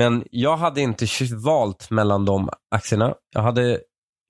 Men 0.00 0.24
jag 0.30 0.56
hade 0.56 0.80
inte 0.80 1.06
valt 1.44 1.90
mellan 1.90 2.24
de 2.24 2.48
aktierna. 2.74 3.14
Jag 3.34 3.42
hade 3.42 3.80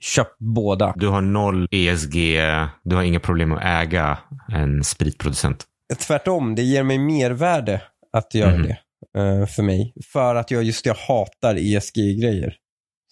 köpt 0.03 0.37
båda. 0.39 0.93
Du 0.97 1.09
har 1.09 1.21
noll 1.21 1.69
ESG, 1.71 2.41
du 2.85 2.97
har 2.97 3.03
inga 3.03 3.21
problem 3.21 3.53
att 3.53 3.65
äga 3.65 4.19
en 4.53 4.85
spritproducent. 4.85 5.65
Tvärtom, 6.07 6.55
det 6.55 6.63
ger 6.63 6.83
mig 6.83 6.99
mervärde 6.99 7.83
att 8.13 8.35
göra 8.35 8.51
Mhm. 8.57 8.63
det 8.63 8.77
eh, 9.21 9.47
för 9.47 9.63
mig. 9.63 9.93
För 10.13 10.35
att 10.35 10.51
jag 10.51 10.63
just 10.63 10.87
jag 10.87 10.95
hatar 10.95 11.55
ESG-grejer. 11.59 12.55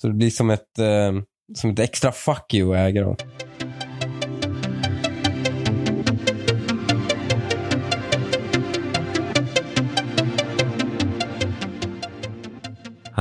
Så 0.00 0.06
det 0.08 0.14
blir 0.14 0.30
som 0.30 0.50
ett, 0.50 0.78
eh, 0.78 1.12
som 1.54 1.70
ett 1.70 1.78
extra 1.78 2.12
fuck 2.12 2.54
you 2.54 2.72
att 2.74 2.78
äga 2.88 3.02
dem. 3.04 3.16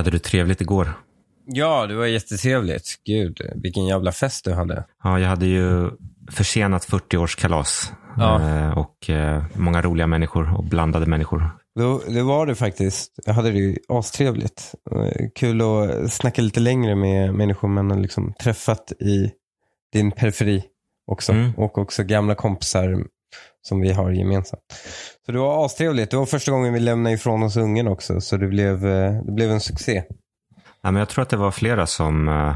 Hade 0.01 0.11
du 0.11 0.19
trevligt 0.19 0.61
igår? 0.61 0.93
Ja, 1.45 1.87
det 1.87 1.95
var 1.95 2.05
jättetrevligt. 2.05 2.95
Gud, 3.05 3.41
vilken 3.55 3.85
jävla 3.85 4.11
fest 4.11 4.45
du 4.45 4.53
hade. 4.53 4.85
Ja, 5.03 5.19
jag 5.19 5.29
hade 5.29 5.45
ju 5.45 5.89
försenat 6.31 6.87
40-årskalas. 6.87 7.91
Ja. 8.17 8.49
Eh, 8.49 8.77
och 8.77 9.09
eh, 9.09 9.43
många 9.55 9.81
roliga 9.81 10.07
människor 10.07 10.57
och 10.57 10.63
blandade 10.63 11.05
människor. 11.05 11.49
Det, 12.07 12.21
var 12.21 12.45
det 12.45 12.55
faktiskt. 12.55 13.13
Jag 13.25 13.33
hade 13.33 13.51
det 13.51 13.57
ju 13.57 13.77
astrevligt. 13.89 14.75
Eh, 14.91 15.27
Kul 15.35 15.61
att 15.61 16.13
snacka 16.13 16.41
lite 16.41 16.59
längre 16.59 16.95
med 16.95 17.33
människor 17.33 17.67
man 17.67 17.91
har 17.91 17.97
liksom 17.97 18.33
träffat 18.43 18.91
i 18.91 19.31
din 19.93 20.11
periferi 20.11 20.63
också. 21.07 21.31
Mm. 21.31 21.51
Och 21.57 21.77
också 21.77 22.03
gamla 22.03 22.35
kompisar 22.35 23.05
som 23.61 23.81
vi 23.81 23.91
har 23.91 24.11
gemensamt. 24.11 24.61
Så 25.25 25.31
det 25.31 25.39
var 25.39 25.65
astrevligt. 25.65 26.11
Det 26.11 26.17
var 26.17 26.25
första 26.25 26.51
gången 26.51 26.73
vi 26.73 26.79
lämnade 26.79 27.15
ifrån 27.15 27.43
oss 27.43 27.57
ungen 27.57 27.87
också. 27.87 28.21
Så 28.21 28.37
det 28.37 28.47
blev, 28.47 28.85
eh, 28.87 29.11
det 29.25 29.31
blev 29.31 29.51
en 29.51 29.59
succé. 29.61 30.03
Ja, 30.83 30.91
men 30.91 30.95
jag 30.99 31.09
tror 31.09 31.21
att 31.21 31.29
det 31.29 31.37
var 31.37 31.51
flera 31.51 31.87
som 31.87 32.27
eh, 32.27 32.55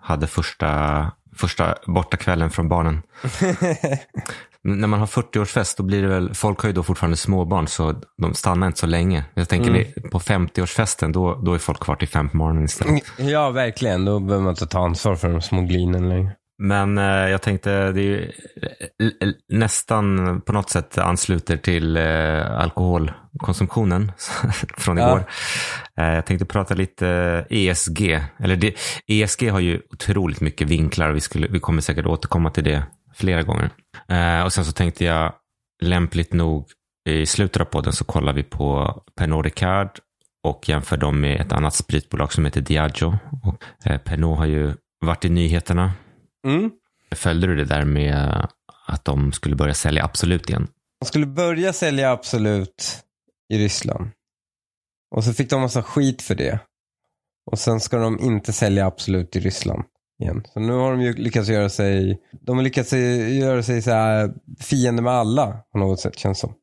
hade 0.00 0.26
första, 0.26 1.12
första 1.36 1.74
bortakvällen 1.86 2.50
från 2.50 2.68
barnen. 2.68 3.02
När 4.64 4.86
man 4.88 5.00
har 5.00 5.06
40-årsfest, 5.06 5.74
då 5.76 5.82
blir 5.82 6.02
det 6.02 6.08
väl, 6.08 6.34
folk 6.34 6.60
har 6.60 6.68
ju 6.68 6.72
då 6.72 6.82
fortfarande 6.82 7.16
småbarn 7.16 7.66
så 7.66 7.94
de 8.22 8.34
stannar 8.34 8.66
inte 8.66 8.78
så 8.78 8.86
länge. 8.86 9.24
Jag 9.34 9.48
tänker 9.48 9.70
Mm. 9.70 9.82
vi- 9.96 10.08
på 10.10 10.18
50-årsfesten, 10.20 11.12
då, 11.12 11.34
då 11.34 11.54
är 11.54 11.58
folk 11.58 11.80
kvar 11.80 11.96
till 11.96 12.08
fem 12.08 12.28
på 12.28 12.36
morgonen 12.36 12.64
istället. 12.64 13.02
ja, 13.18 13.50
verkligen. 13.50 14.04
Då 14.04 14.20
behöver 14.20 14.44
man 14.44 14.50
inte 14.52 14.66
ta 14.66 14.84
ansvar 14.84 15.14
för 15.16 15.28
de 15.28 15.40
små 15.42 15.60
glinen 15.62 16.08
längre. 16.08 16.32
Men 16.62 16.98
eh, 16.98 17.04
jag 17.04 17.42
tänkte, 17.42 17.92
det 17.92 18.00
är 18.00 18.18
eh, 18.62 19.06
l- 19.20 19.34
nästan 19.48 20.40
på 20.40 20.52
något 20.52 20.70
sätt 20.70 20.98
ansluter 20.98 21.56
till 21.56 21.96
eh, 21.96 22.60
alkoholkonsumtionen 22.60 24.12
från 24.76 24.96
Ja. 24.96 25.08
igår. 25.08 25.24
Eh, 25.98 26.14
jag 26.14 26.26
tänkte 26.26 26.46
prata 26.46 26.74
lite 26.74 27.06
ESG. 27.50 28.20
Eller 28.38 28.56
det, 28.56 28.74
ESG 29.06 29.48
har 29.50 29.60
ju 29.60 29.80
otroligt 29.90 30.40
mycket 30.40 30.68
vinklar 30.68 31.08
och 31.08 31.16
vi, 31.16 31.20
skulle, 31.20 31.48
vi 31.48 31.60
kommer 31.60 31.80
säkert 31.82 32.06
återkomma 32.06 32.50
till 32.50 32.64
det 32.64 32.82
flera 33.14 33.42
gånger. 33.42 33.70
Eh, 34.08 34.42
och 34.44 34.52
sen 34.52 34.64
så 34.64 34.72
tänkte 34.72 35.04
jag 35.04 35.32
lämpligt 35.82 36.32
nog 36.32 36.66
i 37.08 37.26
slutet 37.26 37.60
av 37.60 37.64
podden 37.64 37.92
så 37.92 38.04
kollar 38.04 38.32
vi 38.32 38.42
på 38.42 39.00
Pernod 39.18 39.44
Ricard 39.44 39.90
och 40.44 40.68
jämför 40.68 40.96
dem 40.96 41.20
med 41.20 41.40
ett 41.40 41.52
annat 41.52 41.74
spritbolag 41.74 42.32
som 42.32 42.44
heter 42.44 42.60
Diageo. 42.60 43.18
Och, 43.42 43.64
eh, 43.90 43.98
Pernod 43.98 44.38
har 44.38 44.46
ju 44.46 44.72
varit 45.06 45.24
i 45.24 45.28
nyheterna 45.28 45.92
Mm. 46.46 46.70
Följde 47.14 47.46
du 47.46 47.56
det 47.56 47.64
där 47.64 47.84
med 47.84 48.48
att 48.86 49.04
de 49.04 49.32
skulle 49.32 49.56
börja 49.56 49.74
sälja 49.74 50.04
Absolut 50.04 50.50
igen? 50.50 50.68
De 51.00 51.06
skulle 51.06 51.26
börja 51.26 51.72
sälja 51.72 52.12
Absolut 52.12 53.04
i 53.48 53.58
Ryssland. 53.58 54.10
Och 55.10 55.24
så 55.24 55.32
fick 55.32 55.50
de 55.50 55.60
massa 55.60 55.82
skit 55.82 56.22
för 56.22 56.34
det. 56.34 56.60
Och 57.50 57.58
sen 57.58 57.80
ska 57.80 57.98
de 57.98 58.20
inte 58.20 58.52
sälja 58.52 58.86
Absolut 58.86 59.36
i 59.36 59.40
Ryssland 59.40 59.84
igen. 60.22 60.42
Så 60.54 60.60
nu 60.60 60.72
har 60.72 60.90
de 60.90 61.00
ju 61.00 61.12
lyckats 61.12 61.48
göra 61.48 61.68
sig, 61.68 62.20
de 62.32 62.56
har 62.56 62.64
lyckats 62.64 62.92
göra 62.92 63.62
sig 63.62 63.82
så 63.82 63.90
här 63.90 64.34
fiende 64.60 65.02
med 65.02 65.12
alla 65.12 65.52
på 65.72 65.78
något 65.78 66.00
sätt 66.00 66.18
känns 66.18 66.38
som. 66.38 66.54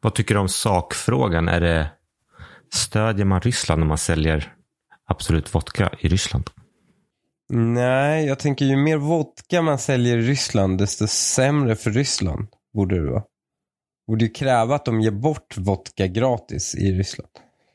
Vad 0.00 0.14
tycker 0.14 0.34
du 0.34 0.40
om 0.40 0.48
sakfrågan? 0.48 1.48
Är 1.48 1.60
det, 1.60 1.90
stödjer 2.74 3.24
man 3.24 3.40
Ryssland 3.40 3.82
om 3.82 3.88
man 3.88 3.98
säljer 3.98 4.54
Absolut 5.06 5.54
vodka 5.54 5.90
i 6.00 6.08
Ryssland? 6.08 6.50
Nej, 7.48 8.26
jag 8.26 8.38
tänker 8.38 8.64
ju 8.64 8.76
mer 8.76 8.96
vodka 8.96 9.62
man 9.62 9.78
säljer 9.78 10.18
i 10.18 10.22
Ryssland, 10.22 10.78
desto 10.78 11.06
sämre 11.06 11.76
för 11.76 11.90
Ryssland 11.90 12.46
borde 12.74 12.94
det 13.04 13.10
vara. 13.10 13.22
Borde 14.08 14.24
ju 14.24 14.30
kräva 14.30 14.74
att 14.74 14.84
de 14.84 15.00
ger 15.00 15.10
bort 15.10 15.56
vodka 15.56 16.06
gratis 16.06 16.74
i 16.74 16.92
Ryssland. 16.92 17.30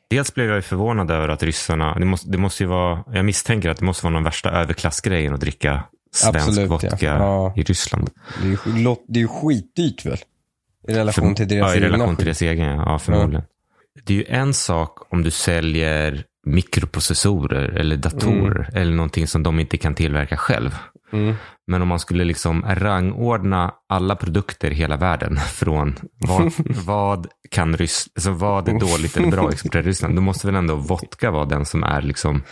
Dels 0.10 0.34
blev 0.34 0.50
jag 0.50 0.66
förvånad 0.66 1.12
över 1.12 1.30
att 1.30 1.44
ryssarna, 1.44 2.00
det 2.00 2.06
måste, 2.06 2.30
det 2.30 2.38
måste 2.38 2.64
ju 2.64 2.68
vara, 2.70 3.04
jag 3.14 3.26
misstänker 3.26 3.70
att 3.70 3.78
det 3.78 3.86
måste 3.86 4.06
vara 4.06 4.14
någon 4.14 4.24
värsta 4.24 4.50
överklassgrejen 4.50 5.34
att 5.34 5.40
dricka 5.42 5.84
svensk 6.12 6.38
Absolut, 6.38 6.70
ja. 6.70 6.90
vodka 6.90 6.98
Ja. 7.02 7.54
i 7.56 7.64
Ryssland. 7.64 8.10
Det 8.42 8.48
är 8.48 8.52
ju, 8.52 8.96
det 9.08 9.20
är 9.20 9.22
ju 9.22 9.28
skitdyrt 9.28 10.06
väl? 10.06 10.18
I 10.88 10.94
relation 10.94 11.36
till 11.36 11.48
deras 11.48 11.72
ja, 11.72 11.78
i 11.78 11.80
relation 11.80 12.16
till 12.16 12.26
deras 12.26 12.42
egen, 12.42 12.68
ja 12.68 13.00
förmodligen. 13.00 13.44
Det 14.04 14.14
är 14.14 14.18
ju 14.18 14.26
en 14.26 14.54
sak 14.54 15.14
om 15.14 15.24
du 15.24 15.32
säljer 15.32 16.24
mikroprocessorer 16.46 17.70
eller 17.70 17.98
datorer 17.98 18.70
eller 18.74 18.94
någonting 18.94 19.28
som 19.28 19.44
de 19.44 19.60
inte 19.60 19.78
kan 19.78 19.96
tillverka 19.96 20.38
själv. 20.38 20.76
Mm. 21.14 21.36
Men 21.68 21.82
om 21.82 21.88
man 21.88 22.00
skulle 22.00 22.24
liksom 22.24 22.66
rangordna 22.68 23.74
alla 23.90 24.16
produkter 24.16 24.72
i 24.72 24.76
hela 24.76 24.98
världen 24.98 25.38
från 25.54 25.96
vad, 26.18 26.54
vad 26.86 27.28
kan 27.52 27.78
Ryss, 27.78 28.08
alltså 28.16 28.32
vad 28.32 28.70
är 28.70 28.80
dåligt 28.80 29.18
eller 29.18 29.32
bra 29.32 29.52
exporterat 29.52 29.84
till 29.84 29.90
Ryssland, 29.90 30.16
då 30.16 30.22
måste 30.22 30.48
väl 30.48 30.56
ändå 30.56 30.76
vodka 30.76 31.32
vara 31.32 31.46
den 31.46 31.66
som 31.66 31.84
är 31.84 32.02
liksom 32.02 32.44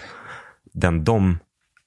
den 0.74 1.04
de 1.04 1.40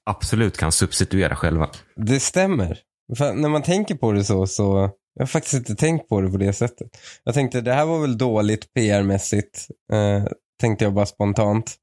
absolut 0.06 0.56
kan 0.56 0.72
substituera 0.72 1.36
själva. 1.36 1.70
Det 1.96 2.20
stämmer. 2.20 2.78
För 3.18 3.34
när 3.34 3.48
man 3.48 3.62
tänker 3.62 3.94
på 3.94 4.12
det 4.12 4.24
så, 4.24 4.46
så 4.46 4.90
jag 5.14 5.22
har 5.22 5.26
faktiskt 5.26 5.54
inte 5.54 5.74
tänkt 5.74 6.08
på 6.08 6.20
det 6.20 6.30
på 6.30 6.36
det 6.36 6.52
sättet. 6.52 6.88
Jag 7.24 7.34
tänkte 7.34 7.60
det 7.60 7.72
här 7.72 7.86
var 7.86 8.00
väl 8.00 8.18
dåligt 8.18 8.74
PR-mässigt, 8.74 9.68
eh, 9.92 10.24
tänkte 10.60 10.84
jag 10.84 10.94
bara 10.94 11.06
spontant. 11.06 11.76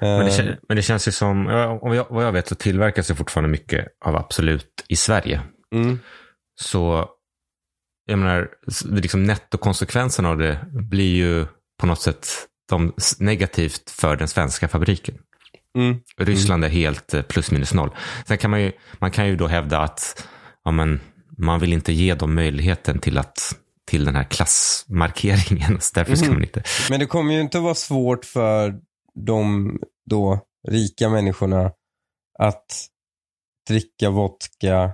Eh, 0.00 0.08
Men 0.08 0.24
det, 0.26 0.30
kä- 0.30 0.56
men 0.68 0.76
det 0.76 0.82
känns 0.82 1.08
ju 1.08 1.12
som, 1.12 1.46
ja, 1.46 1.78
om 1.82 1.94
jag, 1.94 2.06
vad 2.10 2.24
jag 2.24 2.32
vet 2.32 2.48
så 2.48 2.54
tillverkas 2.54 3.06
det 3.08 3.14
fortfarande 3.14 3.48
mycket 3.50 3.86
av 4.04 4.16
Absolut 4.16 4.84
i 4.88 4.96
Sverige. 4.96 5.40
mm, 5.74 5.98
Så 6.60 7.08
jag 8.06 8.18
menar, 8.18 8.48
liksom 8.84 9.22
nettokonsekvensen 9.24 10.26
av 10.26 10.38
det 10.38 10.58
blir 10.90 11.14
ju 11.16 11.46
på 11.80 11.86
något 11.86 12.00
sätt 12.02 12.28
de, 12.68 12.92
negativt 13.18 13.90
för 13.90 14.16
den 14.16 14.28
svenska 14.28 14.68
fabriken. 14.68 15.14
mm, 15.78 15.96
Ryssland 16.18 16.64
är 16.64 16.68
helt 16.68 17.14
eh, 17.14 17.22
plus 17.22 17.50
minus 17.50 17.74
noll. 17.74 17.90
Sen 18.26 18.38
kan 18.38 18.50
man 18.50 18.62
ju, 18.62 18.72
man 18.98 19.10
kan 19.10 19.26
ju 19.28 19.36
då 19.36 19.46
hävda 19.46 19.78
att 19.78 20.26
ja, 20.64 20.70
men, 20.70 21.00
man 21.38 21.60
vill 21.60 21.72
inte 21.72 21.92
ge 21.92 22.14
dem 22.14 22.34
möjligheten 22.34 22.98
till, 22.98 23.18
att, 23.18 23.56
till 23.86 24.04
den 24.04 24.16
här 24.16 24.24
klassmarkeringen. 24.24 25.80
Så 25.80 25.90
därför 25.94 26.14
ska 26.16 26.26
Mhm. 26.26 26.34
man 26.34 26.42
inte. 26.42 26.62
Men 26.90 27.00
det 27.00 27.06
kommer 27.06 27.34
ju 27.34 27.40
inte 27.40 27.58
vara 27.58 27.74
svårt 27.74 28.24
för 28.24 28.74
de 29.26 29.70
då 30.10 30.40
rika 30.68 31.08
människorna 31.08 31.70
att 32.38 32.86
dricka 33.68 34.10
vodka 34.10 34.90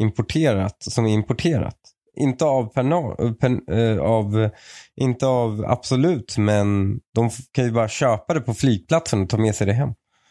importerat, 0.00 0.76
som 0.80 1.06
är 1.06 1.10
importerat. 1.10 1.76
Inte 2.16 2.44
av, 2.44 2.74
perna, 2.74 3.32
pen, 3.40 3.60
eh, 3.68 3.98
av, 3.98 4.50
inte 4.96 5.26
av 5.26 5.64
Absolut, 5.68 6.38
men 6.38 6.98
de 7.14 7.30
kan 7.52 7.64
ju 7.64 7.70
bara 7.70 7.88
köpa 7.88 8.34
det 8.34 8.40
på 8.40 8.54
flygplatsen 8.54 9.22
och 9.22 9.28
ta 9.28 9.36
med 9.36 9.54
sig 9.54 9.66
det 9.66 9.72
hem. 9.72 9.90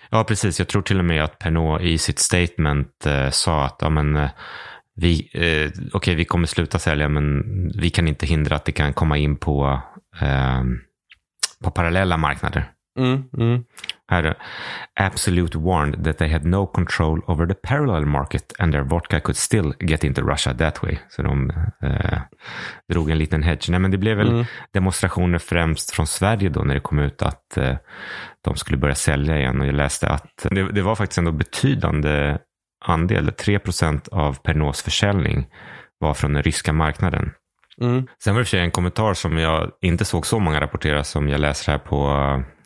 Ja, 0.09 0.23
precis. 0.23 0.59
Jag 0.59 0.67
tror 0.67 0.81
till 0.81 0.99
och 0.99 1.05
med 1.05 1.23
att 1.23 1.39
Pernod 1.39 1.81
i 1.81 1.97
sitt 1.97 2.19
statement 2.19 3.05
eh, 3.05 3.29
sa 3.29 3.65
att 3.65 3.77
ja, 3.79 3.89
men, 3.89 4.15
eh, 4.15 4.29
vi, 4.95 5.29
eh, 5.33 5.83
okej, 5.93 6.15
vi 6.15 6.25
kommer 6.25 6.47
sluta 6.47 6.79
sälja, 6.79 7.09
men 7.09 7.43
vi 7.79 7.89
kan 7.89 8.07
inte 8.07 8.25
hindra 8.25 8.55
att 8.55 8.65
det 8.65 8.71
kan 8.71 8.93
komma 8.93 9.17
in 9.17 9.35
på, 9.37 9.81
eh, 10.21 10.63
på 11.63 11.71
parallella 11.71 12.17
marknader. 12.17 12.71
Mm, 12.99 13.23
mm. 13.37 13.63
Här. 14.11 14.35
Absolute 14.99 15.57
warned 15.57 16.03
that 16.03 16.17
they 16.17 16.29
had 16.29 16.45
no 16.45 16.67
control 16.67 17.21
over 17.27 17.47
the 17.47 17.53
parallel 17.53 18.05
market 18.05 18.53
and 18.59 18.73
their 18.73 18.83
vodka 18.83 19.19
could 19.19 19.37
still 19.37 19.73
get 19.79 20.03
into 20.03 20.21
Russia 20.21 20.53
that 20.53 20.83
way. 20.83 20.97
Så 21.09 21.21
de 21.21 21.49
eh, 21.83 22.19
drog 22.93 23.09
en 23.09 23.17
liten 23.17 23.43
hedge. 23.43 23.69
Nej, 23.69 23.79
men 23.79 23.91
det 23.91 23.97
blev 23.97 24.17
väl 24.17 24.29
Mm. 24.29 24.45
demonstrationer 24.73 25.37
främst 25.39 25.91
från 25.91 26.07
Sverige 26.07 26.49
då 26.49 26.61
när 26.61 26.73
det 26.73 26.79
kom 26.79 26.99
ut 26.99 27.21
att 27.21 27.57
eh, 27.57 27.75
de 28.45 28.55
skulle 28.55 28.77
börja 28.77 28.95
sälja 28.95 29.37
igen. 29.37 29.61
Och 29.61 29.67
jag 29.67 29.75
läste 29.75 30.09
att 30.09 30.47
det, 30.51 30.71
det 30.71 30.81
var 30.81 30.95
faktiskt 30.95 31.17
ändå 31.17 31.31
betydande 31.31 32.37
andel, 32.85 33.29
3% 33.29 34.09
av 34.11 34.37
Pernods 34.41 34.81
försäljning 34.83 35.47
var 35.99 36.13
från 36.13 36.33
den 36.33 36.43
ryska 36.43 36.73
marknaden. 36.73 37.31
Mm. 37.81 38.07
Sen 38.23 38.33
var 38.33 38.41
det 38.41 38.45
för 38.45 38.49
sig 38.49 38.59
en 38.59 38.71
kommentar 38.71 39.13
som 39.13 39.37
jag 39.37 39.71
inte 39.81 40.05
såg 40.05 40.25
så 40.25 40.39
många 40.39 40.61
rapportera 40.61 41.03
som 41.03 41.29
jag 41.29 41.39
läser 41.39 41.71
här 41.71 41.79
på 41.79 42.09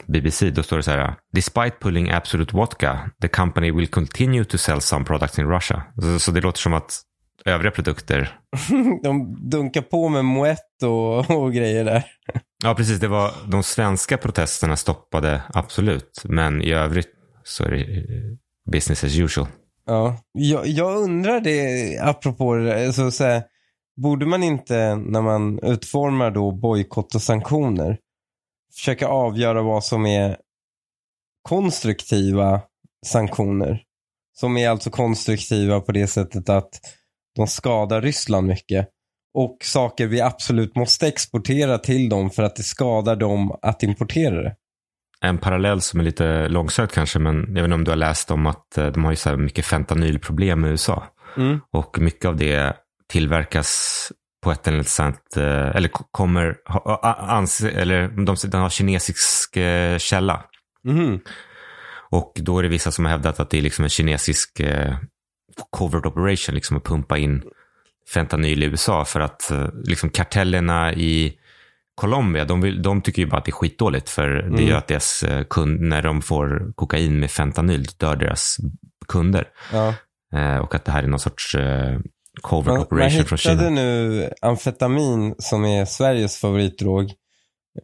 BBC. 0.07 0.49
Då 0.49 0.63
står 0.63 0.77
det 0.77 0.83
så 0.83 0.91
här. 0.91 1.15
Despite 1.33 1.71
pulling 1.81 2.11
Absolute 2.11 2.55
Vodka, 2.55 3.09
the 3.21 3.27
company 3.27 3.71
will 3.71 3.87
continue 3.87 4.45
to 4.45 4.57
sell 4.57 4.81
some 4.81 5.05
products 5.05 5.39
in 5.39 5.47
Russia. 5.49 5.83
Så, 6.01 6.19
så 6.19 6.31
det 6.31 6.41
låter 6.41 6.59
som 6.59 6.73
att 6.73 7.01
övriga 7.45 7.71
produkter, 7.71 8.39
De 9.03 9.35
dunkar 9.49 9.81
på 9.81 10.09
med 10.09 10.25
Moët 10.25 10.83
och, 10.83 11.43
och 11.43 11.53
grejer 11.53 11.85
där. 11.85 12.03
Ja, 12.63 12.75
precis. 12.75 12.99
Det 12.99 13.07
var 13.07 13.31
de 13.47 13.63
svenska 13.63 14.17
protesterna 14.17 14.75
stoppade 14.75 15.41
absolut. 15.53 16.21
Men 16.23 16.61
i 16.61 16.73
övrigt 16.73 17.09
så 17.43 17.63
är 17.63 17.69
det 17.69 17.81
eh, 17.81 18.71
business 18.71 19.03
as 19.03 19.19
usual. 19.19 19.47
Ja, 19.85 20.17
jag, 20.31 20.67
jag 20.67 20.97
undrar 20.97 21.39
det 21.39 21.97
apropå 22.01 22.55
det 22.55 22.65
där, 22.65 22.85
alltså, 22.85 23.11
så 23.11 23.23
här, 23.23 23.43
borde 24.01 24.25
man 24.25 24.43
inte 24.43 24.95
när 24.95 25.21
man 25.21 25.59
utformar 25.59 26.31
då 26.31 26.51
bojkott 26.51 27.15
och 27.15 27.21
sanktioner 27.21 27.97
försöka 28.75 29.07
avgöra 29.07 29.61
vad 29.61 29.83
som 29.83 30.05
är 30.05 30.37
konstruktiva 31.49 32.61
sanktioner? 33.05 33.81
Som 34.33 34.57
är 34.57 34.69
alltså 34.69 34.89
konstruktiva 34.89 35.79
på 35.79 35.91
det 35.91 36.07
sättet 36.07 36.49
att 36.49 36.69
de 37.35 37.47
skadar 37.47 38.01
Ryssland 38.01 38.47
mycket. 38.47 38.89
Och 39.33 39.57
saker 39.63 40.07
vi 40.07 40.21
absolut 40.21 40.75
måste 40.75 41.07
exportera 41.07 41.77
till 41.77 42.09
dem 42.09 42.29
för 42.29 42.43
att 42.43 42.55
det 42.55 42.63
skadar 42.63 43.15
dem 43.15 43.59
att 43.61 43.83
importera 43.83 44.41
det. 44.41 44.55
En 45.21 45.37
parallell 45.37 45.81
som 45.81 45.99
är 45.99 46.03
lite 46.03 46.47
långsökt 46.47 46.93
kanske, 46.93 47.19
men 47.19 47.35
jag 47.35 47.53
vet 47.53 47.63
inte 47.63 47.75
om 47.75 47.83
du 47.83 47.91
har 47.91 47.95
läst 47.95 48.31
om 48.31 48.45
att 48.45 48.77
eh, 48.77 48.87
de 48.87 49.03
har 49.03 49.11
ju 49.11 49.15
så 49.15 49.29
här 49.29 49.37
mycket 49.37 49.65
fentanylproblem 49.65 50.65
i 50.65 50.67
USA. 50.67 51.03
Mm. 51.37 51.59
Och 51.71 51.99
mycket 51.99 52.25
av 52.25 52.35
det 52.35 52.73
tillverkas 53.09 54.11
på 54.43 54.51
ett 54.51 54.67
eller 54.67 54.77
annat 54.77 54.87
sätt, 54.87 55.37
eh, 55.37 55.75
eller 55.75 55.89
kommer, 56.11 56.55
anse, 57.29 57.69
eller 57.69 58.07
de, 58.07 58.35
den 58.47 58.61
har 58.61 58.69
kinesisk 58.69 59.57
eh, 59.57 59.97
källa. 59.97 60.43
Mhm. 60.83 61.19
Och 62.09 62.33
då 62.35 62.59
är 62.59 62.63
det 62.63 62.69
vissa 62.69 62.91
som 62.91 63.05
har 63.05 63.11
hävdat 63.11 63.39
att 63.39 63.49
det 63.49 63.57
är 63.57 63.61
liksom 63.61 63.83
en 63.83 63.89
kinesisk 63.89 64.59
eh, 64.59 64.95
covert 65.69 66.05
operation, 66.05 66.55
liksom 66.55 66.77
att 66.77 66.83
pumpa 66.83 67.17
in 67.17 67.43
fentanyl 68.13 68.63
i 68.63 68.65
USA 68.65 69.05
för 69.05 69.19
att 69.19 69.51
eh, 69.51 69.67
liksom 69.83 70.09
kartellerna 70.09 70.93
i 70.93 71.33
Colombia, 71.95 72.45
de, 72.45 72.61
vill, 72.61 72.81
de 72.81 73.01
tycker 73.01 73.21
ju 73.21 73.27
bara 73.27 73.37
att 73.37 73.45
det 73.45 73.49
är 73.49 73.53
skitdåligt 73.53 74.09
för 74.09 74.27
det 74.29 74.41
Mm. 74.43 74.67
gör 74.67 74.77
att 74.77 74.87
deras 74.87 75.23
kund, 75.49 75.81
när 75.81 76.01
de 76.01 76.21
får 76.21 76.73
kokain 76.75 77.19
med 77.19 77.31
fentanyl, 77.31 77.83
dör 77.97 78.15
deras 78.15 78.57
kunder. 79.07 79.47
Ja. 79.71 79.93
Eh, 80.35 80.57
och 80.57 80.75
att 80.75 80.85
det 80.85 80.91
här 80.91 81.03
är 81.03 81.07
någon 81.07 81.19
sorts 81.19 81.55
eh, 81.55 81.99
covert 82.41 82.65
Man, 82.65 82.75
man 82.75 82.83
operation 82.83 83.25
från 83.25 83.37
hittade 83.37 83.69
Kina. 83.69 83.69
nu 83.69 84.29
amfetamin 84.41 85.35
som 85.37 85.65
är 85.65 85.85
Sveriges 85.85 86.37
favoritdrog. 86.37 87.13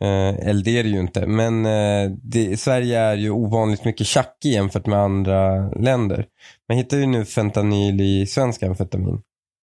Eh, 0.01 0.47
eller 0.49 0.63
det 0.63 0.79
är 0.79 0.83
det 0.83 0.89
ju 0.89 0.99
inte. 0.99 1.27
Men 1.27 1.65
eh, 1.65 2.11
det, 2.23 2.59
Sverige 2.59 2.99
är 2.99 3.15
ju 3.15 3.29
ovanligt 3.29 3.85
mycket 3.85 4.07
tjackig 4.07 4.51
jämfört 4.51 4.85
med 4.85 4.99
andra 4.99 5.69
länder. 5.69 6.25
Man 6.67 6.77
hittar 6.77 6.97
ju 6.97 7.05
nu 7.05 7.25
fentanyl 7.25 8.01
i 8.01 8.25
svensk 8.25 8.63
amfetamin. 8.63 9.21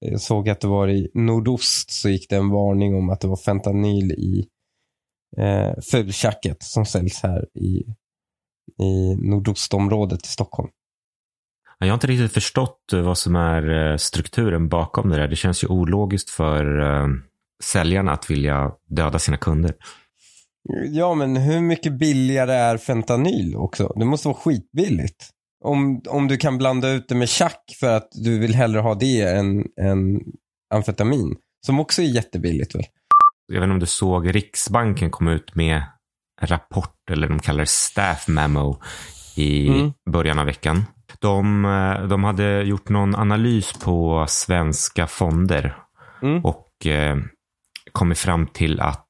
Jag 0.06 0.22
såg 0.22 0.50
att 0.50 0.62
det 0.62 0.68
var 0.68 0.88
i 0.88 1.12
nordost 1.14 1.92
så 1.92 2.10
gick 2.10 2.30
det 2.30 2.36
en 2.36 2.50
varning 2.50 2.96
om 2.96 3.10
att 3.10 3.20
det 3.20 3.28
var 3.28 3.36
fentanyl 3.36 4.12
i 4.12 4.48
eh, 5.38 5.82
fultjacket 5.92 6.64
som 6.64 6.86
säljs 6.86 7.24
här 7.24 7.46
i, 7.54 7.86
i 8.84 9.16
nordostområdet 9.16 10.26
i 10.26 10.30
Stockholm. 10.30 10.70
Jag 11.86 11.88
har 11.88 11.94
inte 11.94 12.08
riktigt 12.08 12.34
förstått 12.34 12.94
eh, 12.94 13.02
vad 13.02 13.18
som 13.18 13.36
är 13.36 13.92
eh, 13.92 13.98
strukturen 13.98 14.70
bakom 14.70 15.10
det 15.10 15.16
där. 15.16 15.28
Det 15.28 15.36
känns 15.36 15.64
ju 15.64 15.68
ologiskt 15.68 16.30
för 16.30 16.80
eh, 16.80 17.08
säljarna 17.64 18.12
att 18.12 18.30
vilja 18.30 18.72
döda 18.90 19.20
sina 19.20 19.38
kunder. 19.38 19.74
Ja, 20.92 21.14
men 21.16 21.36
hur 21.38 21.62
mycket 21.62 21.94
billigare 21.94 22.54
är 22.54 22.78
fentanyl 22.78 23.56
också? 23.56 23.94
Det 23.96 24.06
måste 24.06 24.28
vara 24.28 24.38
skitbilligt. 24.38 25.30
Om, 25.66 26.02
om 26.10 26.28
du 26.28 26.38
kan 26.38 26.58
blanda 26.58 26.90
ut 26.90 27.08
det 27.10 27.16
med 27.16 27.30
chack 27.30 27.64
för 27.80 27.98
att 27.98 28.10
du 28.12 28.40
vill 28.40 28.56
hellre 28.56 28.80
ha 28.80 28.96
det 28.96 29.22
än, 29.22 29.66
än 29.82 30.20
amfetamin. 30.74 31.36
Som 31.66 31.80
också 31.80 32.02
är 32.02 32.06
jättebilligt 32.06 32.76
väl? 32.76 32.84
Jag 33.48 33.56
vet 33.56 33.64
inte 33.64 33.74
om 33.74 33.80
du 33.80 33.86
såg 33.86 34.36
Riksbanken 34.36 35.10
kom 35.12 35.28
ut 35.28 35.56
med 35.56 35.84
en 36.42 36.48
rapport, 36.48 37.10
eller 37.12 37.28
de 37.28 37.40
kallar 37.40 37.60
det 37.60 37.70
staff 37.70 38.28
memo, 38.28 38.82
i 39.36 39.68
Mm. 39.68 39.94
början 40.12 40.40
av 40.40 40.46
veckan. 40.46 40.86
De, 41.20 41.66
eh, 41.66 42.08
de 42.08 42.24
hade 42.24 42.62
gjort 42.62 42.90
någon 42.90 43.16
analys 43.16 43.74
på 43.74 44.26
svenska 44.30 45.08
fonder 45.08 45.78
Mm. 46.24 46.46
och 46.46 46.86
eh, 46.86 47.18
kommit 47.92 48.18
fram 48.20 48.48
till 48.48 48.80
att 48.82 49.08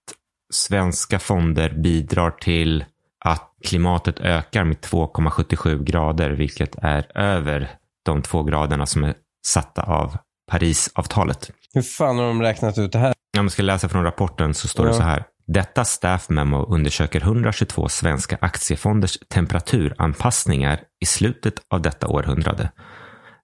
svenska 0.54 1.20
fonder 1.20 1.70
bidrar 1.70 2.32
till 2.32 2.86
att 3.26 3.52
klimatet 3.68 4.20
ökar 4.20 4.64
med 4.64 4.78
2,77 4.82 5.84
grader, 5.84 6.30
vilket 6.30 6.76
är 6.76 7.18
över 7.18 7.70
de 8.06 8.22
två 8.22 8.44
graderna 8.44 8.86
som 8.86 9.04
är 9.04 9.14
satta 9.48 9.84
av 9.84 10.18
Parisavtalet. 10.52 11.52
Hur 11.74 11.82
fan 11.82 12.18
har 12.18 12.26
de 12.26 12.42
räknat 12.42 12.78
ut 12.78 12.92
det 12.92 13.00
här? 13.00 13.14
Om 13.38 13.46
jag 13.46 13.52
ska 13.52 13.64
läsa 13.64 13.90
från 13.90 14.04
rapporten 14.04 14.54
så 14.54 14.68
står 14.68 14.84
det 14.84 14.90
Ja. 14.90 14.98
så 14.98 15.04
här. 15.04 15.24
Detta 15.54 15.86
staff 15.86 16.30
memo 16.30 16.66
undersöker 16.66 17.22
122 17.22 17.90
svenska 17.90 18.38
aktiefonders 18.42 19.18
temperaturanpassningar 19.30 20.80
i 21.02 21.06
slutet 21.06 21.54
av 21.70 21.82
detta 21.82 22.08
århundrade. 22.08 22.72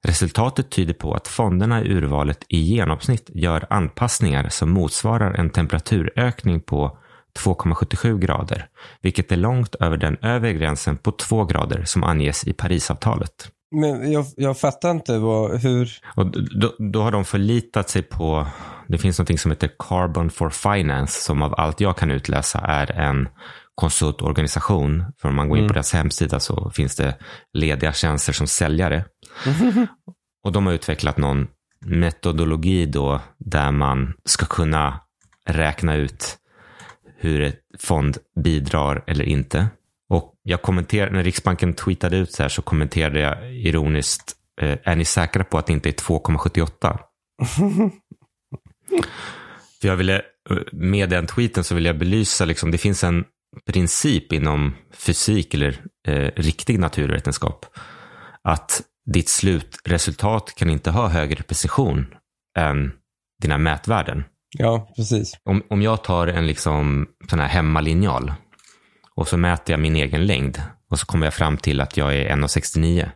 Resultatet 0.04 0.70
tyder 0.70 0.94
på 0.94 1.14
att 1.14 1.28
fonderna 1.28 1.84
i 1.84 1.90
urvalet 1.90 2.46
i 2.50 2.60
genomsnitt 2.60 3.30
gör 3.34 3.68
anpassningar 3.70 4.50
som 4.50 4.70
motsvarar 4.70 5.34
en 5.34 5.50
temperaturökning 5.50 6.62
på 6.62 6.98
2,77 7.40 8.20
grader, 8.20 8.68
vilket 9.02 9.32
är 9.32 9.38
långt 9.38 9.76
över 9.76 9.98
den 9.98 10.18
övre 10.22 10.54
gränsen 10.54 10.98
på 10.98 11.12
2 11.12 11.46
grader 11.46 11.84
som 11.84 12.04
anges 12.04 12.48
i 12.48 12.54
Parisavtalet. 12.54 13.52
Men 13.72 14.12
jag, 14.12 14.26
jag 14.36 14.58
fattar 14.60 14.92
inte 14.92 15.18
vad, 15.18 15.60
hur... 15.60 15.92
Och 16.16 16.26
då, 16.60 16.76
då 16.92 17.02
har 17.02 17.12
de 17.12 17.26
förlitat 17.26 17.90
sig 17.90 18.04
på, 18.04 18.48
det 18.88 18.98
finns 18.98 19.20
något 19.20 19.40
som 19.40 19.52
heter 19.52 19.70
Carbon 19.80 20.30
for 20.30 20.50
Finance 20.50 21.22
som 21.22 21.42
av 21.42 21.54
allt 21.58 21.82
jag 21.82 21.98
kan 21.98 22.12
utläsa 22.12 22.60
är 22.60 22.92
en 22.92 23.30
konsultorganisation. 23.76 25.06
För 25.22 25.30
om 25.30 25.36
man 25.36 25.50
går 25.50 25.58
in 25.58 25.68
på 25.68 25.74
deras 25.74 25.94
hemsida 25.94 26.40
så 26.40 26.70
finns 26.70 26.96
det 26.96 27.16
lediga 27.54 27.94
tjänster 27.94 28.34
som 28.34 28.48
säljare. 28.48 29.06
Och 30.44 30.52
de 30.52 30.66
har 30.66 30.74
utvecklat 30.74 31.18
någon 31.18 31.48
metodologi 31.86 32.86
då 32.86 33.22
där 33.38 33.72
man 33.72 34.14
ska 34.26 34.46
kunna 34.46 35.00
räkna 35.46 35.96
ut 35.96 36.38
hur 37.18 37.42
ett 37.42 37.60
fond 37.80 38.18
bidrar 38.44 39.04
eller 39.08 39.24
inte. 39.24 39.68
Och 40.10 40.34
jag 40.44 40.62
kommenterade, 40.62 41.12
när 41.12 41.24
Riksbanken 41.24 41.74
tweetade 41.74 42.18
ut 42.18 42.32
så 42.32 42.44
här 42.44 42.50
så 42.50 42.62
kommenterade 42.62 43.20
jag 43.20 43.56
ironiskt, 43.56 44.36
eh, 44.62 44.78
är 44.84 44.96
ni 44.96 45.06
säkra 45.06 45.44
på 45.44 45.58
att 45.58 45.68
det 45.68 45.74
inte 45.74 45.90
är 45.90 45.94
2,78? 45.94 47.00
För 49.82 49.88
jag 49.88 49.96
ville, 49.96 50.16
eh, 50.50 50.58
med 50.72 51.10
den 51.10 51.28
tweeten 51.28 51.64
så 51.64 51.76
vill 51.76 51.86
jag 51.86 51.98
belysa, 51.98 52.46
liksom, 52.46 52.72
det 52.72 52.78
finns 52.78 53.04
en 53.04 53.26
princip 53.66 54.34
inom 54.34 54.76
fysik 54.94 55.54
eller 55.54 55.82
eh, 56.08 56.32
riktig 56.36 56.80
naturvetenskap. 56.80 57.66
Att 58.44 58.82
ditt 59.14 59.30
slutresultat 59.30 60.54
kan 60.56 60.70
inte 60.70 60.92
ha 60.92 61.08
högre 61.08 61.44
precision 61.44 62.06
än 62.58 62.92
dina 63.42 63.58
mätvärden. 63.58 64.24
Ja, 64.58 64.94
precis. 64.96 65.34
Om, 65.44 65.64
om 65.70 65.82
jag 65.82 66.04
tar 66.04 66.28
en 66.28 66.48
liksom, 66.48 67.08
sån 67.30 67.40
här 67.40 67.48
hemmalinjal 67.48 68.34
och 69.16 69.28
så 69.28 69.38
mäter 69.38 69.74
jag 69.74 69.80
min 69.80 69.96
egen 69.96 70.26
längd 70.26 70.62
och 70.90 71.00
så 71.00 71.06
kommer 71.06 71.26
jag 71.26 71.34
fram 71.34 71.58
till 71.58 71.82
att 71.82 71.98
jag 71.98 72.16
är 72.16 72.36
1,69. 72.36 73.10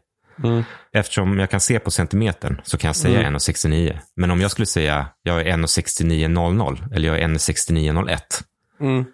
Mm. 0.43 0.63
Eftersom 0.93 1.39
jag 1.39 1.49
kan 1.49 1.59
se 1.59 1.79
på 1.79 1.91
centimetern 1.91 2.61
så 2.63 2.77
kan 2.77 2.87
jag 2.89 2.95
säga 2.95 3.19
Mm. 3.19 3.35
1,69. 3.35 3.99
Men 4.15 4.31
om 4.31 4.41
jag 4.41 4.51
skulle 4.51 4.65
säga 4.65 5.07
jag 5.23 5.41
är 5.41 5.45
1,69,00 5.45 6.93
eller 6.95 7.07
jag 7.07 7.17
är 7.19 7.23
1,69,01 7.27 8.19
Mm. 8.81 9.05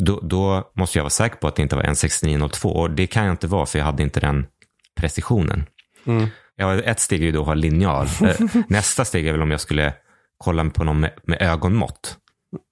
då, 0.00 0.20
då 0.20 0.70
måste 0.76 0.98
jag 0.98 1.02
vara 1.04 1.10
säker 1.10 1.36
på 1.36 1.48
att 1.48 1.56
det 1.56 1.62
inte 1.62 1.76
var 1.76 1.82
1,69,02 1.82 2.68
och 2.68 2.90
det 2.90 3.06
kan 3.06 3.24
jag 3.24 3.32
inte 3.32 3.46
vara 3.46 3.66
för 3.66 3.78
jag 3.78 3.86
hade 3.86 4.02
inte 4.02 4.20
den 4.20 4.46
precisionen. 5.00 5.66
Mm. 6.06 6.28
Ja, 6.56 6.74
ett 6.74 7.00
steg 7.00 7.20
är 7.22 7.26
ju 7.26 7.32
då 7.32 7.40
att 7.40 7.46
ha 7.46 7.54
linjal. 7.54 8.06
Eh, 8.22 8.36
Nästa 8.68 9.04
steg 9.04 9.26
är 9.26 9.32
väl 9.32 9.42
om 9.42 9.50
jag 9.50 9.60
skulle 9.60 9.94
kolla 10.38 10.64
på 10.70 10.84
någon 10.84 11.00
med, 11.00 11.10
med 11.24 11.42
ögonmått. 11.42 12.16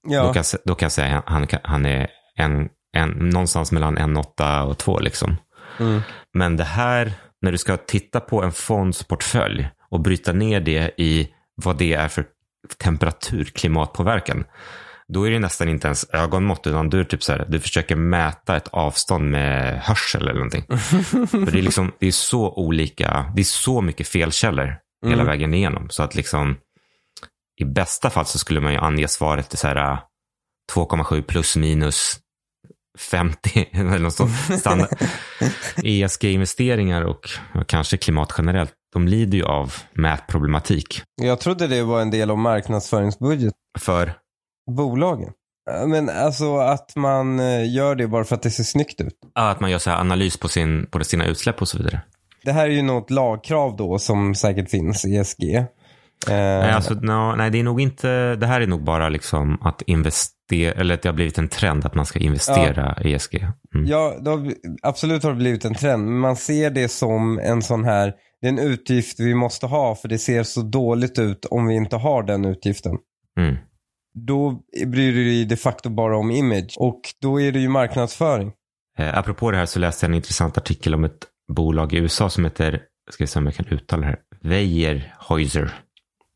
Då, 0.08 0.14
Ja, 0.14 0.22
kan, 0.24 0.32
jag 0.34 0.42
sä- 0.42 0.58
då 0.64 0.74
kan 0.74 0.86
jag 0.86 0.92
säga 0.92 1.18
att 1.18 1.28
han, 1.28 1.46
kan- 1.46 1.60
han 1.64 1.86
är 1.86 2.08
en, 2.36 2.68
en, 2.96 3.08
någonstans 3.10 3.72
mellan 3.72 3.98
1,8 3.98 4.62
och 4.62 4.78
2 4.78 4.98
liksom. 4.98 5.36
Mm. 5.80 6.00
Men 6.34 6.56
det 6.56 6.64
här, 6.64 7.12
när 7.42 7.52
du 7.52 7.58
ska 7.58 7.76
titta 7.76 8.20
på 8.20 8.42
en 8.42 8.52
fonds 8.52 9.04
portfölj 9.04 9.68
och 9.90 10.00
bryta 10.00 10.32
ner 10.32 10.60
det 10.60 10.90
i 10.96 11.28
vad 11.54 11.76
det 11.78 11.92
är 11.94 12.08
för 12.08 12.24
temperatur, 12.78 13.44
klimatpåverkan. 13.44 14.44
Då 15.12 15.26
är 15.26 15.30
det 15.30 15.38
nästan 15.38 15.68
inte 15.68 15.86
ens 15.88 16.10
ögonmått, 16.12 16.66
utan 16.66 16.90
du, 16.90 17.04
typ 17.04 17.22
så 17.22 17.32
här, 17.32 17.46
du 17.48 17.60
försöker 17.60 17.96
mäta 17.96 18.56
ett 18.56 18.68
avstånd 18.68 19.30
med 19.30 19.80
hörsel 19.82 20.22
eller 20.22 20.34
någonting. 20.34 20.64
För 21.28 21.50
det 21.52 21.58
är, 21.58 21.62
liksom, 21.62 21.92
det 21.98 22.06
är 22.06 22.12
så 22.12 22.52
olika, 22.54 23.32
det 23.36 23.42
är 23.42 23.44
så 23.44 23.80
mycket 23.80 24.08
felkällor 24.08 24.76
hela 25.06 25.22
Mm. 25.22 25.26
vägen 25.26 25.54
igenom. 25.54 25.90
Så 25.90 26.02
att 26.02 26.14
liksom, 26.14 26.56
i 27.60 27.64
bästa 27.64 28.10
fall 28.10 28.26
så 28.26 28.38
skulle 28.38 28.60
man 28.60 28.72
ju 28.72 28.78
ange 28.78 29.08
svaret 29.08 29.48
till 29.48 29.58
så 29.58 29.68
här, 29.68 29.92
äh, 29.92 29.98
2,7 30.74 31.22
plus 31.22 31.56
minus 31.56 32.18
50 32.98 33.68
eller 33.72 33.98
något 33.98 34.14
sånt. 34.14 34.88
ESG-investeringar 35.82 37.02
och 37.02 37.30
kanske 37.66 37.96
klimat 37.96 38.34
generellt, 38.38 38.72
de 38.92 39.08
lider 39.08 39.38
ju 39.38 39.44
av 39.44 39.74
mätproblematik. 39.92 41.02
jag 41.22 41.40
trodde 41.40 41.66
det 41.66 41.82
var 41.82 42.00
en 42.00 42.10
del 42.10 42.30
av 42.30 42.38
marknadsföringsbudget. 42.38 43.54
För 43.78 44.12
Bolagen. 44.70 45.32
Men 45.86 46.08
alltså 46.08 46.56
att 46.56 46.96
man 46.96 47.40
eh, 47.40 47.74
gör 47.74 47.94
det 47.94 48.08
bara 48.08 48.24
för 48.24 48.34
att 48.34 48.42
det 48.42 48.50
ser 48.50 48.64
snyggt 48.64 49.00
ut. 49.00 49.14
Att 49.34 49.60
man 49.60 49.70
gör 49.70 49.78
så 49.78 49.90
analys 49.90 50.36
på, 50.36 50.48
sin, 50.48 50.86
på 50.86 51.04
sina 51.04 51.26
utsläpp 51.26 51.60
och 51.62 51.68
så 51.68 51.78
vidare. 51.78 52.00
Det 52.44 52.52
här 52.52 52.66
är 52.66 52.70
ju 52.70 52.82
något 52.82 53.10
lagkrav 53.10 53.76
då 53.76 53.98
som 53.98 54.34
säkert 54.34 54.70
finns 54.70 55.04
i 55.04 55.16
ESG. 55.16 55.64
Eh, 56.26 56.34
Nej, 56.34 56.72
alltså, 56.72 56.94
no, 56.94 57.34
nej, 57.36 57.50
det 57.50 57.58
är 57.58 57.62
nog 57.62 57.80
inte, 57.80 58.36
det 58.36 58.46
här 58.46 58.60
är 58.60 58.66
nog 58.66 58.84
bara 58.84 59.08
liksom 59.08 59.58
att 59.62 59.82
investera, 59.82 60.72
eller 60.72 60.94
att 60.94 61.02
det 61.02 61.08
har 61.08 61.14
blivit 61.14 61.38
en 61.38 61.48
trend 61.48 61.86
att 61.86 61.94
man 61.94 62.06
ska 62.06 62.18
investera 62.18 62.98
i 63.02 63.14
ESG. 63.14 63.46
Mm. 63.74 63.86
Ja, 63.86 64.16
det 64.20 64.30
har, 64.30 64.52
absolut 64.82 65.22
har 65.22 65.30
det 65.30 65.36
blivit 65.36 65.64
en 65.64 65.74
trend, 65.74 66.04
men 66.04 66.18
man 66.18 66.36
ser 66.36 66.70
det 66.70 66.88
som 66.88 67.38
en 67.38 67.62
sån 67.62 67.84
här, 67.84 68.12
det 68.40 68.46
är 68.46 68.52
en 68.52 68.58
utgift 68.58 69.20
vi 69.20 69.34
måste 69.34 69.66
ha 69.66 69.94
för 69.94 70.08
det 70.08 70.18
ser 70.18 70.42
så 70.42 70.62
dåligt 70.62 71.18
ut 71.18 71.44
om 71.44 71.66
vi 71.66 71.74
inte 71.74 71.96
har 71.96 72.22
den 72.22 72.44
utgiften. 72.44 72.96
Mm. 73.40 73.56
Då 74.14 74.62
bryr 74.86 75.12
du 75.12 75.24
dig 75.24 75.44
de 75.44 75.56
facto 75.56 75.90
bara 75.90 76.16
om 76.16 76.30
image 76.30 76.74
och 76.78 77.00
då 77.22 77.40
är 77.40 77.52
det 77.52 77.58
ju 77.58 77.68
marknadsföring. 77.68 78.52
Eh, 78.98 79.18
apropå 79.18 79.50
det 79.50 79.56
här 79.56 79.66
så 79.66 79.78
läste 79.78 80.06
jag 80.06 80.10
en 80.10 80.16
intressant 80.16 80.58
artikel 80.58 80.94
om 80.94 81.04
ett 81.04 81.26
bolag 81.52 81.92
i 81.92 81.96
USA 81.96 82.30
som 82.30 82.44
heter, 82.44 82.82
ska 83.10 83.22
jag 83.22 83.28
se 83.28 83.38
om 83.38 83.46
jag 83.46 83.54
kan 83.54 83.66
uttala 83.66 84.00
det 84.00 84.06
här, 84.06 84.18
Weyerhaeuser. 84.42 85.74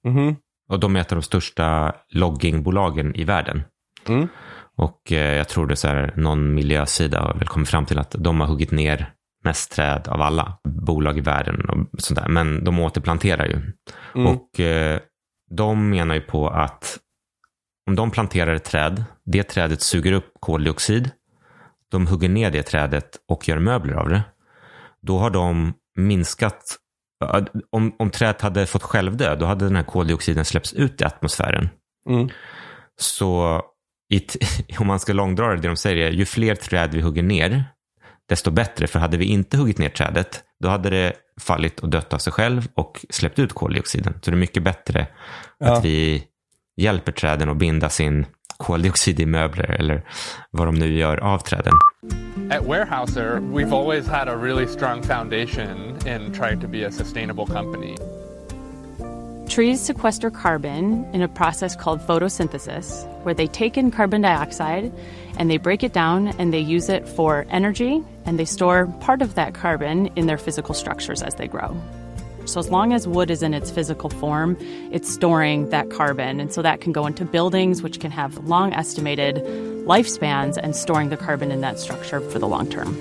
Mhm. 0.04 0.36
Och 0.68 0.80
de 0.80 0.96
är 0.96 1.00
ett 1.00 1.12
av 1.12 1.16
de 1.16 1.22
största 1.22 1.94
loggingbolagen 2.08 3.14
i 3.16 3.24
världen. 3.24 3.62
Mm. 4.08 4.28
Och 4.76 5.12
eh, 5.12 5.36
jag 5.36 5.48
tror 5.48 5.66
det 5.66 5.74
är 5.74 5.76
så 5.76 5.88
här, 5.88 6.12
någon 6.16 6.54
miljösida 6.54 7.20
har 7.20 7.34
väl 7.34 7.48
kommit 7.48 7.68
fram 7.68 7.86
till 7.86 7.98
att 7.98 8.14
de 8.18 8.40
har 8.40 8.46
huggit 8.46 8.70
ner 8.70 9.12
mest 9.44 9.72
träd 9.72 10.08
av 10.08 10.22
alla 10.22 10.58
bolag 10.64 11.18
i 11.18 11.20
världen. 11.20 11.68
Och 11.68 12.00
sånt 12.00 12.20
där. 12.20 12.28
Men 12.28 12.64
de 12.64 12.80
återplanterar 12.80 13.46
ju. 13.46 13.72
Mm. 14.14 14.26
Och 14.26 14.60
eh, 14.60 15.00
de 15.50 15.90
menar 15.90 16.14
ju 16.14 16.20
på 16.20 16.48
att 16.48 16.98
om 17.86 17.96
de 17.96 18.10
planterar 18.10 18.54
ett 18.54 18.64
träd, 18.64 19.04
det 19.24 19.42
trädet 19.42 19.82
suger 19.82 20.12
upp 20.12 20.32
koldioxid, 20.40 21.10
de 21.90 22.06
hugger 22.06 22.28
ner 22.28 22.50
det 22.50 22.62
trädet 22.62 23.16
och 23.28 23.48
gör 23.48 23.58
möbler 23.58 23.94
av 23.94 24.08
det, 24.08 24.22
då 25.02 25.18
har 25.18 25.30
de 25.30 25.74
minskat, 25.96 26.76
om, 27.70 27.94
om 27.98 28.10
trädet 28.10 28.40
hade 28.40 28.66
fått 28.66 28.82
självdö, 28.82 29.36
då 29.36 29.46
hade 29.46 29.64
den 29.64 29.76
här 29.76 29.82
koldioxiden 29.82 30.44
släppts 30.44 30.72
ut 30.72 31.00
i 31.00 31.04
atmosfären. 31.04 31.68
Mm. 32.08 32.28
Så 33.00 33.62
i 34.12 34.26
om 34.78 34.86
man 34.86 35.00
ska 35.00 35.12
långdra 35.12 35.48
det, 35.48 35.56
det 35.56 35.68
de 35.68 35.76
säger 35.76 36.06
är 36.06 36.10
ju 36.10 36.24
fler 36.24 36.54
träd 36.54 36.94
vi 36.94 37.00
hugger 37.00 37.22
ner, 37.22 37.64
desto 38.28 38.50
bättre. 38.50 38.86
För 38.86 38.98
hade 38.98 39.16
vi 39.16 39.24
inte 39.24 39.56
huggit 39.56 39.78
ner 39.78 39.88
trädet, 39.88 40.44
då 40.60 40.68
hade 40.68 40.90
det 40.90 41.12
fallit 41.40 41.80
och 41.80 41.88
dött 41.88 42.12
av 42.12 42.18
sig 42.18 42.32
själv 42.32 42.68
och 42.74 43.04
släppt 43.10 43.38
ut 43.38 43.52
koldioxiden. 43.52 44.14
Så 44.22 44.30
det 44.30 44.34
är 44.34 44.38
mycket 44.38 44.62
bättre 44.62 45.06
Ja. 45.58 45.72
att 45.72 45.84
vi 45.84 46.24
hjälper 46.76 47.12
träden 47.12 47.48
att 47.48 47.56
binda 47.56 47.88
sin 47.88 48.26
koldioxid 48.62 49.20
i 49.20 49.26
möbler 49.26 49.76
eller 49.80 50.02
vad 50.50 50.68
de 50.68 50.74
nu 50.74 50.92
gör 50.98 51.16
av 51.22 51.38
träden. 51.38 51.72
At 52.50 52.62
Warehouser, 52.64 53.40
we've 53.40 53.72
always 53.72 54.06
had 54.06 54.28
a 54.28 54.36
really 54.36 54.66
strong 54.66 55.02
foundation 55.02 55.96
in 56.06 56.32
trying 56.32 56.60
to 56.60 56.68
be 56.68 56.86
a 56.86 56.90
sustainable 56.90 57.46
company. 57.46 57.96
Trees 59.48 59.80
sequester 59.80 60.30
carbon 60.30 61.04
in 61.12 61.22
a 61.22 61.28
process 61.28 61.76
called 61.76 62.00
photosynthesis, 62.00 63.06
where 63.22 63.34
they 63.34 63.46
take 63.46 63.76
in 63.76 63.90
carbon 63.90 64.22
dioxide 64.22 64.92
and 65.38 65.50
they 65.50 65.58
break 65.58 65.82
it 65.82 65.92
down 65.92 66.28
and 66.38 66.52
they 66.52 66.58
use 66.76 66.88
it 66.88 67.06
for 67.06 67.44
energy 67.50 68.02
and 68.24 68.38
they 68.38 68.46
store 68.46 68.86
part 69.00 69.22
of 69.22 69.34
that 69.34 69.52
carbon 69.52 70.06
in 70.16 70.26
their 70.26 70.38
physical 70.38 70.74
structures 70.74 71.22
as 71.22 71.34
they 71.34 71.48
grow. 71.48 71.76
So, 72.44 72.60
as 72.60 72.70
long 72.70 72.92
as 72.92 73.06
wood 73.06 73.30
is 73.30 73.42
in 73.42 73.54
its 73.54 73.70
physical 73.70 74.10
form, 74.10 74.56
it's 74.92 75.10
storing 75.10 75.70
that 75.70 75.90
carbon. 75.90 76.40
And 76.40 76.52
so 76.52 76.62
that 76.62 76.80
can 76.80 76.92
go 76.92 77.06
into 77.06 77.24
buildings, 77.24 77.82
which 77.82 78.00
can 78.00 78.10
have 78.10 78.38
long 78.48 78.72
estimated 78.72 79.36
lifespans, 79.86 80.56
and 80.56 80.74
storing 80.76 81.10
the 81.10 81.16
carbon 81.16 81.50
in 81.50 81.60
that 81.60 81.78
structure 81.78 82.20
for 82.20 82.38
the 82.38 82.48
long 82.48 82.68
term. 82.68 82.96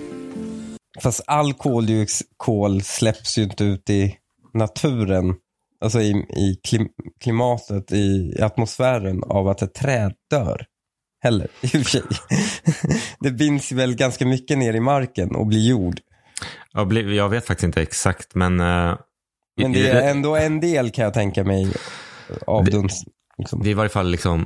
Fast 1.00 1.22
all 1.28 1.54
koldioxid 1.54 2.28
kol 2.38 2.82
släpps 2.82 3.38
ju 3.38 3.44
inte 3.44 3.64
ut 3.64 3.90
i 3.90 4.18
naturen. 4.54 5.36
Alltså 5.82 6.02
i, 6.02 6.12
i 6.38 6.60
klim, 6.64 6.88
klimatet, 7.24 7.92
i 7.92 8.36
atmosfären 8.42 9.24
av 9.24 9.48
att 9.48 9.62
ett 9.62 9.74
träd 9.74 10.14
dör. 10.30 10.66
Heller, 11.24 11.48
i 11.62 11.68
och 11.68 11.72
för 11.72 11.84
sig. 11.84 12.02
Det 13.20 13.32
binds 13.32 13.72
väl 13.72 13.96
ganska 13.96 14.26
mycket 14.26 14.58
ner 14.58 14.74
i 14.74 14.80
marken 14.80 15.36
och 15.36 15.48
blir 15.48 15.70
jord. 15.70 16.00
Jag, 16.74 17.30
vet 17.30 17.46
faktiskt 17.46 17.64
inte 17.64 17.82
exakt, 17.82 18.36
men... 18.36 18.60
Men 19.62 19.74
det 19.74 19.90
är 19.90 20.12
ändå 20.12 20.36
en 20.36 20.60
del 20.60 20.92
kan 20.92 21.06
jag 21.06 21.14
tänka 21.14 21.44
mig 21.44 21.74
av 22.48 22.66
Det- 22.66 22.72
duns. 22.72 23.04
Liksom. 23.38 23.64
Det 23.64 23.70
är 23.70 23.72
i 23.72 23.74
varje 23.74 23.90
fall 23.90 24.12
liksom 24.12 24.46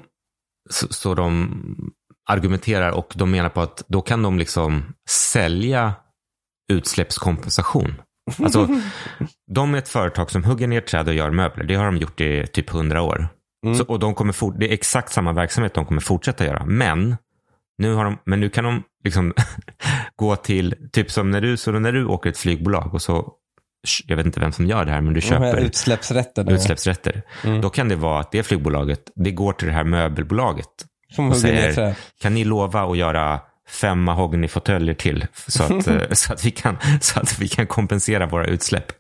så, 0.70 0.88
så 0.94 1.14
de 1.16 1.92
argumenterar 2.30 2.92
och 2.92 3.14
de 3.16 3.32
menar 3.32 3.50
på 3.50 3.62
att 3.62 3.84
då 3.88 4.02
kan 4.02 4.24
de 4.24 4.40
liksom 4.40 4.94
sälja 5.10 5.94
utsläppskompensation. 6.74 8.02
Alltså, 8.44 8.70
de 9.52 9.74
är 9.74 9.78
ett 9.78 9.90
företag 9.90 10.32
som 10.32 10.44
hugger 10.44 10.68
ner 10.68 10.82
träd 10.82 11.08
och 11.08 11.14
gör 11.14 11.32
möbler. 11.32 11.64
Det 11.64 11.76
har 11.76 11.86
de 11.86 11.98
gjort 11.98 12.22
i 12.22 12.48
typ 12.48 12.70
hundra 12.70 13.02
år. 13.02 13.28
Mm. 13.66 13.78
Så, 13.78 13.84
och 13.86 14.00
de 14.00 14.16
kommer 14.16 14.34
fort, 14.34 14.56
det 14.60 14.70
är 14.70 14.74
exakt 14.74 15.12
samma 15.14 15.34
verksamhet 15.34 15.74
de 15.74 15.86
kommer 15.86 16.02
fortsätta 16.02 16.46
göra. 16.46 16.66
Men 16.66 17.18
nu, 17.78 17.94
har 17.94 18.06
de, 18.06 18.18
men 18.26 18.40
nu 18.40 18.50
kan 18.50 18.64
de 18.64 18.84
liksom 19.04 19.34
gå 20.16 20.36
till, 20.36 20.76
typ 20.92 21.12
som 21.12 21.32
när 21.32 21.42
du, 21.42 21.58
så 21.58 21.72
när 21.72 21.92
du 21.92 22.06
åker 22.06 22.30
ett 22.30 22.38
flygbolag 22.38 22.94
och 22.94 23.02
så, 23.02 23.34
jag 24.08 24.18
vet 24.18 24.26
inte 24.26 24.40
vem 24.40 24.52
som 24.52 24.66
gör 24.66 24.86
det 24.86 24.92
här, 24.92 25.02
men 25.02 25.14
du 25.14 25.22
köper 25.22 25.58
utsläppsrätterna. 25.58 26.52
utsläppsrätter. 26.52 27.22
Mm. 27.44 27.62
Då 27.62 27.70
kan 27.70 27.90
det 27.90 27.96
vara 27.96 28.20
att 28.20 28.32
det 28.32 28.44
flygbolaget, 28.44 29.00
det 29.16 29.32
går 29.32 29.54
till 29.54 29.68
det 29.68 29.74
här 29.74 29.84
möbelbolaget 29.84 30.70
Som 31.16 31.30
och 31.30 31.38
säger, 31.38 31.96
kan 32.22 32.34
ni 32.34 32.44
lova 32.44 32.82
att 32.82 32.98
göra 32.98 33.40
fem 33.70 34.04
mahognyfåtöljer 34.04 34.96
till 34.96 35.28
så 35.48 35.64
att, 35.64 35.88
eh, 35.88 36.10
så, 36.12 36.34
att 36.34 36.46
vi 36.46 36.52
kan, 36.52 36.78
så 37.02 37.20
att 37.20 37.40
vi 37.40 37.48
kan 37.48 37.68
kompensera 37.68 38.26
våra 38.26 38.46
utsläpp? 38.46 38.92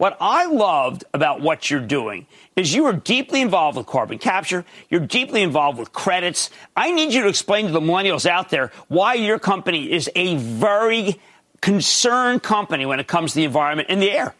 What 0.00 0.16
I 0.20 0.46
loved 0.46 1.04
about 1.12 1.42
what 1.42 1.70
you're 1.70 1.86
doing 1.86 2.26
is 2.56 2.74
you 2.74 2.86
are 2.86 3.00
deeply 3.04 3.40
involved 3.40 3.76
with 3.76 3.86
carbon 3.86 4.18
capture. 4.18 4.64
You're 4.88 5.06
deeply 5.06 5.42
involved 5.42 5.78
with 5.78 5.92
credits. 5.92 6.50
I 6.74 6.90
need 6.90 7.12
you 7.12 7.22
to 7.22 7.28
explain 7.28 7.66
to 7.66 7.72
the 7.72 7.80
millennials 7.80 8.24
out 8.24 8.48
there 8.48 8.70
why 8.88 9.12
your 9.12 9.38
company 9.38 9.92
is 9.92 10.08
a 10.16 10.36
very 10.36 11.20
concerned 11.60 12.42
company 12.42 12.86
when 12.86 13.00
it 13.00 13.06
comes 13.06 13.32
to 13.32 13.36
the 13.36 13.44
environment 13.44 13.88
and 13.90 14.00
the 14.00 14.10
air. 14.10 14.34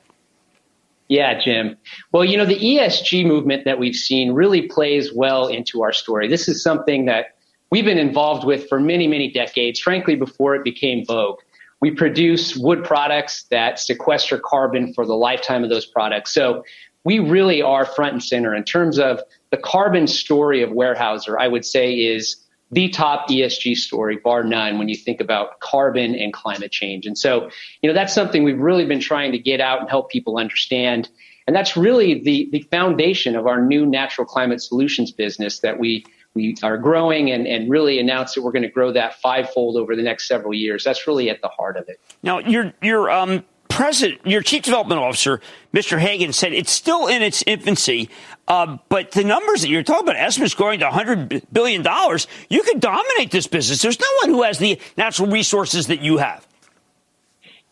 Yeah, 1.09 1.41
Jim. 1.41 1.77
Well, 2.13 2.25
you 2.25 2.37
know, 2.37 2.47
the 2.47 2.59
ESG 2.59 3.27
movement 3.27 3.65
that 3.65 3.81
we've 3.81 3.97
seen 3.97 4.33
really 4.33 4.63
plays 4.63 5.13
well 5.13 5.49
into 5.49 5.83
our 5.83 5.93
story. 5.93 6.29
This 6.29 6.49
is 6.49 6.63
something 6.63 7.07
that 7.07 7.35
we've 7.71 7.85
been 7.85 7.99
involved 7.99 8.45
with 8.45 8.69
for 8.69 8.79
many, 8.79 9.09
many 9.09 9.31
decades, 9.31 9.81
frankly, 9.81 10.15
before 10.15 10.55
it 10.55 10.63
became 10.63 11.05
vogue. 11.05 11.41
We 11.81 11.91
produce 11.91 12.57
wood 12.57 12.85
products 12.85 13.45
that 13.51 13.81
sequester 13.81 14.39
carbon 14.39 14.95
for 14.95 15.05
the 15.05 15.15
lifetime 15.15 15.65
of 15.65 15.71
those 15.71 15.87
products. 15.87 16.33
So 16.33 16.63
we 17.05 17.19
really 17.19 17.61
are 17.61 17.85
front 17.85 18.13
and 18.13 18.23
center 18.23 18.55
in 18.55 18.63
terms 18.65 18.99
of 18.99 19.21
the 19.51 19.57
carbon 19.57 20.07
story 20.07 20.63
of 20.63 20.71
Warehouser, 20.71 21.39
I 21.39 21.49
would 21.49 21.65
say 21.65 21.93
is 21.93 22.37
the 22.71 22.89
top 22.89 23.29
ESG 23.29 23.77
story, 23.77 24.17
bar 24.17 24.45
none, 24.45 24.79
when 24.79 24.89
you 24.89 24.97
think 24.97 25.21
about 25.21 25.61
carbon 25.61 26.15
and 26.15 26.33
climate 26.33 26.71
change. 26.71 27.07
And 27.07 27.19
so, 27.19 27.51
you 27.83 27.89
know, 27.89 27.95
that's 27.95 28.15
something 28.15 28.45
we've 28.45 28.61
really 28.61 28.87
been 28.87 29.01
trying 29.01 29.33
to 29.33 29.39
get 29.39 29.61
out 29.61 29.81
and 29.81 29.89
help 29.89 30.11
people 30.11 30.39
understand. 30.39 31.09
And 31.47 31.57
that's 31.57 31.77
really 31.77 32.21
the, 32.23 32.49
the 32.53 32.63
foundation 32.71 33.35
of 33.35 33.47
our 33.47 33.61
new 33.61 33.85
natural 33.85 34.25
climate 34.27 34.63
solutions 34.63 35.11
business 35.11 35.61
that 35.61 35.81
we, 35.81 36.05
we 36.35 36.55
are 36.63 36.79
growing 36.79 37.31
and, 37.31 37.47
and 37.47 37.69
really 37.69 37.99
announced 37.99 38.37
that 38.37 38.43
we're 38.43 38.53
going 38.53 38.63
to 38.63 38.69
grow 38.69 38.93
that 38.93 39.21
fivefold 39.21 39.77
over 39.77 39.97
the 39.97 40.03
next 40.03 40.29
several 40.29 40.55
years. 40.55 40.85
That's 40.85 41.09
really 41.09 41.29
at 41.29 41.41
the 41.43 41.49
heart 41.49 41.77
of 41.77 41.89
it. 41.89 42.01
Now, 42.23 42.39
your 42.39 42.73
your 42.81 43.11
um, 43.11 43.45
president, 43.71 44.21
your 44.27 44.43
chief 44.43 44.65
development 44.65 45.01
officer, 45.01 45.41
Mr. 45.73 45.99
Hagan, 45.99 46.33
said 46.33 46.53
it's 46.53 46.71
still 46.71 47.07
in 47.07 47.23
its 47.23 47.43
infancy, 47.47 48.11
uh, 48.49 48.77
but 48.89 49.13
the 49.13 49.25
numbers 49.25 49.63
that 49.63 49.69
you're 49.69 49.83
talking 49.83 50.09
about, 50.09 50.17
estimates 50.17 50.55
growing 50.55 50.81
to 50.81 50.87
100 50.87 51.47
billion 51.53 51.83
dollars, 51.83 52.27
you 52.51 52.63
could 52.63 52.81
dominate 52.81 53.31
this 53.31 53.47
business. 53.47 53.81
There's 53.81 54.01
no 54.01 54.07
one 54.23 54.31
who 54.31 54.43
has 54.43 54.59
the 54.59 54.79
natural 54.97 55.31
resources 55.31 55.87
that 55.87 56.03
you 56.03 56.19
have. 56.19 56.47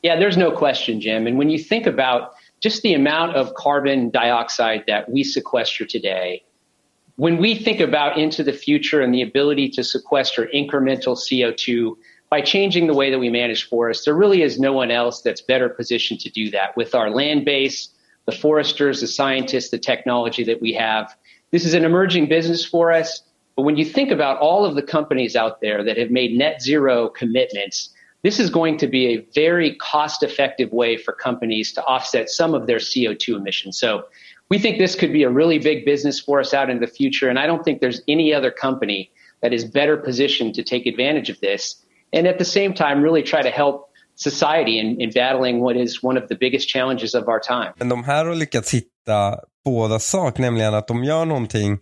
Yeah, 0.03 0.17
there's 0.19 0.37
no 0.37 0.53
question, 0.53 1.01
Jim. 1.01 1.27
And 1.27 1.37
when 1.37 1.51
you 1.51 1.59
think 1.59 1.87
about 1.87 2.35
just 2.61 2.83
the 2.83 2.95
amount 2.95 3.37
of 3.37 3.55
carbon 3.55 4.11
dioxide 4.11 4.85
that 4.87 5.11
we 5.11 5.25
sequester 5.25 5.85
today, 5.85 6.45
when 7.17 7.39
we 7.39 7.57
think 7.57 7.81
about 7.81 8.17
into 8.17 8.45
the 8.45 8.53
future 8.53 9.01
and 9.01 9.13
the 9.13 9.23
ability 9.23 9.69
to 9.71 9.83
sequester 9.83 10.49
incremental 10.55 11.17
CO2 11.17 11.97
by 12.31 12.41
changing 12.41 12.87
the 12.87 12.95
way 12.95 13.11
that 13.11 13.19
we 13.19 13.31
manage 13.31 13.69
forests, 13.69 14.05
there 14.05 14.15
really 14.15 14.43
is 14.43 14.59
no 14.59 14.73
one 14.73 14.91
else 14.91 15.23
that's 15.23 15.41
better 15.41 15.69
positioned 15.69 16.21
to 16.21 16.31
do 16.31 16.51
that 16.51 16.77
with 16.77 16.95
our 16.95 17.11
land 17.11 17.45
base, 17.45 17.89
the 18.27 18.33
foresters, 18.33 19.01
the 19.01 19.07
scientists, 19.07 19.71
the 19.71 19.79
technology 19.79 20.45
that 20.45 20.61
we 20.61 20.73
have. 20.75 21.17
This 21.51 21.65
is 21.65 21.73
an 21.73 21.85
emerging 21.85 22.29
business 22.29 22.65
for 22.65 22.93
us. 22.93 23.23
But 23.57 23.63
when 23.63 23.77
you 23.77 23.85
think 23.85 24.11
about 24.11 24.39
all 24.39 24.65
of 24.65 24.75
the 24.75 24.83
companies 24.83 25.35
out 25.35 25.61
there 25.61 25.83
that 25.83 25.97
have 25.97 26.11
made 26.11 26.37
net 26.37 26.61
zero 26.63 27.09
commitments, 27.09 27.91
this 28.23 28.39
is 28.39 28.51
going 28.51 28.77
to 28.79 28.87
be 28.87 29.07
a 29.07 29.27
very 29.35 29.77
cost 29.77 30.23
effective 30.23 30.73
way 30.73 30.97
for 30.97 31.13
companies 31.13 31.73
to 31.73 31.85
offset 31.85 32.29
some 32.29 32.55
of 32.55 32.67
their 32.67 32.79
CO2 32.79 33.37
emissions. 33.37 33.79
So 33.79 34.05
we 34.51 34.59
think 34.59 34.79
this 34.79 34.95
could 34.95 35.13
be 35.13 35.23
a 35.23 35.31
really 35.31 35.59
big 35.59 35.85
business 35.85 36.21
for 36.21 36.41
us 36.41 36.53
out 36.53 36.71
in 36.71 36.81
the 36.81 36.87
future. 36.87 37.29
And 37.29 37.39
I 37.39 37.47
don't 37.47 37.65
think 37.65 37.81
there's 37.81 38.03
any 38.09 38.35
other 38.35 38.51
company 38.51 39.11
that 39.41 39.53
is 39.53 39.65
better 39.65 39.97
positioned 39.97 40.55
to 40.57 40.63
take 40.63 40.87
advantage 40.87 41.31
of 41.31 41.41
this. 41.41 41.85
And 42.17 42.27
at 42.27 42.39
the 42.39 42.45
same 42.45 42.75
time, 42.75 43.03
really 43.03 43.23
try 43.23 43.43
to 43.43 43.49
help 43.49 43.85
society 44.17 44.79
in, 44.79 45.01
in 45.01 45.11
battling 45.15 45.61
what 45.61 45.77
is 45.77 46.03
one 46.03 46.21
of 46.21 46.29
the 46.29 46.35
biggest 46.41 46.69
challenges 46.69 47.15
of 47.15 47.29
our 47.29 47.39
time. 47.39 47.73
Men 47.79 47.89
de 47.89 48.05
här 48.05 48.25
har 48.25 48.35
lyckats 48.35 48.75
hitta 48.75 49.39
båda 49.65 49.99
sak, 49.99 50.39
nämligen 50.39 50.75
att 50.75 50.89
de 50.89 51.05
gör 51.05 51.25
någonting 51.25 51.79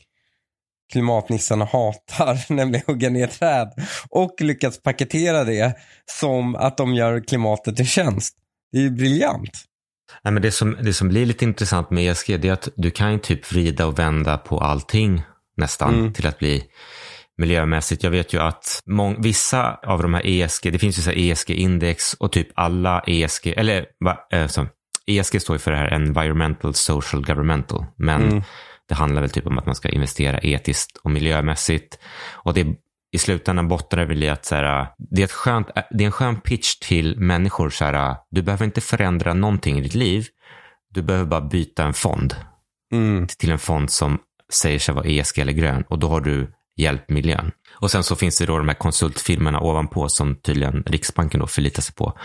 klimatnissarna 0.93 1.65
hatar, 1.65 2.53
nämligen 2.53 2.85
hugga 2.87 3.11
ner 3.11 3.27
träd. 3.27 3.73
Och 4.11 4.35
lyckats 4.41 4.83
paketera 4.83 5.45
det 5.45 5.77
som 6.07 6.57
att 6.57 6.77
de 6.77 6.95
gör 6.95 7.21
klimatet 7.21 7.81
en 7.81 7.87
tjänst. 7.87 8.37
Det 8.73 8.79
är 8.79 8.83
ju 8.83 8.91
briljant. 8.91 9.65
Nej, 10.23 10.33
men 10.33 10.43
det, 10.43 10.53
som, 10.53 10.77
det 10.83 10.93
som 10.93 11.09
blir 11.09 11.27
lite 11.27 11.45
intressant 11.45 11.91
med 11.91 12.11
ESG 12.11 12.41
det 12.41 12.49
är 12.49 12.53
att 12.53 12.69
du 12.77 12.91
kan 12.91 13.13
ju 13.13 13.19
typ 13.19 13.53
vrida 13.53 13.87
och 13.87 13.99
vända 13.99 14.39
på 14.39 14.59
allting 14.59 15.23
nästan 15.57 15.95
Mm. 15.95 16.13
till 16.13 16.27
att 16.27 16.39
bli 16.39 16.65
miljömässigt. 17.39 18.03
Jag 18.03 18.11
vet 18.11 18.33
ju 18.33 18.41
att 18.41 18.81
mång, 18.87 19.23
vissa 19.23 19.75
av 19.75 20.03
de 20.03 20.15
här 20.15 20.23
ESG, 20.27 20.71
det 20.73 20.79
finns 20.79 20.99
ju 20.99 21.03
så 21.03 21.11
ESG-index 21.11 22.15
och 22.15 22.33
typ 22.33 22.49
alla 22.55 23.01
ESG, 23.07 23.47
eller 23.57 23.87
eh, 24.33 24.47
så, 24.47 24.67
ESG 25.07 25.41
står 25.43 25.55
ju 25.55 25.59
för 25.59 25.71
det 25.71 25.77
här 25.77 25.93
Environmental, 25.93 26.75
Social, 26.75 27.25
Governmental. 27.27 27.85
Men 27.97 28.23
Mm. 28.23 28.43
det 28.89 28.95
handlar 28.95 29.21
väl 29.21 29.31
typ 29.31 29.47
om 29.47 29.59
att 29.59 29.67
man 29.67 29.75
ska 29.75 29.89
investera 29.89 30.39
etiskt 30.43 30.97
och 30.97 31.11
miljömässigt. 31.11 31.99
Och 32.33 32.55
det 32.55 32.67
i 33.13 33.19
slutändan 33.19 33.69
bottnar 33.69 33.99
det 33.99 34.05
väl 34.05 34.23
i 34.23 34.29
att 34.29 34.45
så 34.45 34.55
här, 34.55 34.87
det, 34.99 35.23
är 35.23 35.25
ett 35.25 35.33
skönt, 35.33 35.69
det 35.91 36.05
är 36.05 36.07
en 36.07 36.13
skön 36.13 36.41
pitch 36.41 36.75
till 36.79 37.19
människor. 37.19 37.71
Så 37.71 37.85
här, 37.85 38.17
du 38.31 38.43
behöver 38.43 38.65
inte 38.65 38.81
förändra 38.81 39.35
någonting 39.35 39.79
i 39.79 39.81
ditt 39.81 39.95
liv. 39.95 40.27
Du 40.95 41.03
behöver 41.03 41.27
bara 41.27 41.41
byta 41.41 41.85
en 41.85 41.95
fond 41.95 42.35
Mm. 42.93 43.27
till 43.27 43.51
en 43.51 43.59
fond 43.59 43.91
som 43.91 44.19
säger 44.53 44.79
sig 44.79 44.95
vara 44.95 45.05
ESG 45.07 45.39
eller 45.39 45.53
grön 45.53 45.85
och 45.89 45.99
då 45.99 46.09
har 46.09 46.21
du 46.21 46.53
hjälpt 46.77 47.11
miljön. 47.11 47.51
Och 47.75 47.91
sen 47.91 48.03
så 48.03 48.17
finns 48.17 48.39
det 48.39 48.47
då 48.47 48.59
de 48.59 48.69
här 48.69 48.75
konsultfirmorna 48.75 49.61
ovanpå 49.61 50.09
som 50.09 50.37
tydligen 50.37 50.83
Riksbanken 50.87 51.41
då 51.41 51.47
förlitar 51.47 51.83
sig 51.83 51.95
på. 51.95 52.19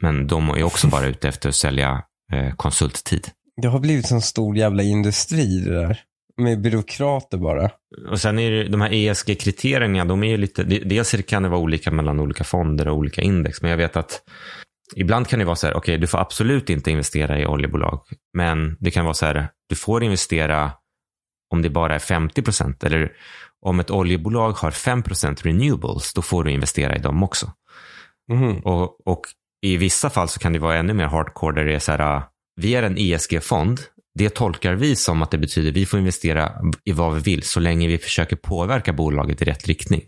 Men 0.00 0.26
de 0.26 0.48
är 0.50 0.62
också 0.62 0.86
bara 0.86 1.06
ute 1.06 1.28
efter 1.28 1.48
att 1.48 1.54
sälja 1.54 2.02
eh, 2.32 2.54
konsulttid. 2.54 3.28
Det 3.62 3.68
har 3.68 3.78
blivit 3.80 4.10
en 4.10 4.20
stor 4.22 4.56
jävla 4.56 4.82
industri 4.82 5.60
det 5.60 5.74
där. 5.80 6.00
Med 6.42 6.60
byråkrater 6.60 7.38
bara. 7.38 7.70
Och 8.10 8.20
sen 8.20 8.38
är 8.38 8.50
det 8.50 8.68
de 8.68 8.80
här 8.80 8.90
ESG-kriterierna, 8.92 10.04
de 10.04 10.22
är 10.22 10.28
ju 10.28 10.36
lite, 10.36 10.64
det- 10.64 10.78
dels 10.78 11.14
kan 11.28 11.42
det 11.42 11.48
vara 11.48 11.60
olika 11.60 11.90
mellan 11.90 12.20
olika 12.20 12.44
fonder 12.44 12.88
och 12.88 12.96
olika 12.96 13.22
index, 13.22 13.62
men 13.62 13.70
jag 13.70 13.78
vet 13.78 13.96
att 13.96 14.20
ibland 14.96 15.28
kan 15.28 15.38
det 15.38 15.44
vara 15.44 15.56
så 15.56 15.66
här, 15.66 15.74
okej, 15.74 15.98
du 15.98 16.06
får 16.06 16.18
absolut 16.18 16.70
inte 16.70 16.90
investera 16.90 17.38
i 17.40 17.46
oljebolag, 17.46 18.00
men 18.36 18.76
det 18.80 18.90
kan 18.90 19.04
vara 19.04 19.14
så 19.14 19.26
här, 19.26 19.48
du 19.68 19.74
får 19.76 20.04
investera 20.04 20.72
om 21.52 21.62
det 21.62 21.70
bara 21.70 21.94
är 21.94 21.98
50 21.98 22.42
procent, 22.42 22.84
eller 22.84 23.12
om 23.62 23.80
ett 23.80 23.90
oljebolag 23.90 24.52
har 24.52 24.70
5 24.70 25.02
procent 25.02 25.46
renewables, 25.46 26.12
då 26.12 26.22
får 26.22 26.44
du 26.44 26.50
investera 26.50 26.96
i 26.96 26.98
dem 26.98 27.22
också. 27.22 27.52
Mhm. 28.32 28.58
Och, 28.58 29.08
och 29.08 29.20
i 29.62 29.76
vissa 29.76 30.10
fall 30.10 30.28
så 30.28 30.40
kan 30.40 30.52
det 30.52 30.58
vara 30.58 30.76
ännu 30.76 30.94
mer 30.94 31.04
hardcore 31.06 31.54
där 31.54 31.64
det 31.64 31.74
är 31.74 31.78
så 31.78 31.92
här, 31.92 32.22
vi 32.56 32.74
är 32.74 32.82
en 32.82 32.98
ESG-fond. 32.98 33.80
Det 34.14 34.30
tolkar 34.30 34.74
vi 34.74 34.96
som 34.96 35.22
att 35.22 35.30
det 35.30 35.38
betyder 35.38 35.72
vi 35.72 35.86
får 35.86 35.98
investera 35.98 36.52
i 36.84 36.92
vad 36.92 37.14
vi 37.14 37.20
vill 37.20 37.42
så 37.42 37.60
länge 37.60 37.88
vi 37.88 37.98
försöker 37.98 38.36
påverka 38.36 38.92
bolaget 38.92 39.42
i 39.42 39.44
rätt 39.44 39.66
riktning. 39.66 40.02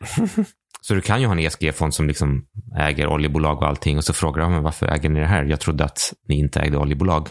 så 0.80 0.94
du 0.94 1.00
kan 1.00 1.20
ju 1.20 1.26
ha 1.26 1.32
en 1.32 1.38
ESG-fond 1.38 1.94
som 1.94 2.08
liksom 2.08 2.44
äger 2.78 3.06
oljebolag 3.06 3.56
och 3.62 3.68
allting 3.68 3.96
och 3.96 4.04
så 4.04 4.12
frågar 4.12 4.42
de 4.42 4.52
"Men 4.52 4.62
varför 4.62 4.86
äger 4.86 5.08
ni 5.08 5.20
det 5.20 5.26
här? 5.26 5.44
Jag 5.44 5.60
trodde 5.60 5.84
att 5.84 6.12
ni 6.28 6.38
inte 6.38 6.60
ägde 6.60 6.76
oljebolag. 6.76 7.28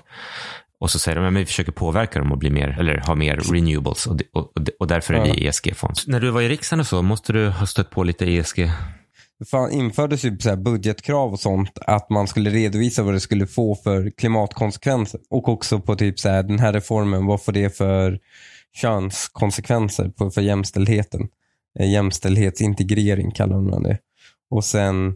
Och 0.81 0.91
så 0.91 0.99
säger 0.99 1.15
de 1.21 1.27
att 1.27 1.41
vi 1.41 1.45
försöker 1.45 1.71
påverka 1.71 2.19
dem 2.19 2.31
och 2.31 2.37
bli 2.37 2.49
mer, 2.49 2.79
eller 2.79 2.97
ha 2.97 3.15
mer 3.15 3.35
renewables 3.37 4.07
och, 4.07 4.21
och, 4.33 4.51
och, 4.79 4.87
därför 4.87 5.13
är 5.13 5.25
Ja. 5.25 5.33
vi 5.33 5.47
ESG-fond. 5.47 5.95
När 6.07 6.19
du 6.19 6.29
var 6.31 6.41
i 6.41 6.49
riksdagen 6.49 6.79
och 6.79 6.87
så, 6.87 7.01
måste 7.01 7.33
du 7.33 7.49
ha 7.49 7.65
stött 7.65 7.89
på 7.89 8.03
lite 8.03 8.25
ESG? 8.25 8.71
Det 9.39 9.45
fan 9.45 9.71
infördes 9.71 10.25
ju 10.25 10.39
så 10.39 10.49
här 10.49 10.55
budgetkrav 10.55 11.31
och 11.31 11.39
sånt 11.39 11.77
att 11.85 12.09
man 12.09 12.27
skulle 12.27 12.49
redovisa 12.49 13.03
vad 13.03 13.13
det 13.13 13.19
skulle 13.19 13.47
få 13.47 13.75
för 13.75 14.11
klimatkonsekvenser. 14.17 15.19
Och 15.29 15.49
också 15.49 15.79
på 15.79 15.95
typ 15.95 16.19
så 16.19 16.29
här, 16.29 16.43
den 16.43 16.59
här 16.59 16.73
reformen, 16.73 17.25
vad 17.25 17.43
får 17.43 17.51
det 17.51 17.77
för 17.77 18.19
könskonsekvenser 18.75 20.09
på, 20.09 20.31
för 20.31 20.41
jämställdheten? 20.41 21.27
Eh, 21.79 21.91
jämställdhetsintegrering 21.91 23.31
kallar 23.31 23.61
man 23.61 23.83
det. 23.83 23.97
Och 24.49 24.63
sen, 24.63 25.15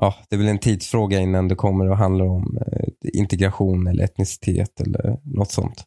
ja, 0.00 0.14
det 0.28 0.36
är 0.36 0.38
väl 0.38 0.48
en 0.48 0.58
tidsfråga 0.58 1.18
innan 1.20 1.48
det 1.48 1.54
kommer 1.54 1.86
att 1.86 1.98
handla 1.98 2.24
om 2.24 2.58
eh, 2.66 2.85
integration 3.12 3.86
eller 3.86 4.04
etnicitet 4.04 4.80
eller 4.80 5.16
något 5.24 5.50
sånt. 5.50 5.84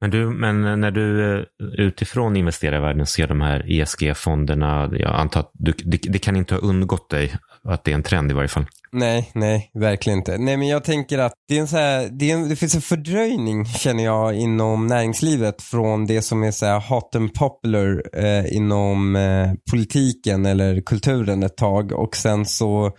Men, 0.00 0.10
du, 0.10 0.26
men 0.30 0.80
när 0.80 0.90
du 0.90 1.34
eh, 1.38 1.44
utifrån 1.78 2.36
investerarvärlden 2.36 3.06
ser 3.06 3.26
de 3.26 3.40
här 3.40 3.64
ESG-fonderna, 3.70 4.90
jag 4.92 5.14
antar 5.14 5.40
att 5.40 5.50
du, 5.52 5.72
det, 5.72 5.96
det 5.96 6.18
kan 6.18 6.36
inte 6.36 6.54
ha 6.54 6.60
undgått 6.60 7.10
dig 7.10 7.32
att 7.64 7.84
det 7.84 7.90
är 7.90 7.94
en 7.94 8.02
trend 8.02 8.30
i 8.30 8.34
varje 8.34 8.48
fall. 8.48 8.66
Nej, 8.92 9.30
nej, 9.34 9.70
verkligen 9.74 10.18
inte. 10.18 10.38
Nej, 10.38 10.56
men 10.56 10.68
jag 10.68 10.84
tänker 10.84 11.18
att 11.18 11.32
det, 11.48 11.56
är 11.56 11.60
en 11.60 11.68
så 11.68 11.76
här, 11.76 12.08
det, 12.10 12.30
en, 12.30 12.48
det 12.48 12.56
finns 12.56 12.74
en 12.74 12.80
fördröjning 12.80 13.64
känner 13.66 14.04
jag 14.04 14.34
inom 14.34 14.86
näringslivet 14.86 15.62
från 15.62 16.06
det 16.06 16.22
som 16.22 16.42
är 16.42 16.50
så 16.50 16.66
här 16.66 16.80
hot 16.80 17.14
and 17.16 17.34
popular 17.34 18.02
eh, 18.12 18.56
inom 18.56 19.16
eh, 19.16 19.52
politiken 19.70 20.46
eller 20.46 20.80
kulturen 20.80 21.42
ett 21.42 21.56
tag 21.56 21.92
och 21.92 22.16
sen 22.16 22.46
så 22.46 22.92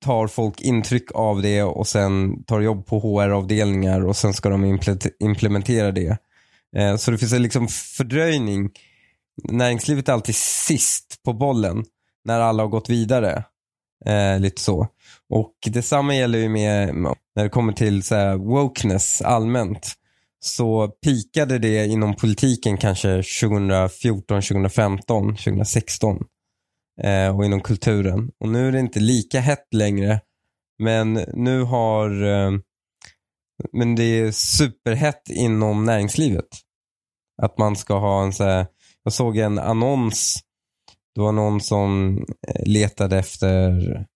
tar 0.00 0.26
folk 0.26 0.60
intryck 0.60 1.12
av 1.14 1.42
det 1.42 1.62
och 1.62 1.86
sen 1.86 2.44
tar 2.44 2.60
jobb 2.60 2.86
på 2.86 3.00
HR-avdelningar 3.00 4.04
och 4.04 4.16
sen 4.16 4.34
ska 4.34 4.48
de 4.48 4.78
implementera 5.20 5.92
det. 5.92 6.18
Eh, 6.76 6.96
så 6.96 7.10
det 7.10 7.18
finns 7.18 7.32
en 7.32 7.42
liksom 7.42 7.68
fördröjning. 7.68 8.70
Näringslivet 9.42 10.08
är 10.08 10.12
alltid 10.12 10.34
sist 10.36 11.20
på 11.24 11.32
bollen 11.32 11.84
när 12.24 12.40
alla 12.40 12.62
har 12.62 12.70
gått 12.70 12.90
vidare. 12.90 13.44
Eh, 14.06 14.40
lite 14.40 14.60
så. 14.60 14.88
Och 15.30 15.54
detsamma 15.66 16.14
gäller 16.14 16.38
ju 16.38 16.48
med 16.48 16.94
när 17.36 17.42
det 17.42 17.48
kommer 17.48 17.72
till 17.72 18.02
så 18.02 18.14
här, 18.14 18.36
wokeness 18.36 19.22
allmänt. 19.22 19.92
Så 20.40 20.88
pikade 20.88 21.58
det 21.58 21.86
inom 21.86 22.14
politiken 22.14 22.76
kanske 22.76 23.22
2014, 23.22 24.42
2015, 24.42 25.36
2016. 25.36 26.24
Eh, 27.02 27.36
och 27.36 27.44
inom 27.44 27.60
kulturen. 27.60 28.30
Och 28.40 28.48
nu 28.48 28.68
är 28.68 28.72
det 28.72 28.80
inte 28.80 29.00
lika 29.00 29.40
hett 29.40 29.74
längre. 29.74 30.20
Men 30.78 31.12
nu 31.34 31.62
har 31.62 32.22
eh, 32.22 32.50
men 33.72 33.94
det 33.94 34.02
är 34.04 34.30
superhett 34.30 35.30
inom 35.30 35.84
näringslivet. 35.84 36.48
Att 37.42 37.58
man 37.58 37.76
ska 37.76 37.98
ha 37.98 38.22
en 38.22 38.32
så 38.32 38.44
här, 38.44 38.66
jag 39.02 39.12
såg 39.12 39.36
en 39.36 39.58
annons 39.58 40.44
det 41.14 41.20
var 41.20 41.32
någon 41.32 41.60
som 41.60 42.18
eh, 42.48 42.66
letade 42.66 43.18
efter 43.18 44.06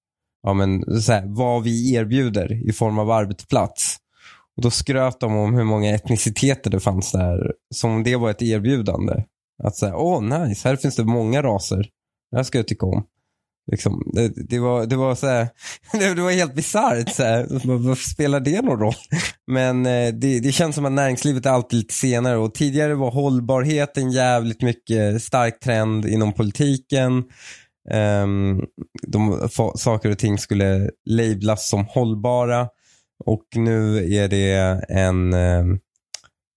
ja, 0.43 0.55
men, 0.55 1.01
så 1.03 1.13
här, 1.13 1.25
vad 1.27 1.63
vi 1.63 1.95
erbjuder 1.95 2.69
i 2.69 2.73
form 2.73 2.99
av 2.99 3.11
arbetsplats. 3.11 3.97
Och 4.57 4.63
Då 4.63 4.71
skröt 4.71 5.21
de 5.21 5.37
om 5.37 5.55
hur 5.55 5.65
många 5.65 5.95
etniciteter 5.95 6.71
det 6.71 6.81
fanns 6.81 7.13
där. 7.13 7.53
Som 7.75 7.91
om 7.91 8.03
det 8.03 8.17
var 8.17 8.31
ett 8.31 8.43
erbjudande. 8.43 9.25
Att 9.63 9.77
säga, 9.77 9.97
åh 9.97 10.23
nice, 10.23 10.69
här 10.69 10.77
finns 10.77 10.97
det 10.97 11.05
många 11.05 11.43
raser. 11.43 11.89
Det 12.31 12.37
här 12.37 12.45
ska 12.45 12.59
jag 12.59 12.69
tycka 12.69 12.87
om. 12.87 13.07
Liksom, 13.71 14.11
det, 14.15 14.29
det, 14.29 14.59
var, 14.59 14.87
det 14.87 14.97
var 14.97 15.15
så 15.15 15.27
här, 15.27 15.49
det, 15.93 16.15
det 16.15 16.23
var 16.23 16.31
helt 16.31 16.55
bisarrt. 16.55 17.19
Varför 17.65 18.11
spelar 18.11 18.41
det 18.41 18.63
någon 18.63 18.79
roll? 18.79 18.95
Men 19.47 19.87
eh, 19.87 20.15
det, 20.15 20.41
det 20.41 20.53
känns 20.53 20.75
som 20.75 20.85
att 20.85 20.93
näringslivet 20.93 21.47
är 21.47 21.51
alltid 21.51 21.79
lite 21.79 21.95
senare 21.95 22.37
och 22.37 22.55
tidigare 22.55 22.95
var 22.95 23.11
hållbarhet 23.11 23.97
en 23.97 24.11
jävligt 24.11 24.63
mycket 24.63 25.23
stark 25.23 25.61
trend 25.61 26.07
inom 26.07 26.33
politiken. 26.33 27.25
Um, 28.23 28.67
de, 29.07 29.49
saker 29.75 30.11
och 30.11 30.19
ting 30.19 30.39
skulle 30.39 30.91
lablas 31.11 31.69
som 31.69 31.87
hållbara 31.87 32.69
och 33.25 33.45
nu 33.55 33.97
är 34.15 34.29
det 34.29 34.53
en, 34.89 35.35
um, 35.35 35.81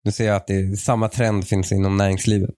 nu 0.03 0.11
ser 0.11 0.27
jag 0.27 0.35
att 0.35 0.47
det 0.47 0.53
är, 0.53 0.75
samma 0.75 1.07
trend 1.07 1.47
finns 1.47 1.71
inom 1.71 1.97
näringslivet. 1.97 2.55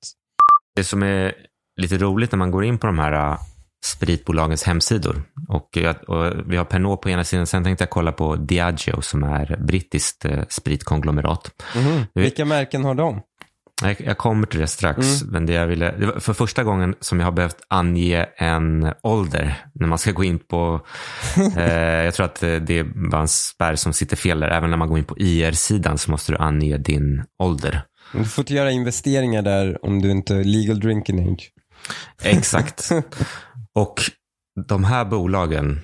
Det 0.76 0.84
som 0.84 1.04
är 1.04 1.34
lite 1.82 1.98
roligt 1.98 2.32
när 2.32 2.38
man 2.38 2.52
går 2.52 2.64
in 2.66 2.78
på 2.78 2.88
de 2.88 3.00
här 3.00 3.32
äh, 3.32 3.38
spritbolagens 3.86 4.64
hemsidor. 4.64 5.24
Och, 5.48 5.78
och 6.08 6.34
vi 6.52 6.58
har 6.58 6.66
Pernod 6.66 7.02
på 7.02 7.10
ena 7.10 7.24
sidan, 7.24 7.48
sen 7.48 7.64
tänkte 7.64 7.82
jag 7.82 7.90
kolla 7.90 8.12
på 8.12 8.36
Diageo 8.36 9.02
som 9.02 9.24
är 9.24 9.58
brittiskt 9.68 10.26
eh, 10.26 10.44
spritkonglomerat. 10.50 11.52
Du- 12.14 12.22
Vilka 12.22 12.46
märken 12.46 12.86
har 12.86 12.96
de? 12.96 13.22
Jag, 13.82 14.02
jag 14.02 14.18
kommer 14.18 14.48
till 14.48 14.60
det 14.60 14.68
strax, 14.68 15.24
men 15.24 15.46
det 15.46 15.54
jag 15.54 15.68
ville, 15.68 15.92
det 15.98 16.06
var 16.06 16.20
för 16.20 16.34
första 16.34 16.64
gången 16.64 16.96
som 17.00 17.20
jag 17.20 17.28
har 17.28 17.32
behövt 17.32 17.58
ange 17.68 18.26
en 18.38 18.94
ålder 19.04 19.56
när 19.74 19.88
man 19.88 19.98
ska 19.98 20.12
gå 20.12 20.24
in 20.24 20.40
på, 20.40 20.82
eh, 21.58 21.74
jag 21.76 22.14
tror 22.14 22.26
att 22.26 22.44
eh, 22.44 22.56
det 22.56 22.84
var 22.96 23.20
en 23.22 23.28
spärr 23.28 23.76
som 23.76 23.94
sitter 23.94 24.16
fel 24.18 24.40
där, 24.40 24.48
även 24.50 24.70
när 24.70 24.78
man 24.78 24.90
går 24.90 24.98
in 24.98 25.06
på 25.06 25.18
IR-sidan 25.18 25.98
så 25.98 26.12
måste 26.12 26.32
du 26.32 26.38
ange 26.38 26.78
din 26.78 27.24
ålder. 27.44 27.82
Du 28.14 28.26
får 28.26 28.42
inte 28.42 28.54
göra 28.54 28.72
investeringar 28.72 29.42
där 29.42 29.86
om 29.86 30.02
du 30.02 30.12
inte 30.12 30.36
är 30.36 30.44
legal 30.44 30.80
drinking 30.80 31.34
age. 31.34 31.50
Exakt. 32.22 32.92
Och 33.76 34.02
de 34.68 34.84
här 34.84 35.06
bolagen, 35.06 35.82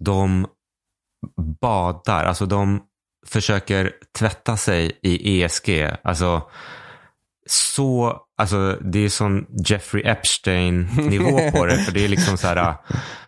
de 0.00 0.46
badar, 1.60 2.24
alltså 2.24 2.46
de 2.46 2.82
försöker 3.26 3.92
tvätta 4.18 4.56
sig 4.56 4.98
i 5.02 5.42
ESG. 5.42 5.88
Alltså 6.04 6.42
så 7.46 8.22
Alltså 8.40 8.78
det 8.80 8.98
är 8.98 9.08
sån 9.08 9.46
Jeffrey 9.66 10.02
Epstein-nivå 10.06 11.50
på 11.52 11.66
det. 11.66 11.78
För 11.78 11.92
det 11.92 12.04
är 12.04 12.08
liksom 12.08 12.38
så 12.38 12.46
här, 12.46 12.74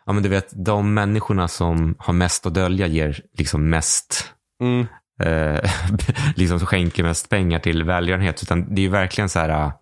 ja 0.07 0.13
men 0.13 0.23
du 0.23 0.29
vet, 0.29 0.65
de 0.65 0.95
människorna 0.95 1.49
som 1.49 1.95
har 1.99 2.13
mest 2.13 2.47
att 2.47 2.55
dölja 2.55 2.87
ger 2.87 3.21
liksom 3.39 3.71
mest, 3.71 4.25
Mm. 4.63 4.87
eh, 5.23 5.71
liksom 6.37 6.61
skänker 6.61 7.03
mest 7.03 7.29
pengar 7.29 7.59
till 7.59 7.85
välgörenhet. 7.85 8.43
Utan 8.43 8.75
det 8.75 8.81
är 8.81 8.83
ju 8.83 8.89
verkligen 8.89 9.29
så 9.29 9.39
här, 9.39 9.73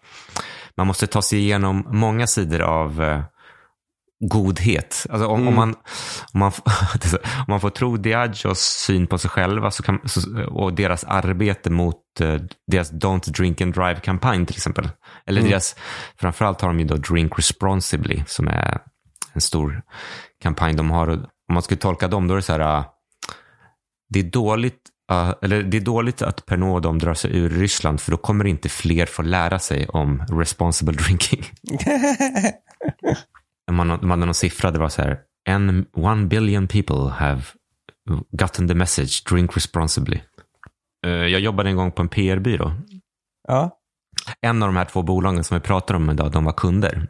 man 0.79 0.87
måste 0.87 1.07
ta 1.07 1.23
sig 1.23 1.39
igenom 1.39 1.87
många 1.91 2.27
sidor 2.27 2.61
av 2.61 3.03
eh, 3.03 3.23
godhet. 4.21 5.07
Alltså 5.11 5.27
om, 5.27 5.49
om, 5.49 5.55
man, 5.55 5.75
om, 6.33 6.41
man, 6.41 6.53
om 7.37 7.45
man 7.49 7.61
får 7.61 7.71
tro 7.71 7.97
Diageos 7.97 8.61
syn 8.61 9.07
på 9.07 9.19
sig 9.19 9.31
själva 9.31 9.71
så 9.71 9.83
kan, 9.83 10.01
så, 10.05 10.45
och 10.45 10.75
deras 10.75 11.05
arbete 11.05 11.71
mot 11.71 12.21
eh, 12.21 12.41
deras 12.67 12.93
Don't 12.93 13.31
Drink 13.31 13.61
and 13.61 13.75
Drive-kampanj 13.75 14.47
till 14.47 14.57
exempel. 14.57 14.89
Eller 15.27 15.43
deras, 15.43 15.77
framförallt 16.17 16.61
har 16.61 16.69
de 16.69 16.79
ju 16.81 16.87
då 16.87 16.97
Drink 16.97 17.39
Responsibly 17.39 18.23
som 18.27 18.49
är 18.49 18.81
en 19.33 19.41
stor 19.41 19.83
kampanj 20.43 20.75
de 20.75 20.91
har. 20.91 21.09
Om 21.09 21.55
man 21.55 21.63
skulle 21.63 21.81
tolka 21.81 22.09
dem 22.09 22.29
då 22.29 22.35
är 22.35 22.37
det 22.37 22.43
så 22.43 22.53
här, 22.53 22.61
ah, 22.61 22.85
det 24.09 24.19
är 24.19 24.25
dåligt 24.25 24.81
Uh, 25.13 25.35
eller 25.43 25.63
det 25.63 25.77
är 25.77 25.81
dåligt 25.81 26.23
att 26.23 26.47
Pernod 26.47 26.75
och 26.75 26.83
de 26.83 26.99
drar 26.99 27.15
sig 27.15 27.37
ur 27.37 27.51
Ryssland 27.51 28.01
för 28.01 28.11
då 28.11 28.17
kommer 28.17 28.47
inte 28.47 28.69
fler 28.69 29.07
få 29.07 29.23
lära 29.23 29.59
sig 29.59 29.89
om 29.89 30.23
responsible 30.29 30.93
drinking. 30.99 31.45
man, 33.71 33.89
de 33.89 34.11
hade 34.11 34.25
någon 34.25 34.35
siffra, 34.35 34.71
det 34.71 34.79
var 34.79 34.89
så 34.89 35.03
här, 35.03 35.19
en, 35.45 35.87
one 35.93 36.27
billion 36.27 36.67
people 36.67 37.11
have 37.11 37.43
gotten 38.31 38.69
the 38.69 38.75
message, 38.75 39.25
drink 39.31 39.57
responsibly. 39.57 40.21
Uh, 41.07 41.13
jag 41.13 41.41
jobbade 41.41 41.69
en 41.69 41.77
gång 41.77 41.93
på 41.93 42.03
en 42.03 42.09
PR-byrå. 42.09 42.73
Ja. 43.49 43.79
En 44.41 44.63
av 44.63 44.69
de 44.69 44.77
här 44.77 44.85
två 44.85 45.03
bolagen 45.03 45.45
som 45.45 45.55
vi 45.55 45.61
pratar 45.61 45.95
om 45.95 46.11
idag, 46.11 46.33
de 46.33 46.45
var 46.45 46.53
kunder. 46.53 47.09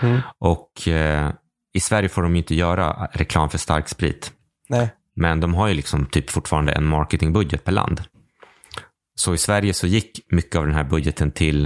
Mm. 0.00 0.20
Och 0.38 0.70
uh, 0.86 1.30
i 1.72 1.80
Sverige 1.80 2.08
får 2.08 2.22
de 2.22 2.36
inte 2.36 2.54
göra 2.54 3.08
reklam 3.12 3.50
för 3.50 3.58
starksprit. 3.58 4.32
Nej. 4.68 4.90
Men 5.16 5.40
de 5.40 5.54
har 5.54 5.68
ju 5.68 5.74
liksom 5.74 6.06
typ 6.06 6.30
fortfarande 6.30 6.72
en 6.72 6.86
marketingbudget 6.86 7.64
per 7.64 7.72
land. 7.72 8.02
Så 9.14 9.34
i 9.34 9.38
Sverige 9.38 9.74
så 9.74 9.86
gick 9.86 10.20
mycket 10.32 10.56
av 10.56 10.66
den 10.66 10.74
här 10.74 10.84
budgeten 10.84 11.30
till 11.30 11.64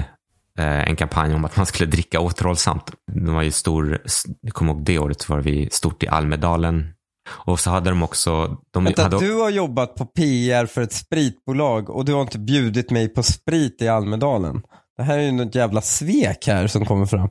eh, 0.58 0.88
en 0.88 0.96
kampanj 0.96 1.34
om 1.34 1.44
att 1.44 1.56
man 1.56 1.66
skulle 1.66 1.90
dricka 1.90 2.20
återhållsamt. 2.20 2.92
De 3.12 3.34
var 3.34 3.42
ju 3.42 3.50
stor, 3.50 3.98
jag 4.40 4.52
kommer 4.52 4.72
ihåg 4.72 4.84
det 4.84 4.98
året 4.98 5.20
så 5.20 5.32
var 5.32 5.40
vi 5.40 5.70
stort 5.70 6.02
i 6.02 6.08
Almedalen. 6.08 6.94
Och 7.28 7.60
så 7.60 7.70
hade 7.70 7.90
de 7.90 8.02
också... 8.02 8.56
De 8.72 8.84
Vänta, 8.84 9.02
hade, 9.02 9.18
du 9.18 9.34
har 9.34 9.50
jobbat 9.50 9.94
på 9.94 10.06
PR 10.06 10.66
för 10.66 10.82
ett 10.82 10.92
spritbolag 10.92 11.90
och 11.90 12.04
du 12.04 12.12
har 12.12 12.22
inte 12.22 12.38
bjudit 12.38 12.90
mig 12.90 13.08
på 13.08 13.22
sprit 13.22 13.82
i 13.82 13.88
Almedalen. 13.88 14.62
Det 14.96 15.02
här 15.02 15.18
är 15.18 15.22
ju 15.22 15.32
något 15.32 15.54
jävla 15.54 15.80
svek 15.80 16.46
här 16.46 16.66
som 16.66 16.86
kommer 16.86 17.06
fram. 17.06 17.28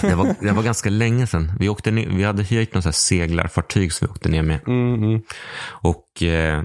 Det, 0.00 0.14
var, 0.14 0.34
det 0.40 0.52
var 0.52 0.62
ganska 0.62 0.90
länge 0.90 1.26
sedan. 1.26 1.52
Vi, 1.58 1.68
åkte 1.68 1.90
ner, 1.90 2.06
vi 2.06 2.24
hade 2.24 2.42
hyrt 2.42 2.74
något 2.74 2.94
seglarfartyg 2.94 3.92
som 3.92 4.06
vi 4.06 4.12
åkte 4.12 4.28
ner 4.28 4.42
med. 4.42 4.60
Mm, 4.68 4.94
mm. 4.94 5.22
Och 5.68 6.22
eh, 6.22 6.62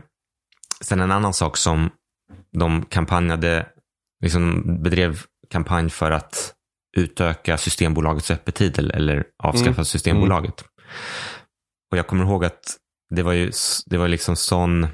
sen 0.82 1.02
en 1.02 1.12
annan 1.12 1.34
sak 1.34 1.58
som 1.58 1.90
de 2.58 2.86
kampanjade, 2.86 3.68
liksom 4.24 4.64
bedrev 4.84 5.22
kampanj 5.50 5.90
för 5.90 6.12
att 6.12 6.54
utöka 6.98 7.58
Systembolagets 7.58 8.32
öppettider 8.32 8.96
eller 8.96 9.26
avskaffa 9.44 9.72
Mm. 9.72 9.86
Systembolaget. 9.86 10.62
Och 11.92 11.98
jag 11.98 12.08
kommer 12.08 12.24
ihåg 12.24 12.46
att 12.46 12.78
det 13.16 13.24
var 13.24 13.34
ju 13.34 13.52
det 13.86 13.98
var 13.98 14.08
liksom 14.08 14.36
sån 14.36 14.88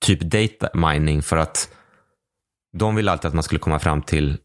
typ 0.00 0.20
data 0.20 0.70
mining 0.74 1.22
för 1.22 1.36
att 1.36 1.74
de 2.78 2.94
ville 2.94 3.12
alltid 3.12 3.28
att 3.28 3.34
man 3.34 3.42
skulle 3.42 3.58
komma 3.58 3.78
fram 3.78 4.02
till 4.02 4.38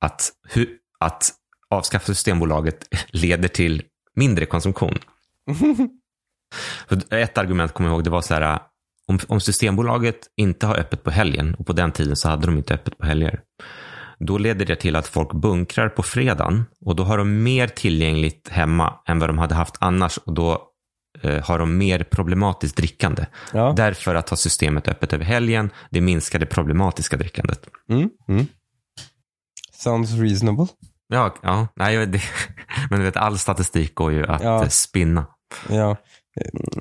att, 0.00 0.32
hu, 0.54 0.66
att 1.00 1.32
avskaffa 1.74 2.06
Systembolaget 2.06 2.88
leder 3.08 3.48
till 3.48 3.82
mindre 4.16 4.46
konsumtion. 4.46 4.98
Ett 7.10 7.38
argument 7.38 7.72
kommer 7.72 7.88
jag 7.88 7.94
ihåg, 7.94 8.04
det 8.04 8.10
var 8.10 8.22
så 8.22 8.34
här, 8.34 8.58
om, 9.08 9.18
om 9.28 9.40
Systembolaget 9.40 10.18
inte 10.36 10.66
har 10.66 10.76
öppet 10.76 11.02
på 11.02 11.10
helgen, 11.10 11.54
och 11.54 11.66
på 11.66 11.72
den 11.72 11.92
tiden 11.92 12.16
så 12.16 12.28
hade 12.28 12.46
de 12.46 12.56
inte 12.56 12.74
öppet 12.74 12.98
på 12.98 13.06
helger, 13.06 13.40
då 14.18 14.38
leder 14.38 14.66
det 14.66 14.76
till 14.76 14.96
att 14.96 15.08
folk 15.08 15.32
bunkrar 15.32 15.88
på 15.88 16.02
fredagen 16.02 16.64
och 16.84 16.96
då 16.96 17.04
har 17.04 17.18
de 17.18 17.42
mer 17.42 17.68
tillgängligt 17.68 18.48
hemma 18.48 18.94
än 19.06 19.18
vad 19.18 19.28
de 19.28 19.38
hade 19.38 19.54
haft 19.54 19.76
annars 19.80 20.18
och 20.18 20.32
då 20.32 20.62
eh, 21.22 21.44
har 21.44 21.58
de 21.58 21.78
mer 21.78 22.04
problematiskt 22.04 22.76
drickande. 22.76 23.26
Ja. 23.52 23.74
Därför 23.76 24.14
att 24.14 24.28
ha 24.28 24.36
systemet 24.36 24.88
öppet 24.88 25.12
över 25.12 25.24
helgen, 25.24 25.70
det 25.90 26.00
minskar 26.00 26.38
det 26.38 26.46
problematiska 26.46 27.16
drickandet. 27.16 27.66
Mm, 27.88 28.10
mm. 28.28 28.46
Sounds 29.72 30.12
reasonable. 30.12 30.66
Ja, 31.14 31.34
ja 31.42 31.68
nej, 31.76 32.06
det. 32.06 32.20
men 32.90 32.98
du 32.98 33.04
vet, 33.04 33.16
all 33.16 33.38
statistik 33.38 33.94
går 33.94 34.12
ju 34.12 34.26
att 34.26 34.42
Ja. 34.42 34.62
eh, 34.62 34.68
spinna. 34.68 35.26
Ja. 35.70 35.96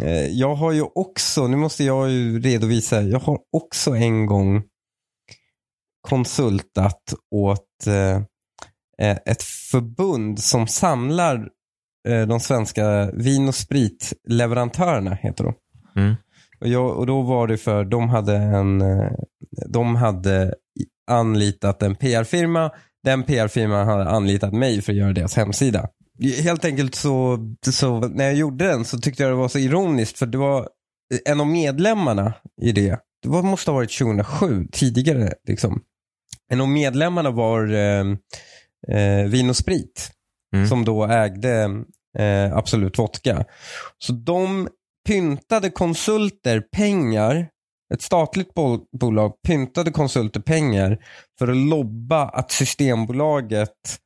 Eh, 0.01 0.27
Jag 0.27 0.55
har 0.55 0.71
ju 0.71 0.81
också, 0.95 1.47
nu 1.47 1.57
måste 1.57 1.83
jag 1.83 2.09
ju 2.11 2.39
redovisa, 2.39 3.01
jag 3.01 3.19
har 3.19 3.39
också 3.57 3.95
en 3.95 4.25
gång 4.25 4.63
konsultat 6.07 7.13
åt 7.35 7.87
eh, 7.87 8.21
ett 9.25 9.43
förbund 9.43 10.39
som 10.39 10.67
samlar 10.67 11.49
de 12.27 12.39
svenska 12.39 13.11
vin 13.13 13.47
och 13.47 13.55
spritleverantörerna, 13.55 15.13
heter 15.15 15.43
de. 15.43 15.53
Mm. 16.01 16.15
Och, 16.59 16.67
jag, 16.67 16.97
och 16.97 17.05
då 17.07 17.21
var 17.21 17.47
det 17.47 17.57
för, 17.57 17.85
de 17.85 18.09
hade 18.09 18.35
en, 18.35 18.83
de 19.67 19.95
hade 19.95 20.53
anlitat 21.11 21.83
en 21.83 21.95
PR-firma. 21.95 22.71
Den 23.03 23.23
PR-firman 23.23 23.87
hade 23.87 24.09
anlitat 24.09 24.53
mig 24.53 24.81
för 24.81 24.91
att 24.91 24.97
göra 24.97 25.13
deras 25.13 25.35
hemsida. 25.35 25.89
Helt 26.43 26.65
enkelt 26.65 26.95
så, 26.95 27.39
så 27.71 27.99
när 27.99 28.25
jag 28.25 28.35
gjorde 28.35 28.67
den 28.67 28.85
så 28.85 28.97
tyckte 28.97 29.23
jag 29.23 29.31
det 29.31 29.35
var 29.35 29.47
så 29.47 29.59
ironiskt 29.59 30.17
för 30.19 30.25
det 30.25 30.37
var 30.37 30.67
en 31.25 31.41
av 31.41 31.47
medlemmarna 31.47 32.33
i 32.61 32.71
det, 32.71 32.99
det 33.23 33.29
var, 33.29 33.43
måste 33.43 33.71
ha 33.71 33.75
varit 33.75 33.97
2007, 33.97 34.67
tidigare 34.71 35.33
liksom. 35.47 35.81
En 36.51 36.61
av 36.61 36.69
medlemmarna 36.69 37.31
var 37.31 37.73
eh, 37.73 38.05
eh, 38.97 39.25
Vin 39.27 39.49
och 39.49 39.57
Sprit 39.57 40.09
Mm. 40.55 40.67
som 40.67 40.85
då 40.85 41.05
ägde 41.05 41.83
eh, 42.17 42.53
Absolut 42.57 42.99
Vodka. 42.99 43.45
Så 43.97 44.13
de 44.13 44.67
pyntade 45.07 45.69
konsulter 45.69 46.61
pengar, 46.61 47.47
ett 47.93 48.01
statligt 48.01 48.53
bol- 48.53 48.85
bolag 48.99 49.41
pyntade 49.47 49.91
konsulter 49.91 50.39
pengar 50.39 50.97
för 51.39 51.47
att 51.47 51.57
lobba 51.57 52.23
att 52.23 52.51
Systembolaget, 52.51 53.99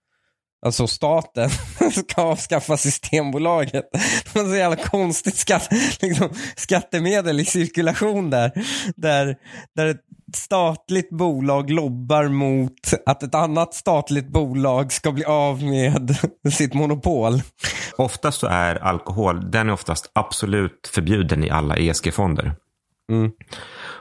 alltså 0.66 0.88
staten, 0.88 1.50
ska 1.92 2.22
avskaffa 2.22 2.78
Systembolaget. 2.78 3.90
Det 4.24 4.36
var 4.36 4.50
så 4.50 4.56
jävla 4.56 4.76
konstigt 4.76 5.38
skatt, 5.38 5.70
liksom, 6.02 6.30
skattemedel 6.56 7.40
i 7.40 7.46
cirkulation 7.46 8.30
där. 8.30 8.52
Där, 8.96 9.36
där 9.76 9.86
ett 9.86 10.02
statligt 10.36 11.10
bolag 11.10 11.70
lobbar 11.70 12.28
mot 12.28 12.94
att 13.06 13.24
ett 13.24 13.36
annat 13.36 13.74
statligt 13.74 14.28
bolag 14.28 14.92
ska 14.92 15.12
bli 15.12 15.26
av 15.26 15.64
med 15.64 16.16
sitt 16.52 16.74
monopol. 16.74 17.42
Oftast 17.98 18.40
så 18.40 18.48
är 18.48 18.76
alkohol, 18.76 19.52
den 19.52 19.70
är 19.70 19.74
oftast 19.74 20.12
absolut 20.14 20.92
förbjuden 20.94 21.44
i 21.44 21.50
alla 21.50 21.78
ESG-fonder. 21.78 22.56
Mm. 23.12 23.32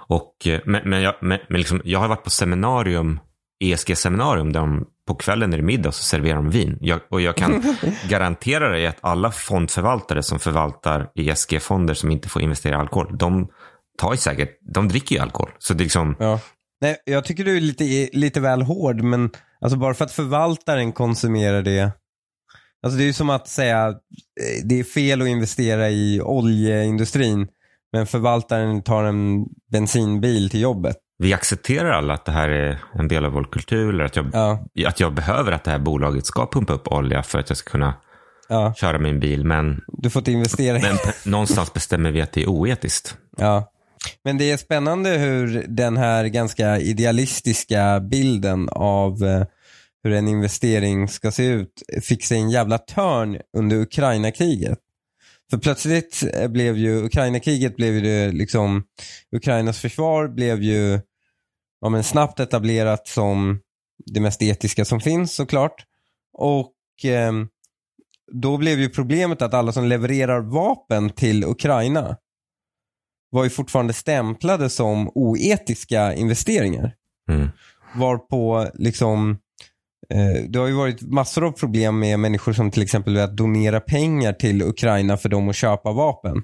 Och, 0.09 0.47
eh, 0.47 0.61
men 0.65 0.91
men, 0.91 1.03
jag, 1.03 1.15
men, 1.21 1.39
men 1.49 1.59
liksom, 1.59 1.81
jag 1.85 1.99
har 1.99 2.09
varit 2.09 2.25
på 2.25 2.31
seminarium, 2.31 3.21
ESG-seminarium, 3.65 4.53
där 4.53 4.61
de, 4.61 4.87
på 5.07 5.15
kvällen 5.15 5.53
är 5.53 5.57
det 5.57 5.63
middag 5.63 5.93
så 5.93 6.03
serverar 6.03 6.37
de 6.37 6.51
vin. 6.51 6.79
Jag, 6.81 7.01
och 7.11 7.21
jag 7.21 7.37
kan 7.37 7.63
garantera 8.09 8.69
dig 8.69 8.87
att 8.87 8.99
alla 9.01 9.31
fondförvaltare 9.33 10.23
som 10.23 10.39
förvaltar 10.39 11.11
ESG-fonder 11.15 11.95
som 11.95 12.11
inte 12.11 12.29
får 12.29 12.43
investera 12.43 12.77
i 12.77 12.79
alkohol, 12.79 13.19
de 13.19 13.49
tar 13.99 14.13
ju 14.13 14.19
säkert, 14.19 14.59
de 14.75 14.89
dricker 14.89 15.17
ju 15.17 15.23
alkohol. 15.23 15.51
Så 15.59 15.75
det 15.75 15.83
är 15.83 15.85
liksom, 15.85 16.17
Ja. 16.19 16.41
Nej, 16.81 16.97
jag 17.05 17.25
tycker 17.25 17.45
du 17.45 17.57
är 17.57 17.61
lite, 17.61 18.09
lite 18.13 18.41
väl 18.41 18.63
hård, 18.63 19.01
men 19.01 19.31
alltså 19.61 19.79
bara 19.79 19.95
för 19.95 20.05
att 20.05 20.13
förvaltaren 20.13 20.93
konsumerar 20.93 21.63
det. 21.63 21.93
Alltså 22.83 22.99
det 22.99 23.05
är 23.05 23.07
ju 23.07 23.13
som 23.13 23.31
att 23.31 23.49
säga 23.49 23.89
eh, 23.89 24.65
det 24.65 24.81
är 24.81 24.85
fel 24.85 25.23
att 25.23 25.29
investera 25.29 25.91
i 25.91 26.21
oljeindustrin, 26.21 27.49
men 27.97 28.07
förvaltaren 28.07 28.83
tar 28.83 29.05
en 29.05 29.45
bensinbil 29.73 30.51
till 30.51 30.61
jobbet. 30.61 30.97
vi 31.19 31.35
accepterar 31.35 31.91
alla 31.91 32.15
att 32.15 32.25
det 32.25 32.33
här 32.33 32.49
är 32.49 32.79
en 32.95 33.09
del 33.09 33.25
av 33.25 33.33
vår 33.33 33.45
kultur, 33.45 33.95
eller 33.95 34.05
att 34.05 34.17
jag, 34.17 34.31
Ja, 34.33 34.89
att 34.89 35.01
jag 35.01 35.15
behöver 35.15 35.53
att 35.53 35.65
det 35.65 35.71
här 35.71 35.79
bolaget 35.79 36.27
ska 36.27 36.47
pumpa 36.47 36.73
upp 36.73 36.89
olja 36.89 37.23
för 37.23 37.39
att 37.39 37.51
jag 37.51 37.57
ska 37.57 37.71
kunna 37.71 37.95
ja. 38.49 38.75
köra 38.75 38.99
min 38.99 39.21
bil. 39.21 39.45
Men, 39.45 39.81
Du 39.89 40.11
får 40.11 40.21
inte 40.21 40.33
investera 40.33 40.79
men 40.79 40.97
någonstans 41.33 41.73
bestämmer 41.73 42.11
vi 42.11 42.21
att 42.21 42.33
det 42.33 42.43
är 42.43 42.49
oetiskt. 42.49 43.17
Ja. 43.37 43.73
Men 44.25 44.39
det 44.39 44.51
är 44.51 44.57
spännande 44.57 45.11
hur 45.11 45.65
den 45.69 45.97
här 45.97 46.25
ganska 46.25 46.79
idealistiska 46.79 48.01
bilden 48.01 48.69
av 48.73 49.25
eh, 49.25 49.45
hur 50.05 50.13
en 50.13 50.29
investering 50.29 51.09
ska 51.09 51.31
se 51.31 51.47
ut 51.47 51.83
fick 52.03 52.25
sig 52.25 52.39
en 52.39 52.51
jävla 52.51 52.79
törn 52.79 53.39
under 53.57 53.77
Ukraina-kriget. 53.77 54.79
För 55.51 55.59
plötsligt 55.59 56.25
eh, 56.35 56.49
blev 56.49 56.77
ju 56.77 57.05
Ukraina-kriget 57.05 57.77
blev 57.77 57.95
ju 57.95 58.01
det 58.01 58.33
liksom, 58.33 58.85
Ukrainas 59.37 59.81
försvar 59.81 60.29
blev 60.29 60.63
ju 60.63 61.01
ja, 61.81 61.89
men 61.89 62.05
snabbt 62.05 62.41
etablerat 62.41 63.09
som 63.09 63.61
det 64.07 64.21
mest 64.21 64.43
etiska 64.43 64.85
som 64.85 65.01
finns 65.01 65.35
såklart. 65.35 65.85
Och 66.33 67.05
eh, 67.05 67.33
då 68.33 68.57
blev 68.57 68.81
ju 68.81 68.89
problemet 68.89 69.43
att 69.43 69.55
alla 69.55 69.73
som 69.73 69.87
levererar 69.87 70.41
vapen 70.41 71.11
till 71.11 71.45
Ukraina 71.45 72.17
var 73.31 73.45
ju 73.45 73.51
fortfarande 73.51 73.93
stämplade 73.93 74.71
som 74.71 75.11
oetiska 75.15 76.15
investeringar. 76.15 76.95
Mm. 77.31 77.49
Varpå 77.95 78.71
liksom 78.75 79.39
Eh, 80.15 80.43
det 80.49 80.59
har 80.59 80.67
ju 80.67 80.73
varit 80.73 81.03
massor 81.03 81.45
av 81.45 81.53
problem 81.53 81.99
med 81.99 82.19
människor 82.21 82.53
som 82.53 82.71
till 82.71 82.83
exempel 82.83 83.17
vill 83.17 83.37
donera 83.37 83.81
pengar 83.81 84.33
till 84.33 84.63
Ukraina 84.63 85.17
för 85.17 85.29
dem 85.29 85.49
att 85.49 85.57
köpa 85.57 85.93
vapen. 85.93 86.43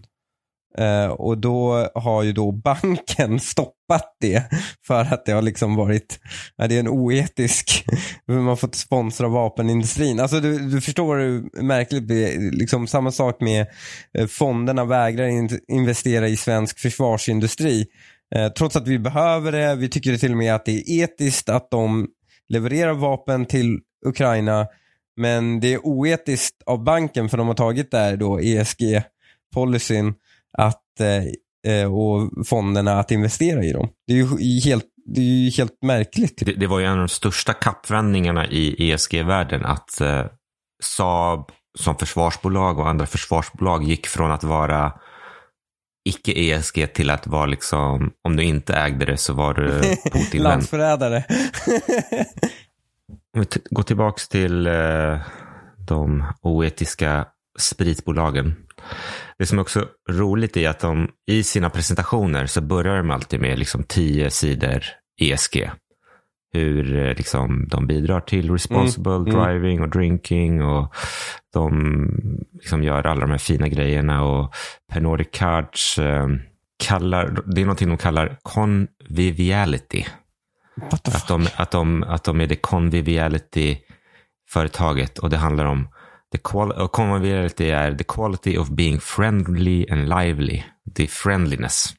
Eh, 0.79 1.07
och 1.07 1.39
då 1.39 1.89
har 1.95 2.23
ju 2.23 2.33
då 2.33 2.53
banken 2.53 3.41
stoppat 3.41 4.17
det 4.21 4.45
för 4.87 5.01
att 5.01 5.27
det 5.27 5.33
har 5.33 5.43
liksom 5.43 5.77
varit, 5.77 6.21
ja, 6.57 6.67
det 6.67 6.75
är 6.75 6.81
en 6.81 6.89
oetisk, 6.89 7.85
man 8.29 8.47
har 8.47 8.57
fått 8.57 8.75
sponsra 8.75 9.29
vapenindustrin. 9.29 10.21
Alltså 10.21 10.41
du, 10.41 10.59
du 10.59 10.81
förstår 10.81 11.19
hur 11.19 11.63
märkligt 11.63 12.09
det 12.09 12.35
är. 12.35 12.51
Liksom 12.51 12.87
samma 12.87 13.13
sak 13.13 13.41
med 13.41 13.67
eh, 14.19 14.27
fonderna 14.27 14.85
vägrar 14.85 15.27
in, 15.27 15.61
investera 15.69 16.29
i 16.29 16.37
svensk 16.37 16.79
försvarsindustri. 16.79 17.87
Trots 18.59 18.77
att 18.77 18.89
vi 18.89 18.99
behöver 18.99 19.53
det, 19.53 19.75
vi 19.75 19.89
tycker 19.89 20.17
till 20.17 20.31
och 20.31 20.39
med 20.39 20.55
att 20.55 20.65
det 20.65 20.73
är 20.73 21.05
etiskt 21.05 21.49
att 21.49 21.71
de 21.71 22.09
levererar 22.53 22.95
vapen 22.95 23.47
till 23.47 23.81
Ukraina. 24.07 24.67
Men 25.17 25.61
det 25.61 25.75
är 25.75 25.87
oetiskt 25.87 26.63
av 26.67 26.85
banken 26.85 27.29
för 27.29 27.39
de 27.39 27.47
har 27.47 27.55
tagit 27.55 27.91
där 27.91 28.17
då 28.17 28.41
ESG-policyn 28.41 30.15
att, 30.59 31.01
eh, 31.01 31.73
eh, 31.73 31.95
och 31.95 32.47
fonderna 32.47 33.01
att 33.01 33.11
investera 33.11 33.65
i 33.65 33.73
dem. 33.73 33.89
Det 34.07 34.13
är 34.13 34.17
ju 34.17 34.61
helt, 34.61 34.85
det 35.07 35.21
är 35.21 35.25
ju 35.25 35.51
helt 35.51 35.83
märkligt. 35.83 36.43
Det, 36.47 36.53
det 36.53 36.67
var 36.67 36.79
ju 36.79 36.87
en 36.87 36.93
av 36.93 36.99
de 36.99 37.09
största 37.09 37.53
kappvändningarna 37.53 38.47
i 38.47 38.91
ESG-världen 38.91 39.65
att 39.65 40.01
eh, 40.01 40.25
Saab 40.83 41.51
som 41.79 41.97
försvarsbolag 41.97 42.79
och 42.79 42.89
andra 42.89 43.07
försvarsbolag 43.07 43.85
gick 43.85 44.07
från 44.07 44.31
att 44.31 44.45
vara 44.45 44.93
icke 46.05 46.33
ESG 46.33 46.93
till 46.95 47.11
att 47.11 47.27
vara 47.27 47.47
liksom, 47.47 48.13
om 48.25 48.37
du 48.37 48.43
inte 48.43 48.75
ägde 48.75 49.05
det 49.05 49.17
så 49.17 49.33
var 49.33 49.55
du 49.55 49.81
Putin-vän. 50.13 50.43
Landsförrädare. 50.43 51.25
Om 53.37 53.41
vi 53.41 53.47
går 53.71 53.83
tillbaks 53.83 54.29
till 54.29 54.67
eh, 54.67 55.21
de 55.87 56.25
oetiska 56.43 57.27
spritbolagen. 57.59 58.55
Det 59.39 59.47
som 59.47 59.59
är 59.59 59.63
också 59.63 59.89
roligt 60.11 60.57
är 60.57 60.69
att 60.69 60.81
de 60.81 61.09
i 61.31 61.43
sina 61.43 61.71
presentationer 61.71 62.47
så 62.47 62.61
börjar 62.61 62.97
de 62.97 63.11
alltid 63.11 63.41
med 63.41 63.59
liksom 63.59 63.85
tio 63.85 64.31
sidor 64.31 64.85
ESG. 65.21 65.71
Hur 66.53 66.97
eh, 66.97 67.15
liksom, 67.15 67.69
de 67.69 67.87
bidrar 67.87 68.21
till 68.21 68.51
responsible 68.53 69.15
Mm, 69.15 69.27
mm. 69.29 69.43
driving 69.43 69.81
och 69.83 69.89
drinking 69.89 70.63
och 70.63 70.95
de 71.53 71.73
liksom 72.53 72.83
gör 72.83 73.07
alla 73.07 73.21
de 73.21 73.31
här 73.31 73.39
fina 73.39 73.69
grejerna. 73.69 74.23
Och 74.25 74.55
Pernod 74.93 75.19
Ricard 75.19 75.69
eh, 75.99 76.27
kallar, 76.85 77.39
det 77.47 77.61
är 77.61 77.65
någonting 77.65 77.89
de 77.89 77.97
kallar 77.99 78.39
conviviality. 78.43 80.03
The 80.03 80.07
Att 80.97 81.29
de, 81.29 81.47
att, 81.57 81.71
de, 81.71 82.03
att 82.03 82.25
de 82.25 82.41
är 82.41 82.47
det 82.47 82.57
conviviality-företaget 82.57 85.19
och 85.19 85.31
det 85.31 85.37
handlar 85.37 85.65
om 85.65 85.89
the 86.33 86.39
qual- 86.39 86.73
och 86.73 86.93
conviviality 86.93 87.71
är 87.71 87.95
the 87.95 88.05
quality 88.05 88.59
of 88.59 88.69
being 88.69 89.01
friendly 89.01 89.87
and 89.91 90.09
lively. 90.09 90.63
Det 90.85 91.03
är 91.03 91.07
friendliness. 91.07 91.95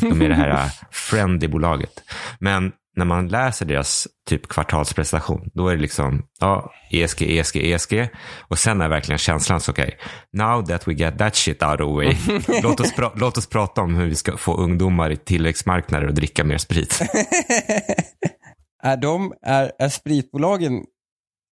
De 0.00 0.22
är 0.22 0.28
det 0.28 0.34
här 0.34 0.50
äh, 0.64 0.66
friendly-bolaget. 0.90 2.02
Men 2.38 2.72
när 2.96 3.04
man 3.04 3.28
läser 3.28 3.66
deras 3.66 4.08
typ 4.28 4.48
kvartalspresentation, 4.48 5.50
då 5.54 5.68
är 5.68 5.76
det 5.76 5.82
liksom 5.82 6.26
ja, 6.40 6.72
ESG, 6.90 7.22
ESG, 7.22 7.56
ESG. 7.56 8.08
Och 8.48 8.58
sen 8.58 8.80
är 8.80 8.88
verkligen 8.88 9.18
känslan 9.18 9.60
så 9.60 9.72
okej, 9.72 9.98
now 10.32 10.66
that 10.66 10.88
we 10.88 10.92
get 10.92 11.18
that 11.18 11.36
shit 11.36 11.62
out 11.62 11.80
of 11.80 11.88
the 11.88 11.94
way, 11.94 12.16
låt, 12.62 12.80
oss 12.80 12.92
låt 13.16 13.38
oss 13.38 13.46
prata 13.46 13.80
om 13.80 13.94
hur 13.94 14.06
vi 14.06 14.14
ska 14.14 14.36
få 14.36 14.56
ungdomar 14.56 15.10
i 15.10 15.16
tillväxtmarknader 15.16 16.08
att 16.08 16.14
dricka 16.14 16.44
mer 16.44 16.58
sprit. 16.58 17.00
är, 18.82 18.96
de, 18.96 19.32
är, 19.42 19.72
är 19.78 19.88
spritbolagen 19.88 20.84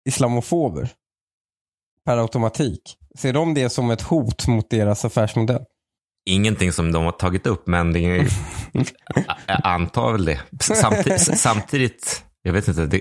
islamofober? 0.09 0.91
Per 2.05 2.19
automatik? 2.19 2.97
Ser 3.19 3.33
de 3.33 3.55
det 3.55 3.71
som 3.71 3.91
ett 3.91 4.03
hot 4.03 4.47
mot 4.47 4.71
deras 4.71 5.05
affärsmodell? 5.05 5.65
Ingenting 6.31 6.73
som 6.73 6.93
de 6.93 7.05
har 7.05 7.13
tagit 7.13 7.47
upp, 7.47 7.67
men 7.67 7.93
det 7.93 8.01
är, 8.01 8.17
jag 9.47 9.61
antar 9.65 10.13
väl 10.13 10.25
det. 10.25 10.41
Samtidigt, 10.61 11.39
samtidigt 11.39 12.25
jag 12.43 12.53
vet 12.53 12.69
inte, 12.69 12.87
det, 12.87 13.01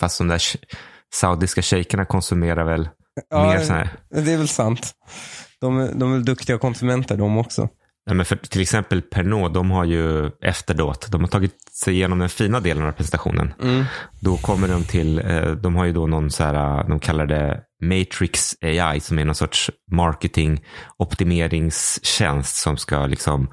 fast 0.00 0.18
de 0.18 0.28
där 0.28 0.42
saudiska 1.14 1.62
shejkerna 1.62 2.04
konsumerar 2.04 2.64
väl 2.64 2.88
mer 3.34 3.60
så 3.60 3.72
här. 3.72 3.90
det 4.10 4.32
är 4.32 4.36
väl 4.38 4.48
sant. 4.48 4.92
De, 5.60 5.78
är- 5.78 5.92
de 5.94 6.08
är 6.10 6.14
väl 6.16 6.24
duktiga 6.24 6.58
konsumenter 6.58 7.16
de 7.16 7.38
också. 7.38 7.68
Nej, 8.08 8.16
men 8.16 8.26
för, 8.26 8.36
till 8.36 8.60
exempel 8.60 9.02
Pernod, 9.02 9.52
de 9.52 9.70
har 9.70 9.84
ju 9.84 10.30
efteråt, 10.42 11.06
de 11.10 11.20
har 11.20 11.28
tagit 11.28 11.62
sig 11.72 11.94
igenom 11.94 12.18
den 12.18 12.28
fina 12.28 12.60
delen 12.60 12.86
av 12.86 12.92
presentationen. 12.92 13.54
Då 14.20 14.36
kommer 14.36 14.68
de 14.68 14.84
till, 14.84 15.18
eh, 15.18 15.50
de 15.50 15.76
har 15.76 15.84
ju 15.84 15.92
då 15.92 16.06
någon 16.06 16.30
så 16.30 16.44
här, 16.44 16.84
de 16.88 17.00
kallar 17.00 17.26
det 17.26 17.60
Matrix 17.82 18.56
AI 18.62 19.00
som 19.00 19.18
är 19.18 19.24
någon 19.24 19.34
sorts 19.34 19.70
marketing 19.90 20.64
optimeringstjänst 20.96 22.56
som 22.56 22.76
ska 22.76 23.06
liksom 23.06 23.48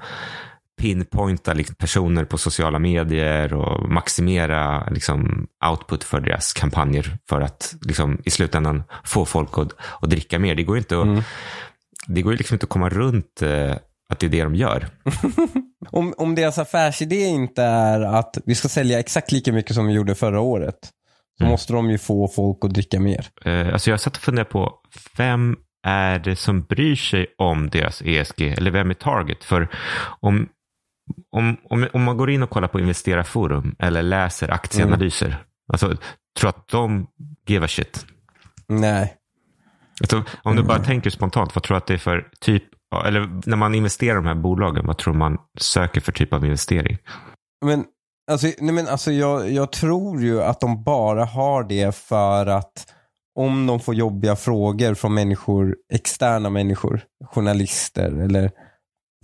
pinpointa 0.80 1.52
liksom 1.52 1.76
personer 1.76 2.24
på 2.24 2.38
sociala 2.38 2.78
medier 2.78 3.54
och 3.54 3.88
maximera 3.90 4.88
liksom 4.90 5.46
output 5.70 6.04
för 6.04 6.20
deras 6.20 6.52
kampanjer 6.52 7.18
för 7.28 7.40
att 7.40 7.74
liksom 7.82 8.18
i 8.24 8.30
slutändan 8.30 8.82
få 9.04 9.24
folk 9.24 9.58
att, 9.58 9.72
att 10.00 10.10
dricka 10.10 10.38
mer. 10.38 10.54
Det 10.54 10.62
går 10.62 10.78
inte 10.78 11.00
att, 11.00 11.24
det 12.06 12.22
går 12.22 12.32
ju 12.32 12.38
liksom 12.38 12.54
inte 12.54 12.64
att 12.64 12.70
komma 12.70 12.88
runt 12.88 13.42
eh, 13.42 13.74
att 14.12 14.18
det 14.20 14.26
är 14.26 14.30
det 14.30 14.42
de 14.42 14.54
gör. 14.54 14.86
Om, 15.90 16.14
om 16.18 16.34
deras 16.34 16.58
affärsidé 16.58 17.24
inte 17.24 17.62
är 17.62 18.00
att 18.00 18.38
vi 18.46 18.54
ska 18.54 18.68
sälja 18.68 18.98
exakt 18.98 19.32
lika 19.32 19.52
mycket 19.52 19.74
som 19.74 19.86
vi 19.86 19.92
gjorde 19.92 20.14
förra 20.14 20.40
året, 20.40 20.78
så 21.38 21.44
Mm. 21.44 21.50
måste 21.50 21.72
de 21.72 21.90
ju 21.90 21.98
få 21.98 22.28
folk 22.28 22.58
att 22.64 22.74
dricka 22.74 23.00
mer. 23.00 23.26
Eh, 23.44 23.72
alltså 23.72 23.90
jag 23.90 24.00
satt 24.00 24.16
och 24.16 24.22
funderade 24.22 24.50
på 24.50 24.72
vem 25.16 25.56
är 25.86 26.18
det 26.18 26.36
som 26.36 26.62
bryr 26.62 26.96
sig 26.96 27.26
om 27.38 27.70
deras 27.70 28.02
ESG 28.02 28.42
eller 28.42 28.70
vem 28.70 28.90
är 28.90 28.94
target? 28.94 29.44
För 29.44 29.68
om, 30.20 30.48
om, 31.30 31.56
om, 31.70 31.88
om 31.92 32.02
man 32.02 32.16
går 32.16 32.30
in 32.30 32.42
och 32.42 32.50
kollar 32.50 32.68
på 32.68 32.80
investerarforum 32.80 33.76
eller 33.78 34.02
läser 34.02 34.50
aktieanalyser, 34.50 35.44
alltså 35.72 35.96
tror 36.38 36.48
att 36.50 36.68
de 36.68 37.06
give 37.46 37.64
a 37.64 37.68
shit. 37.68 38.06
Nej. 38.68 39.14
Alltså, 40.00 40.24
om 40.42 40.56
du 40.56 40.62
bara 40.62 40.78
tänker 40.78 41.10
spontant, 41.10 41.54
vad 41.54 41.62
tror 41.64 41.74
du 41.74 41.78
att 41.78 41.86
det 41.86 41.94
är 41.94 41.98
för 41.98 42.28
typ, 42.40 42.64
eller 43.04 43.40
när 43.46 43.56
man 43.56 43.74
investerar 43.74 44.12
i 44.12 44.22
de 44.22 44.26
här 44.26 44.34
bolagen, 44.34 44.86
vad 44.86 44.98
tror 44.98 45.14
man 45.14 45.38
söker 45.58 46.00
för 46.00 46.12
typ 46.12 46.32
av 46.32 46.44
investering? 46.44 46.98
Men, 47.64 47.84
alltså, 48.30 48.46
nej 48.58 48.74
men 48.74 48.88
alltså 48.88 49.12
jag, 49.12 49.50
jag 49.50 49.72
tror 49.72 50.22
ju 50.22 50.42
att 50.42 50.60
de 50.60 50.82
bara 50.82 51.24
har 51.24 51.64
det 51.64 51.96
för 51.96 52.46
att 52.46 52.92
om 53.38 53.66
de 53.66 53.80
får 53.80 53.94
jobbiga 53.94 54.36
frågor 54.36 54.94
från 54.94 55.14
människor, 55.14 55.76
externa 55.92 56.50
människor, 56.50 57.00
journalister 57.24 58.20
eller 58.20 58.50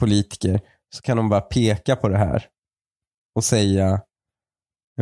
politiker, 0.00 0.60
så 0.94 1.02
kan 1.02 1.16
de 1.16 1.28
bara 1.28 1.40
peka 1.40 1.96
på 1.96 2.08
det 2.08 2.18
här 2.18 2.46
och 3.36 3.44
säga 3.44 4.00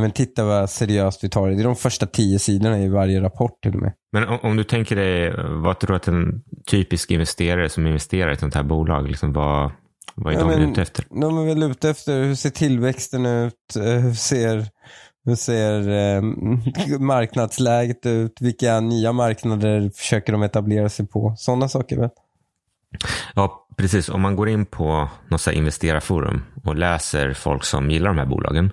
men 0.01 0.11
titta 0.11 0.45
vad 0.45 0.71
seriöst 0.71 1.25
vi 1.25 1.29
tar 1.29 1.49
det. 1.49 1.55
Det 1.55 1.63
är 1.63 1.65
de 1.65 1.77
första 1.77 2.07
tio 2.07 2.39
sidorna 2.39 2.79
i 2.79 2.89
varje 2.89 3.21
rapport 3.21 3.63
till 3.63 3.75
och 3.75 3.81
med. 3.83 3.93
Men 4.13 4.29
om, 4.29 4.39
om 4.43 4.57
du 4.57 4.65
tänker 4.65 4.97
dig, 4.97 5.33
vad 5.63 5.79
tror 5.79 5.89
du 5.89 5.97
att 5.97 6.09
en 6.09 6.43
typisk 6.71 7.11
investerare 7.11 7.69
som 7.69 7.87
investerar 7.87 8.31
i 8.31 8.33
ett 8.33 8.41
sånt 8.41 8.55
här 8.55 8.63
bolag, 8.63 9.09
liksom, 9.09 9.33
vad, 9.33 9.71
vad 10.15 10.33
är 10.35 10.39
Ja, 10.39 10.45
de 10.45 10.51
men- 10.61 10.71
ute 10.71 10.83
efter? 10.83 11.05
De 11.11 11.39
är 11.39 11.47
väl 11.47 11.63
ute 11.63 11.91
efter 11.91 12.23
hur 12.23 12.35
ser 12.35 12.51
tillväxten 12.51 13.27
ut, 13.27 13.77
eh, 13.77 13.83
hur 13.85 14.15
ser, 14.15 14.67
hur 15.25 15.35
ser 15.35 15.89
eh, 15.89 16.23
marknadsläget 16.99 18.07
ut, 18.07 18.33
vilka 18.41 18.81
nya 18.81 19.13
marknader 19.13 19.91
försöker 19.95 20.33
de 20.33 20.43
etablera 20.43 20.89
sig 20.89 21.07
på. 21.07 21.35
Sådana 21.37 21.69
saker 21.69 21.97
väl. 22.01 22.11
Ja, 23.35 23.67
precis. 23.81 24.09
Om 24.09 24.21
man 24.21 24.37
går 24.37 24.49
in 24.49 24.67
på 24.67 25.09
något 25.29 25.41
så 25.41 25.51
investerarforum 25.51 26.43
och 26.65 26.77
läser 26.77 27.33
folk 27.33 27.65
som 27.65 27.91
gillar 27.91 28.09
de 28.09 28.19
här 28.19 28.27
bolagen, 28.27 28.73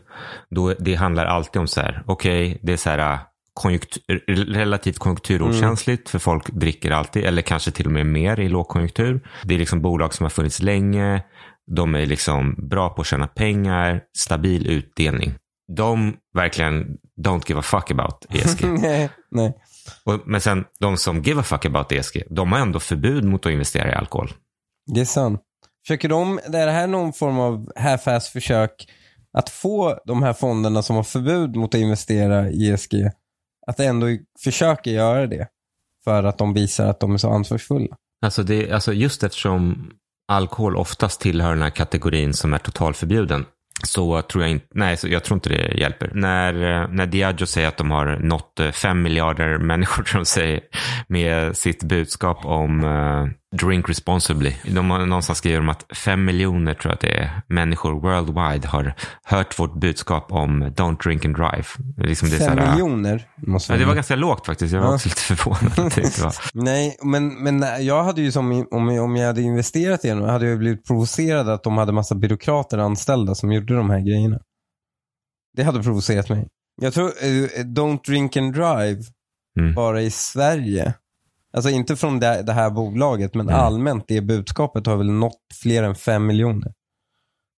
då 0.49 0.73
det 0.79 0.95
handlar 0.95 1.25
alltid 1.25 1.59
om 1.59 1.67
så 1.67 1.81
här, 1.81 2.03
okej, 2.05 2.59
det 2.63 2.73
är 2.73 2.77
så 2.77 2.89
här 2.89 3.13
äh, 3.13 3.19
konjunktur, 3.53 4.23
relativt 4.53 4.99
konjunkturokänsligt 4.99 6.09
för 6.09 6.19
folk 6.19 6.49
dricker 6.49 6.91
alltid, 6.91 7.25
eller 7.25 7.41
kanske 7.41 7.71
till 7.71 7.85
och 7.85 7.91
med 7.91 8.05
mer 8.05 8.39
i 8.39 8.49
lågkonjunktur. 8.49 9.21
Det 9.43 9.55
är 9.55 9.59
liksom 9.59 9.81
bolag 9.81 10.13
som 10.13 10.23
har 10.23 10.29
funnits 10.29 10.61
länge, 10.61 11.23
de 11.75 11.95
är 11.95 12.05
liksom 12.05 12.55
bra 12.69 12.89
på 12.89 13.01
att 13.01 13.07
tjäna 13.07 13.27
pengar, 13.27 14.01
stabil 14.17 14.67
utdelning. 14.67 15.35
De 15.75 16.15
verkligen 16.33 16.97
don't 17.21 17.43
give 17.47 17.59
a 17.59 17.63
fuck 17.63 17.91
about 17.91 18.25
ESG. 18.29 18.65
nej, 18.65 19.09
nej. 19.31 19.53
Och, 20.03 20.21
men 20.25 20.41
sen 20.41 20.65
de 20.79 20.97
som 20.97 21.21
give 21.21 21.39
a 21.39 21.43
fuck 21.43 21.65
about 21.65 21.91
ESG, 21.91 22.23
de 22.29 22.51
har 22.51 22.59
ändå 22.59 22.79
förbud 22.79 23.23
mot 23.23 23.45
att 23.45 23.51
investera 23.51 23.91
i 23.91 23.95
alkohol. 23.95 24.31
Det 24.87 25.01
är 25.01 25.05
sant. 25.05 25.41
Försöker 25.87 26.09
de, 26.09 26.39
är 26.53 26.65
det 26.65 26.71
här 26.71 26.87
någon 26.87 27.13
form 27.13 27.39
av 27.39 27.71
half 27.75 28.23
försök 28.33 28.87
att 29.33 29.49
få 29.49 29.99
de 30.05 30.23
här 30.23 30.33
fonderna 30.33 30.81
som 30.81 30.95
har 30.95 31.03
förbud 31.03 31.55
mot 31.55 31.75
att 31.75 31.81
investera 31.81 32.49
i 32.49 32.69
ESG 32.69 32.93
att 33.67 33.79
ändå 33.79 34.07
försöka 34.43 34.89
göra 34.89 35.27
det. 35.27 35.47
För 36.03 36.23
att 36.23 36.37
de 36.37 36.53
visar 36.53 36.87
att 36.87 36.99
de 36.99 37.13
är 37.13 37.17
så 37.17 37.29
ansvarsfulla. 37.29 37.95
Alltså, 38.21 38.43
det, 38.43 38.71
alltså 38.71 38.93
just 38.93 39.23
eftersom 39.23 39.91
alkohol 40.27 40.75
oftast 40.77 41.21
tillhör 41.21 41.49
den 41.49 41.61
här 41.61 41.69
kategorin 41.69 42.33
som 42.33 42.53
är 42.53 42.57
totalförbjuden 42.57 43.45
så 43.83 44.21
tror 44.21 44.43
jag 44.43 44.51
inte, 44.51 44.65
nej, 44.73 44.97
så 44.97 45.07
jag 45.07 45.23
tror 45.23 45.35
inte 45.35 45.49
det 45.49 45.79
hjälper. 45.79 46.11
När, 46.13 46.53
när 46.87 47.05
Diageo 47.05 47.45
säger 47.45 47.67
att 47.67 47.77
de 47.77 47.91
har 47.91 48.05
nått 48.05 48.59
fem 48.73 49.01
miljarder 49.01 49.57
människor 49.57 50.03
som 50.11 50.25
säger 50.25 50.61
med 51.07 51.57
sitt 51.57 51.83
budskap 51.83 52.45
om 52.45 52.83
uh, 52.83 53.27
drink 53.55 53.89
responsibly. 53.89 54.55
De 54.65 54.89
har 54.89 55.05
någonstans 55.05 55.37
skrivit 55.37 55.59
om 55.59 55.69
att 55.69 55.97
fem 55.97 56.25
miljoner 56.25 56.73
tror 56.73 56.89
jag 56.89 56.93
att 56.93 57.01
det 57.01 57.17
är 57.17 57.41
människor 57.47 58.01
worldwide 58.01 58.67
har 58.67 58.93
hört 59.23 59.59
vårt 59.59 59.79
budskap 59.79 60.31
om 60.31 60.63
don't 60.63 61.03
drink 61.03 61.25
and 61.25 61.35
drive. 61.35 61.65
Liksom 61.97 62.29
fem 62.29 62.57
här, 62.57 62.71
miljoner? 62.71 63.27
Måste 63.35 63.73
ja, 63.73 63.79
det 63.79 63.85
var 63.85 63.95
ganska 63.95 64.15
lågt 64.15 64.45
faktiskt. 64.45 64.73
Jag 64.73 64.81
var 64.81 64.87
ja. 64.87 64.95
också 64.95 65.09
lite 65.09 65.21
förvånad. 65.21 66.33
nej, 66.53 66.97
men, 67.03 67.43
men 67.43 67.85
jag 67.85 68.03
hade 68.03 68.21
ju 68.21 68.31
som 68.31 68.65
om, 68.71 68.99
om 68.99 69.15
jag 69.15 69.27
hade 69.27 69.41
investerat 69.41 70.05
i 70.05 70.07
den 70.07 70.23
hade 70.23 70.47
jag 70.47 70.59
blivit 70.59 70.85
provocerad 70.85 71.49
att 71.49 71.63
de 71.63 71.77
hade 71.77 71.91
massa 71.91 72.15
byråkrater 72.15 72.77
anställda 72.77 73.35
som 73.35 73.51
gjorde 73.51 73.75
de 73.75 73.89
här 73.89 73.99
grejerna. 73.99 74.39
Det 75.57 75.63
hade 75.63 75.83
provocerat 75.83 76.29
mig. 76.29 76.47
Jag 76.81 76.93
tror, 76.93 77.07
uh, 77.07 77.47
don't 77.63 77.99
drink 78.05 78.37
and 78.37 78.53
drive, 78.53 79.01
mm. 79.59 79.73
bara 79.75 80.01
i 80.01 80.11
Sverige 80.11 80.93
Alltså 81.57 81.69
inte 81.69 81.95
från 81.95 82.19
det, 82.19 82.43
det 82.43 82.53
här 82.53 82.69
bolaget, 82.69 83.33
men 83.33 83.49
mm. 83.49 83.59
allmänt 83.59 84.05
det 84.07 84.21
budskapet 84.21 84.85
har 84.85 84.95
väl 84.95 85.11
nått 85.11 85.41
fler 85.61 85.83
än 85.83 85.95
fem 85.95 86.25
miljoner. 86.25 86.71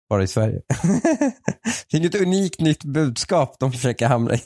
Bara 0.09 0.23
i 0.23 0.27
Sverige. 0.27 0.61
det 1.91 1.97
är 1.97 2.05
ett 2.05 2.21
unikt 2.21 2.59
nytt 2.61 2.83
budskap 2.83 3.55
de 3.59 3.71
försöker 3.71 4.07
hamra 4.07 4.33
in. 4.33 4.39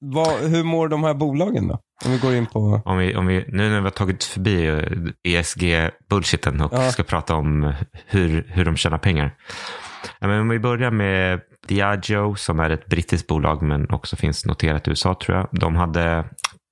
Vad, 0.00 0.40
hur 0.40 0.64
mår 0.64 0.88
de 0.88 1.04
här 1.04 1.14
bolagen 1.14 1.68
då? 1.68 1.78
Om 2.04 2.12
vi 2.12 2.18
går 2.18 2.34
in 2.34 2.46
på... 2.46 2.82
Om 2.84 2.98
vi, 2.98 3.16
om 3.16 3.26
vi, 3.26 3.44
nu 3.48 3.70
när 3.70 3.78
vi 3.78 3.84
har 3.84 3.90
tagit 3.90 4.24
förbi 4.24 4.66
ESG-bullshiten 5.28 6.60
och 6.60 6.72
ja. 6.72 6.92
ska 6.92 7.02
prata 7.02 7.34
om 7.34 7.74
hur, 8.06 8.46
hur 8.48 8.64
de 8.64 8.76
tjänar 8.76 8.98
pengar. 8.98 9.36
Men 10.20 10.40
om 10.40 10.48
vi 10.48 10.58
börjar 10.58 10.90
med 10.90 11.40
Diageo 11.68 12.34
som 12.34 12.60
är 12.60 12.70
ett 12.70 12.86
brittiskt 12.86 13.26
bolag 13.26 13.62
men 13.62 13.90
också 13.90 14.16
finns 14.16 14.46
noterat 14.46 14.86
i 14.88 14.90
USA 14.90 15.14
tror 15.14 15.36
jag. 15.36 15.48
De 15.52 15.76
hade 15.76 16.24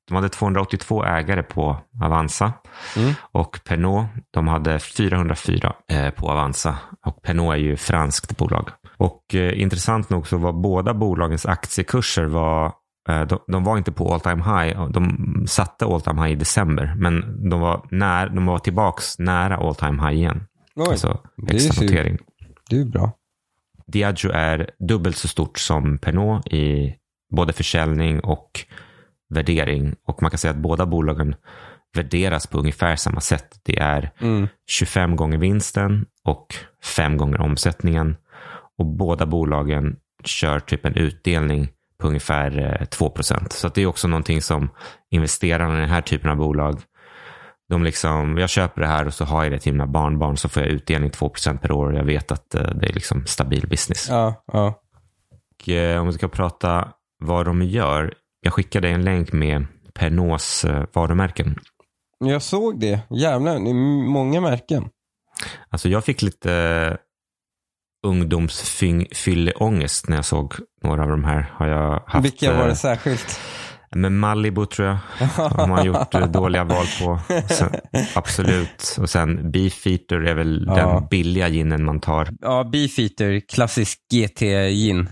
de 0.09 0.15
hade 0.15 0.29
282 0.29 1.05
ägare 1.05 1.43
på 1.43 1.77
Avanza 2.03 2.53
mm. 2.97 3.15
och 3.33 3.61
Pernod 3.65 4.07
de 4.31 4.49
hade 4.49 4.79
404 4.79 5.75
eh, 5.89 6.11
på 6.11 6.31
Avanza. 6.31 6.79
Och 7.07 7.23
Pernod 7.23 7.55
är 7.55 7.59
ju 7.59 7.77
franskt 7.77 8.37
bolag. 8.37 8.69
Och 8.97 9.35
eh, 9.35 9.61
intressant 9.61 10.11
nog 10.11 10.27
så 10.27 10.37
var 10.37 10.53
båda 10.53 10.95
bolagens 10.95 11.47
aktiekurser 11.47 12.25
var 12.25 12.67
eh, 13.09 13.23
de, 13.23 13.39
de, 13.47 13.65
var 13.65 13.79
inte 13.79 13.93
på 13.93 14.15
all 14.15 14.21
time 14.21 14.45
high. 14.45 14.89
De 14.91 15.45
satte 15.49 15.85
all 15.85 16.01
time 16.01 16.23
high 16.23 16.33
i 16.33 16.37
december, 16.37 16.95
men 16.97 17.49
de 17.51 17.61
var, 17.61 17.87
när, 17.91 18.29
de 18.29 18.47
var 18.47 18.59
tillbaks 18.59 19.19
nära 19.19 19.57
all 19.57 19.75
time 19.75 20.03
high 20.03 20.19
igen. 20.19 20.47
Oj, 20.77 20.87
alltså 20.91 21.21
extra 21.49 21.83
notering. 21.83 22.19
Det 22.71 22.81
är 22.81 22.85
bra. 22.85 23.13
Diageo 23.87 24.31
är 24.31 24.71
dubbelt 24.79 25.17
så 25.17 25.29
stort 25.29 25.59
som 25.59 25.99
Pernod 25.99 26.47
i 26.47 26.95
både 27.31 27.53
försäljning 27.53 28.21
och 28.21 28.67
värdering. 29.35 29.95
Och 30.07 30.23
man 30.23 30.31
kan 30.31 30.39
säga 30.39 30.51
att 30.51 30.57
båda 30.57 30.87
bolagen 30.87 31.35
värderas 31.97 32.47
på 32.47 32.59
ungefär 32.59 32.97
samma 32.97 33.21
sätt. 33.21 33.61
Det 33.63 33.79
är 33.79 34.11
mm. 34.19 34.49
25 34.71 35.17
gånger 35.17 35.39
vinsten 35.39 36.07
och 36.25 36.55
5 36.97 37.17
gånger 37.17 37.41
omsättningen. 37.41 38.17
Och 38.79 38.87
båda 38.87 39.27
bolagen 39.27 39.97
kör 40.25 40.61
typ 40.61 40.85
en 40.85 40.95
utdelning 40.95 41.69
på 42.01 42.09
ungefär 42.09 42.87
2 42.91 43.07
eh, 43.07 43.13
procent. 43.13 43.53
Så 43.53 43.69
det 43.69 43.83
är 43.83 43.87
också 43.87 44.09
någonting 44.09 44.43
som 44.43 44.69
investerarna 45.11 45.77
i 45.77 45.81
den 45.81 45.89
här 45.89 46.01
typen 46.01 46.31
av 46.31 46.37
bolag, 46.37 46.81
de 47.69 47.85
liksom, 47.85 48.39
jag 48.39 48.51
köper 48.51 48.81
det 48.81 48.87
här 48.87 49.07
och 49.07 49.15
så 49.15 49.25
har 49.25 49.43
jag 49.43 49.53
det 49.53 49.59
till 49.59 49.73
mina 49.73 49.87
barnbarn 49.87 50.37
så 50.37 50.49
får 50.49 50.63
jag 50.63 50.73
utdelning 50.73 51.11
2 51.11 51.29
procent 51.29 51.63
per 51.63 51.73
år 51.73 51.87
och 51.87 51.99
jag 51.99 52.05
vet 52.05 52.33
att 52.33 52.55
eh, 52.55 52.63
det 52.63 52.89
är 52.89 52.93
liksom 52.93 53.27
stabil 53.27 53.69
business. 53.69 54.09
Ja, 54.09 54.45
ja. 54.53 54.83
Och, 55.61 55.69
eh, 55.69 56.01
om 56.01 56.07
vi 56.07 56.13
ska 56.13 56.29
prata 56.29 56.89
vad 57.19 57.47
de 57.47 57.63
gör 57.63 58.15
jag 58.49 58.55
skickade 58.55 58.89
en 58.89 59.05
länk 59.05 59.33
med 59.33 59.67
Pernods 59.95 60.65
eh, 60.65 60.85
varumärken. 60.93 61.59
Jag 62.19 62.43
såg 62.43 62.81
det. 62.81 63.01
Jävlar, 63.11 63.53
det 63.53 63.71
är 63.71 64.09
många 64.09 64.41
märken. 64.41 64.89
Alltså 65.71 65.89
jag 65.89 66.05
fick 66.05 66.23
lite 66.23 66.97
ungdomsfylleångest 68.07 70.09
när 70.09 70.17
jag 70.17 70.25
såg 70.25 70.55
några 70.83 71.03
av 71.03 71.09
de 71.09 71.25
här. 71.25 71.53
Har 71.53 71.69
jag 71.69 72.03
haft, 72.07 72.25
Vilka 72.25 72.57
var 72.57 72.69
det 72.69 72.77
särskilt? 72.77 73.41
Med 73.95 74.13
Malibu 74.13 74.67
tror 74.67 74.89
jag. 74.89 74.99
De 75.57 75.71
har 75.71 75.85
gjort 75.85 76.15
uh, 76.15 76.27
dåliga 76.27 76.65
val 76.65 76.87
på. 77.01 77.21
Sen, 77.49 77.71
absolut. 78.15 78.97
Och 79.01 79.11
sen 79.11 79.51
Beefeater 79.51 80.21
är 80.21 80.35
väl 80.35 80.65
ja. 80.67 80.75
den 80.75 81.07
billiga 81.11 81.49
ginen 81.49 81.85
man 81.85 82.01
tar. 82.01 82.29
Ja, 82.41 82.65
Beefeater, 82.65 83.41
klassisk 83.49 83.99
GT-gin. 84.13 85.09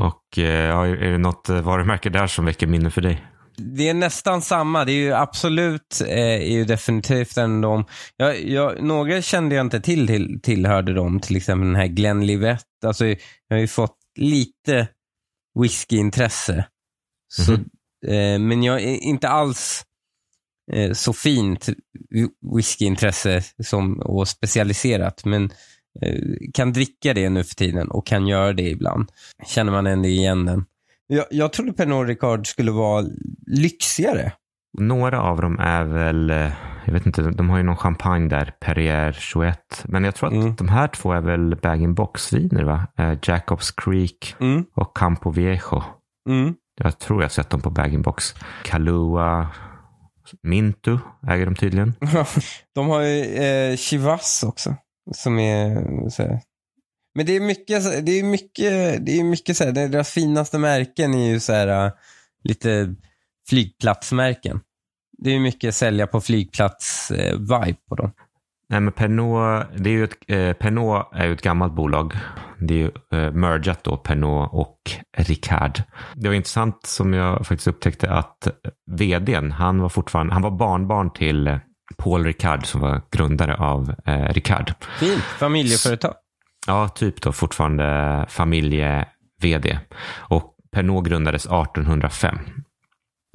Och 0.00 0.38
eh, 0.38 0.78
är 0.78 1.10
det 1.10 1.18
något 1.18 1.48
eh, 1.48 1.60
varumärke 1.60 2.10
där 2.10 2.26
som 2.26 2.44
väcker 2.44 2.66
minne 2.66 2.90
för 2.90 3.00
dig? 3.00 3.24
Det 3.56 3.88
är 3.88 3.94
nästan 3.94 4.42
samma. 4.42 4.84
Det 4.84 4.92
är 4.92 4.96
ju 4.96 5.12
absolut, 5.12 6.00
eh, 6.00 6.18
är 6.18 6.52
ju 6.52 6.64
definitivt 6.64 7.36
en 7.36 7.60
de. 7.60 7.84
Jag, 8.16 8.44
jag, 8.44 8.82
några 8.82 9.22
kände 9.22 9.54
jag 9.54 9.66
inte 9.66 9.80
till, 9.80 10.06
till 10.06 10.40
tillhörde 10.42 10.94
dem. 10.94 11.20
Till 11.20 11.36
exempel 11.36 11.66
den 11.66 11.76
här 11.76 11.86
Glenlivet. 11.86 12.64
Alltså, 12.86 13.06
jag 13.06 13.16
har 13.50 13.58
ju 13.58 13.66
fått 13.66 13.98
lite 14.18 14.88
whiskyintresse. 15.60 16.66
Så, 17.32 17.52
mm 17.52 17.64
-hmm. 18.06 18.34
eh, 18.34 18.38
men 18.38 18.62
jag 18.62 18.82
är 18.82 18.96
inte 18.96 19.28
alls 19.28 19.84
eh, 20.72 20.92
så 20.92 21.12
fint 21.12 21.68
whiskyintresse 22.56 23.42
som, 23.64 24.00
och 24.00 24.28
specialiserat. 24.28 25.24
Men 25.24 25.50
kan 26.54 26.72
dricka 26.72 27.14
det 27.14 27.30
nu 27.30 27.44
för 27.44 27.54
tiden 27.54 27.90
och 27.90 28.06
kan 28.06 28.26
göra 28.26 28.52
det 28.52 28.70
ibland. 28.70 29.12
Känner 29.46 29.72
man 29.72 29.86
ändå 29.86 30.08
igen 30.08 30.44
den. 30.46 30.64
Jag, 31.06 31.24
jag 31.30 31.52
trodde 31.52 31.72
Pernod 31.72 32.06
Ricard 32.06 32.46
skulle 32.46 32.70
vara 32.70 33.04
lyxigare. 33.46 34.32
Några 34.78 35.22
av 35.22 35.40
dem 35.40 35.58
är 35.58 35.84
väl, 35.84 36.30
eh, 36.30 36.52
jag 36.84 36.92
vet 36.92 37.06
inte, 37.06 37.22
de 37.22 37.50
har 37.50 37.56
ju 37.56 37.62
någon 37.62 37.76
champagne 37.76 38.28
där, 38.28 38.54
Perrier 38.60 39.12
21. 39.12 39.84
Men 39.84 40.04
jag 40.04 40.14
tror 40.14 40.28
att 40.28 40.34
mm. 40.34 40.54
de 40.54 40.68
här 40.68 40.88
två 40.88 41.12
är 41.12 41.20
väl 41.20 41.56
bag-in-box-viner 41.56 42.64
va? 42.64 42.86
Eh, 42.98 43.18
Jacobs 43.22 43.70
Creek 43.70 44.36
mm. 44.40 44.64
och 44.74 44.96
Campo 44.96 45.30
Viejo. 45.30 45.82
Mm. 46.28 46.54
Jag 46.82 46.98
tror 46.98 47.20
jag 47.20 47.24
har 47.24 47.30
sett 47.30 47.50
dem 47.50 47.60
på 47.60 47.70
bag-in-box. 47.70 48.34
Kalua, 48.62 49.48
Mintu 50.42 50.98
äger 51.28 51.46
de 51.46 51.54
tydligen. 51.54 51.94
de 52.74 52.88
har 52.88 53.00
ju 53.00 53.24
eh, 53.24 53.76
Chivas 53.76 54.44
också. 54.46 54.76
Som 55.12 55.38
är 55.38 56.08
så 56.08 56.22
här. 56.22 56.40
Men 57.14 57.26
det 57.26 57.36
är 57.36 57.40
mycket, 57.40 58.06
det 58.06 58.18
är 58.18 58.24
mycket, 58.24 59.06
det 59.06 59.20
är 59.20 59.24
mycket 59.24 59.56
så 59.56 59.64
här, 59.64 59.72
deras 59.72 60.10
finaste 60.10 60.58
märken 60.58 61.14
är 61.14 61.30
ju 61.30 61.40
så 61.40 61.52
här 61.52 61.86
äh, 61.86 61.92
lite 62.44 62.94
flygplatsmärken. 63.48 64.60
Det 65.18 65.30
är 65.30 65.40
mycket 65.40 65.74
sälja 65.74 66.06
på 66.06 66.20
flygplats-vibe 66.20 67.68
eh, 67.68 67.76
på 67.88 67.94
dem. 67.94 68.12
Nej, 68.68 68.80
men 68.80 68.92
Pernod, 68.92 69.66
det 69.76 69.90
är 69.90 69.94
ju 69.94 70.04
ett, 70.04 70.16
eh, 70.26 70.52
Pernod 70.52 71.04
är 71.12 71.26
ju 71.26 71.32
ett 71.32 71.42
gammalt 71.42 71.74
bolag. 71.74 72.12
Det 72.58 72.74
är 72.74 72.78
ju 72.78 72.90
eh, 73.18 73.32
mergat 73.32 73.84
då, 73.84 73.96
Pernod 73.96 74.48
och 74.52 74.78
Ricard. 75.16 75.82
Det 76.14 76.28
var 76.28 76.34
intressant 76.34 76.86
som 76.86 77.12
jag 77.12 77.46
faktiskt 77.46 77.68
upptäckte 77.68 78.10
att 78.10 78.46
eh, 78.46 78.52
vdn, 78.86 79.52
han 79.52 79.80
var 79.80 79.88
fortfarande, 79.88 80.32
han 80.32 80.42
var 80.42 80.50
barnbarn 80.50 81.12
till 81.12 81.46
eh, 81.46 81.58
Paul 81.96 82.24
Ricard 82.24 82.66
som 82.66 82.80
var 82.80 83.02
grundare 83.10 83.56
av 83.56 83.94
eh, 84.04 84.28
Ricard. 84.32 84.72
Fint, 85.00 85.22
familjeföretag. 85.22 86.14
Ja, 86.66 86.88
typ 86.88 87.22
då 87.22 87.32
fortfarande 87.32 88.26
familje-vd. 88.28 89.78
Och 90.16 90.54
Pernod 90.74 91.08
grundades 91.08 91.46
1805. 91.46 92.38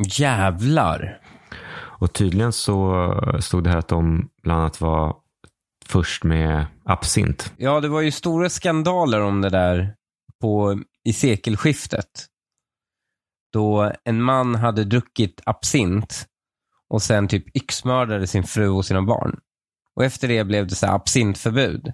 Jävlar. 0.08 1.22
Och 1.72 2.14
tydligen 2.14 2.54
så 2.54 3.38
stod 3.40 3.64
det 3.64 3.70
här 3.70 3.78
att 3.78 3.88
de 3.88 4.30
bland 4.44 4.62
annat 4.62 4.82
var 4.82 5.16
först 5.86 6.24
med 6.24 6.66
absint. 6.86 7.54
Ja, 7.58 7.80
det 7.80 7.88
var 7.88 8.02
ju 8.02 8.12
stora 8.12 8.50
skandaler 8.50 9.22
om 9.22 9.42
det 9.42 9.50
där 9.50 9.96
på, 10.42 10.80
i 11.04 11.14
sekelskiftet. 11.14 12.26
Då 13.54 13.94
en 14.04 14.22
man 14.22 14.56
hade 14.56 14.84
druckit 14.84 15.42
absint 15.46 16.28
och 16.90 17.02
sen 17.02 17.28
typ 17.28 17.56
yxmördade 17.56 18.28
sin 18.28 18.44
fru 18.44 18.70
och 18.70 18.86
sina 18.86 19.02
barn. 19.02 19.40
Och 19.96 20.04
efter 20.06 20.28
det 20.28 20.44
blev 20.44 20.68
det 20.68 20.76
så 20.76 20.86
här 20.86 20.96
absintförbud. 20.96 21.94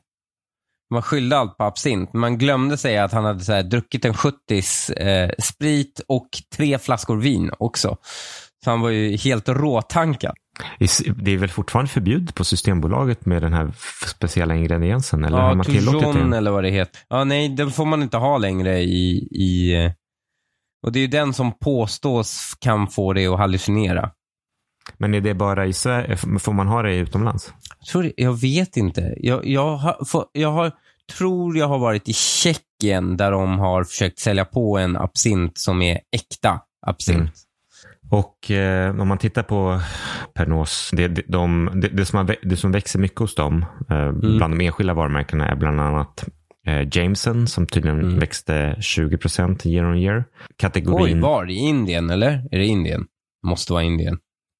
Man 0.91 1.01
skyllde 1.01 1.37
allt 1.37 1.57
på 1.57 1.63
absint. 1.63 2.13
Man 2.13 2.37
glömde 2.37 2.77
säga 2.77 3.03
att 3.03 3.11
han 3.11 3.25
hade 3.25 3.39
så 3.39 3.53
här 3.53 3.63
druckit 3.63 4.05
en 4.05 4.13
70s 4.13 4.93
eh, 4.97 5.31
sprit 5.39 6.01
och 6.07 6.27
tre 6.55 6.79
flaskor 6.79 7.17
vin 7.17 7.51
också. 7.59 7.97
Så 8.63 8.69
han 8.69 8.81
var 8.81 8.89
ju 8.89 9.17
helt 9.17 9.49
råtankad. 9.49 10.35
Det 11.15 11.31
är 11.31 11.37
väl 11.37 11.49
fortfarande 11.49 11.91
förbjudet 11.91 12.35
på 12.35 12.43
Systembolaget 12.43 13.25
med 13.25 13.41
den 13.41 13.53
här 13.53 13.73
speciella 14.15 14.55
ingrediensen? 14.55 15.25
Eller 15.25 15.37
ja, 15.37 15.43
har 15.43 15.55
man 15.55 15.65
tillåtit 15.65 16.29
det? 16.31 16.37
eller 16.37 16.51
vad 16.51 16.63
det 16.63 16.69
heter. 16.69 17.01
Ja, 17.07 17.23
nej, 17.23 17.49
den 17.49 17.71
får 17.71 17.85
man 17.85 18.03
inte 18.03 18.17
ha 18.17 18.37
längre 18.37 18.79
i, 18.79 19.17
i, 19.31 19.75
Och 20.85 20.91
det 20.91 20.99
är 20.99 21.01
ju 21.01 21.07
den 21.07 21.33
som 21.33 21.59
påstås 21.59 22.57
kan 22.59 22.87
få 22.87 23.13
dig 23.13 23.27
att 23.27 23.37
hallucinera. 23.37 24.11
Men 24.97 25.13
är 25.13 25.21
det 25.21 25.33
bara 25.33 25.65
i 25.65 25.73
Sverige? 25.73 26.17
Får 26.17 26.53
man 26.53 26.67
ha 26.67 26.81
det 26.81 26.95
utomlands? 26.95 27.53
Jag, 27.79 27.87
tror, 27.87 28.03
det- 28.03 28.13
jag 28.17 28.41
vet 28.41 28.77
inte. 28.77 29.13
Jag, 29.17 29.47
jag, 29.47 29.75
har, 29.77 30.05
få- 30.05 30.25
jag 30.33 30.51
har, 30.51 30.71
tror 31.17 31.57
jag 31.57 31.67
har 31.67 31.79
varit 31.79 32.09
i 32.09 32.13
Tjeckien 32.13 33.17
där 33.17 33.31
de 33.31 33.59
har 33.59 33.83
försökt 33.83 34.19
sälja 34.19 34.45
på 34.45 34.77
en 34.77 34.97
absint 34.97 35.57
som 35.57 35.81
är 35.81 35.99
äkta 36.11 36.59
absint. 36.87 37.17
Mm. 37.17 37.29
Och 38.09 38.51
eh, 38.51 38.99
om 39.01 39.07
man 39.07 39.17
tittar 39.17 39.43
på 39.43 39.81
Pernod, 40.33 40.67
det, 40.91 41.07
det, 41.07 41.21
de, 41.27 41.69
det, 41.73 41.87
det, 41.87 42.05
som 42.05 42.17
har, 42.27 42.35
det 42.43 42.57
som 42.57 42.71
växer 42.71 42.99
mycket 42.99 43.19
hos 43.19 43.35
dem, 43.35 43.65
eh, 43.89 44.11
bland 44.11 44.57
de 44.59 44.65
enskilda 44.65 44.93
varumärkena, 44.93 45.47
är 45.47 45.55
bland 45.55 45.81
annat 45.81 46.25
eh, 46.67 46.87
Jameson 46.97 47.47
som 47.47 47.67
tydligen 47.67 48.19
växte 48.19 48.75
20% 48.79 49.67
year 49.67 49.85
on 49.91 49.97
year. 49.97 50.17
Oj, 50.17 50.45
Kategorin 50.57 51.21
var? 51.21 51.49
I 51.51 51.55
Indien 51.55 52.09
eller? 52.09 52.47
Är 52.51 52.57
det 52.59 52.65
Indien? 52.65 53.05
Måste 53.47 53.73
vara 53.73 53.83
Indien. 53.83 54.17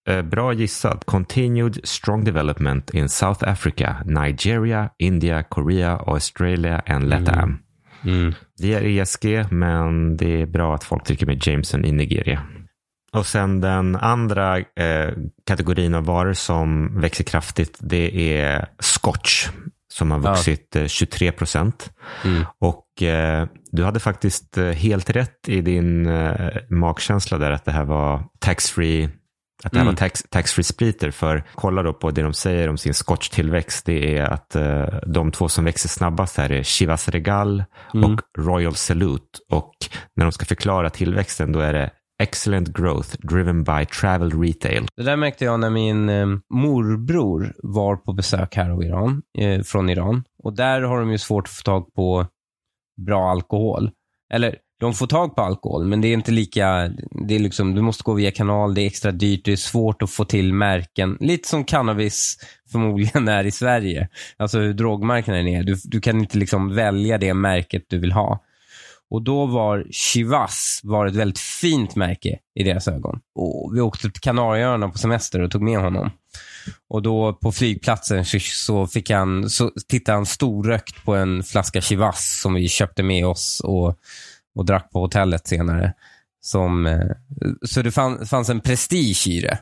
Eh, 0.07 0.21
bra 0.21 0.53
gissat. 0.53 1.05
Continued 1.05 1.79
strong 1.83 2.23
development 2.23 2.89
in 2.89 3.09
South 3.09 3.49
Africa, 3.49 3.95
Nigeria, 4.05 4.89
India, 4.97 5.43
Korea, 5.43 5.97
Australia 6.07 6.81
and 6.85 7.09
Latam. 7.09 7.59
Mm. 8.03 8.33
Det 8.57 8.73
är 8.73 8.83
ESG, 8.83 9.51
men 9.51 10.17
det 10.17 10.41
är 10.41 10.45
bra 10.45 10.75
att 10.75 10.83
folk 10.83 11.05
dricker 11.05 11.25
med 11.25 11.47
Jameson 11.47 11.85
i 11.85 11.91
Nigeria. 11.91 12.41
Och 13.11 13.25
sen 13.25 13.61
den 13.61 13.95
andra 13.95 14.57
eh, 14.57 15.13
kategorin 15.45 15.95
av 15.95 16.05
varor 16.05 16.33
som 16.33 16.99
växer 17.01 17.23
kraftigt, 17.23 17.77
det 17.79 18.37
är 18.37 18.65
scotch 18.79 19.47
som 19.93 20.11
har 20.11 20.19
vuxit 20.19 20.75
eh, 20.75 20.85
23 20.85 21.31
procent. 21.31 21.91
Mm. 22.23 22.43
Och 22.59 23.03
eh, 23.03 23.47
du 23.71 23.83
hade 23.83 23.99
faktiskt 23.99 24.57
eh, 24.57 24.65
helt 24.65 25.09
rätt 25.09 25.49
i 25.49 25.61
din 25.61 26.05
eh, 26.05 26.57
magkänsla 26.69 27.37
där 27.37 27.51
att 27.51 27.65
det 27.65 27.71
här 27.71 27.85
var 27.85 28.23
tax-free 28.39 29.09
att 29.63 29.71
det 29.71 29.77
här 29.77 29.83
Mm. 29.85 29.93
var 29.93 29.97
tax, 29.97 30.23
tax-free 30.29 30.63
spriter, 30.63 31.11
för 31.11 31.43
kolla 31.55 31.83
då 31.83 31.93
på 31.93 32.11
det 32.11 32.21
de 32.21 32.33
säger 32.33 32.69
om 32.69 32.77
sin 32.77 32.93
scotch-tillväxt. 32.93 33.85
Det 33.85 34.17
är 34.17 34.23
att 34.23 34.55
eh, 34.55 34.85
de 35.07 35.31
två 35.31 35.49
som 35.49 35.65
växer 35.65 35.89
snabbast 35.89 36.37
här 36.37 36.51
är 36.51 36.63
Chivas 36.63 37.09
Regal 37.09 37.63
Mm. 37.93 38.13
och 38.13 38.21
Royal 38.37 38.75
Salute. 38.75 39.39
Och 39.51 39.73
när 40.15 40.25
de 40.25 40.31
ska 40.31 40.45
förklara 40.45 40.89
tillväxten 40.89 41.51
då 41.51 41.59
är 41.59 41.73
det 41.73 41.91
excellent 42.23 42.67
growth 42.77 43.09
driven 43.19 43.63
by 43.63 43.85
travel 43.85 44.41
retail. 44.41 44.87
Det 44.95 45.03
där 45.03 45.15
märkte 45.15 45.45
jag 45.45 45.59
när 45.59 45.69
min 45.69 46.09
eh, 46.09 46.25
morbror 46.53 47.53
var 47.63 47.95
på 47.95 48.13
besök 48.13 48.55
här 48.55 48.83
Iran, 48.83 49.21
eh, 49.37 49.61
från 49.61 49.89
Iran. 49.89 50.23
Och 50.43 50.55
där 50.55 50.81
har 50.81 50.99
de 50.99 51.11
ju 51.11 51.17
svårt 51.17 51.43
att 51.47 51.53
få 51.53 51.61
tag 51.63 51.93
på 51.93 52.27
bra 53.05 53.31
alkohol. 53.31 53.91
Eller, 54.33 54.55
de 54.79 54.93
får 54.93 55.07
tag 55.07 55.35
på 55.35 55.41
alkohol, 55.41 55.85
men 55.85 56.01
det 56.01 56.07
är 56.07 56.13
inte 56.13 56.31
lika, 56.31 56.91
det 57.27 57.35
är 57.35 57.39
liksom, 57.39 57.75
du 57.75 57.81
måste 57.81 58.03
gå 58.03 58.13
via 58.13 58.31
kanal, 58.31 58.73
det 58.73 58.81
är 58.81 58.87
extra 58.87 59.11
dyrt, 59.11 59.45
det 59.45 59.51
är 59.51 59.55
svårt 59.55 60.01
att 60.01 60.11
få 60.11 60.25
till 60.25 60.53
märken. 60.53 61.17
Lite 61.19 61.47
som 61.47 61.63
cannabis 61.63 62.37
förmodligen 62.71 63.27
är 63.27 63.43
i 63.43 63.51
Sverige. 63.51 64.09
Alltså 64.37 64.59
hur 64.59 64.73
drogmarknaden 64.73 65.47
är. 65.47 65.63
Du, 65.63 65.75
du 65.83 66.01
kan 66.01 66.19
inte 66.19 66.37
liksom 66.37 66.75
välja 66.75 67.17
det 67.17 67.33
märket 67.33 67.83
du 67.87 67.99
vill 67.99 68.11
ha. 68.11 68.41
Och 69.09 69.21
då 69.21 69.45
var 69.45 69.85
Chivas 69.91 70.81
var 70.83 71.07
ett 71.07 71.15
väldigt 71.15 71.39
fint 71.39 71.95
märke 71.95 72.39
i 72.55 72.63
deras 72.63 72.87
ögon. 72.87 73.19
Och 73.35 73.71
vi 73.75 73.81
åkte 73.81 74.11
till 74.11 74.21
Kanarieöarna 74.21 74.89
på 74.89 74.97
semester 74.97 75.41
och 75.41 75.51
tog 75.51 75.61
med 75.61 75.79
honom. 75.79 76.09
Och 76.89 77.01
då 77.01 77.33
på 77.33 77.51
flygplatsen 77.51 78.25
så, 78.39 78.87
fick 78.87 79.09
han, 79.09 79.49
så 79.49 79.71
tittade 79.87 80.17
han 80.17 80.25
storrökt 80.25 81.05
på 81.05 81.15
en 81.15 81.43
flaska 81.43 81.81
Chivas 81.81 82.39
som 82.41 82.53
vi 82.53 82.69
köpte 82.69 83.03
med 83.03 83.25
oss 83.25 83.61
och, 83.63 83.99
och 84.55 84.65
drack 84.65 84.91
på 84.91 84.99
hotellet 84.99 85.47
senare. 85.47 85.93
Som, 86.41 86.85
eh, 86.85 87.11
så 87.61 87.81
det 87.81 87.91
fann, 87.91 88.25
fanns 88.25 88.49
en 88.49 88.61
prestige 88.61 89.27
i 89.27 89.41
det. 89.41 89.59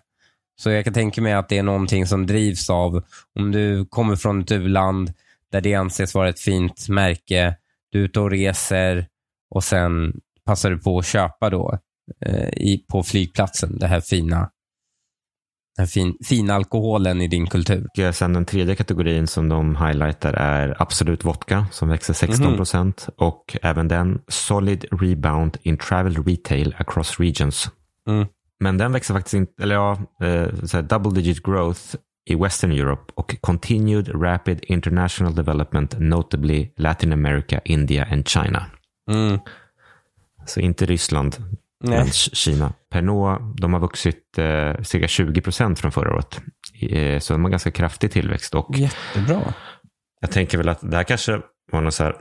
Så 0.56 0.70
jag 0.70 0.84
kan 0.84 0.94
tänka 0.94 1.22
mig 1.22 1.34
att 1.34 1.50
det 1.50 1.58
är 1.58 1.64
någonting 1.64 2.08
som 2.08 2.28
drivs 2.28 2.70
av, 2.70 3.04
om 3.40 3.52
du 3.52 3.86
kommer 3.86 4.16
från 4.16 4.42
ett 4.42 4.52
u-land 4.52 5.14
där 5.52 5.62
det 5.62 5.76
anses 5.76 6.16
vara 6.16 6.30
ett 6.30 6.40
fint 6.40 6.90
märke, 6.90 7.56
du 7.92 8.00
är 8.00 8.04
ute 8.04 8.20
och 8.20 8.32
reser 8.32 9.08
och 9.50 9.64
sen 9.64 10.14
passar 10.46 10.70
du 10.70 10.78
på 10.78 11.00
att 11.00 11.06
köpa 11.06 11.50
då 11.50 11.80
eh, 12.26 12.48
i, 12.48 12.86
på 12.88 13.04
flygplatsen 13.04 13.80
det 13.80 13.88
här 13.88 14.02
fina, 14.02 14.50
den 15.78 15.88
fin, 15.88 16.18
fina 16.24 16.54
alkoholen 16.54 17.22
i 17.22 17.28
din 17.28 17.48
kultur. 17.48 17.88
Och 18.08 18.16
sen 18.16 18.34
den 18.34 18.46
tredje 18.46 18.76
kategorin 18.76 19.28
som 19.28 19.50
de 19.50 19.76
highlightar 19.76 20.34
är 20.34 20.82
Absolut 20.82 21.26
Vodka 21.26 21.66
som 21.72 21.90
växer 21.90 22.14
16 22.14 22.56
procent. 22.56 23.08
Och 23.18 23.58
även 23.62 23.88
den 23.88 24.22
Solid 24.28 24.86
Rebound 24.92 25.58
in 25.62 25.78
Travel 25.78 26.24
Retail 26.24 26.76
across 26.78 27.20
regions. 27.20 27.70
Mm. 28.10 28.28
Men 28.60 28.78
den 28.78 28.92
växer 28.92 29.14
faktiskt 29.14 29.34
inte, 29.34 29.64
eller 29.64 29.76
ja, 29.76 29.98
eh, 30.24 30.82
double 30.84 31.12
digit 31.12 31.44
growth 31.44 31.96
i 32.26 32.36
Western 32.36 32.72
Europe 32.72 33.14
och 33.16 33.36
continued 33.42 34.24
rapid 34.24 34.60
international 34.68 35.36
development, 35.36 36.00
notably 36.00 36.70
Latin 36.78 37.14
America, 37.14 37.62
India 37.66 38.08
and 38.12 38.28
China. 38.28 38.66
Mm. 39.12 39.40
Så 40.46 40.60
inte 40.60 40.86
Ryssland, 40.86 41.36
Nej. 41.84 41.98
men 41.98 42.08
Kina. 42.12 42.74
Pernod, 42.94 43.60
de 43.62 43.74
har 43.74 43.80
vuxit 43.80 44.38
eh, 44.38 44.82
cirka 44.82 45.08
20 45.08 45.42
procent 45.42 45.80
från 45.80 45.92
förra 45.92 46.14
året. 46.14 46.42
Eh, 46.82 47.20
så 47.20 47.34
de 47.34 47.44
har 47.44 47.52
ganska 47.52 47.72
kraftig 47.72 48.12
tillväxt. 48.12 48.56
Och 48.56 48.78
Jättebra. 48.78 49.54
jag 50.22 50.32
tänker 50.32 50.58
väl 50.58 50.70
att 50.70 50.80
det 50.82 50.98
här 50.98 51.04
kanske 51.04 51.42
var 51.72 51.82
något 51.82 51.94
så 51.94 52.04
här, 52.04 52.16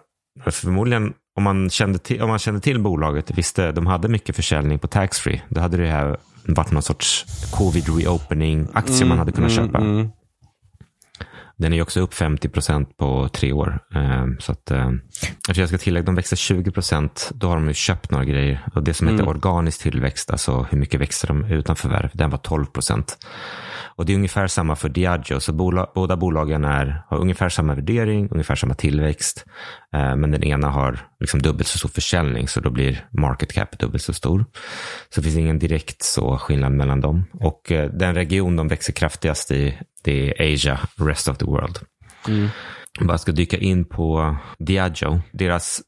förmodligen 0.50 1.14
om 1.36 1.42
man 1.42 1.70
kände 1.70 1.98
till, 1.98 2.22
om 2.22 2.28
man 2.28 2.38
kände 2.38 2.60
till 2.60 2.80
bolaget, 2.80 3.30
visste 3.30 3.72
de 3.72 3.86
hade 3.86 4.08
mycket 4.08 4.36
försäljning 4.36 4.78
på 4.78 4.86
taxfree, 4.86 5.42
då 5.48 5.60
hade 5.60 5.76
det 5.76 5.86
här 5.86 6.16
varit 6.44 6.70
någon 6.70 6.82
sorts 6.82 7.24
covid 7.50 7.84
reopening 7.98 8.68
aktie 8.72 9.06
man 9.06 9.18
hade 9.18 9.32
kunnat 9.32 9.52
köpa. 9.52 9.78
Mm. 9.78 10.08
Den 11.62 11.72
är 11.72 11.82
också 11.82 12.00
upp 12.00 12.14
50 12.14 12.48
procent 12.48 12.96
på 12.96 13.28
tre 13.32 13.52
år. 13.52 13.78
Eh, 13.94 14.26
Så 14.38 14.52
att, 14.52 14.70
eh, 14.70 14.90
jag 15.54 15.68
ska 15.68 15.78
tillägga, 15.78 16.06
de 16.06 16.14
växer 16.14 16.36
20 16.36 16.70
procent. 16.70 17.30
Då 17.34 17.48
har 17.48 17.56
de 17.56 17.68
ju 17.68 17.74
köpt 17.74 18.10
några 18.10 18.24
grejer. 18.24 18.66
Och 18.74 18.82
det 18.82 18.94
som 18.94 19.08
heter 19.08 19.28
organisk 19.28 19.82
tillväxt, 19.82 20.30
alltså 20.30 20.66
hur 20.70 20.78
mycket 20.78 21.00
växer 21.00 21.28
de 21.28 21.44
utan 21.44 21.76
förvärv, 21.76 22.10
den 22.14 22.30
var 22.30 22.38
12 22.38 22.66
procent. 22.66 23.18
Och 23.97 24.07
det 24.07 24.12
är 24.12 24.16
ungefär 24.16 24.47
samma 24.47 24.76
för 24.76 24.88
Diageo. 24.88 25.40
Så 25.40 25.53
bola, 25.53 25.90
båda 25.95 26.16
bolagen 26.16 26.64
är, 26.64 27.03
har 27.09 27.18
ungefär 27.18 27.49
samma 27.49 27.74
värdering, 27.74 28.28
ungefär 28.30 28.55
samma 28.55 28.74
tillväxt. 28.74 29.45
Eh, 29.95 30.16
men 30.16 30.30
den 30.30 30.45
ena 30.45 30.68
har 30.68 30.99
liksom 31.20 31.43
dubbelt 31.43 31.68
så 31.68 31.78
stor 31.78 31.88
försäljning, 31.88 32.49
så 32.49 32.61
då 32.61 32.70
blir 32.70 33.07
market 33.11 33.53
cap 33.53 33.78
dubbelt 33.78 34.03
så 34.03 34.12
stor. 34.12 34.45
Så 35.09 35.20
det 35.20 35.24
finns 35.24 35.36
ingen 35.36 35.59
direkt 35.59 36.03
så 36.03 36.38
skillnad 36.38 36.72
mellan 36.72 37.01
dem. 37.01 37.24
Och 37.32 37.72
eh, 37.72 37.90
den 37.90 38.14
region 38.14 38.57
de 38.57 38.68
växer 38.68 38.93
kraftigast 38.93 39.51
i, 39.51 39.78
det 40.05 40.28
är 40.28 40.55
Asia, 40.55 40.80
rest 40.97 41.28
of 41.28 41.38
the 41.38 41.45
world. 41.45 41.78
Jag 42.99 43.07
bara 43.07 43.18
ska 43.18 43.32
dyka 43.32 43.59
in 43.59 43.84
på 43.84 44.36
Diageo. 44.59 45.20
Deras 45.32 45.82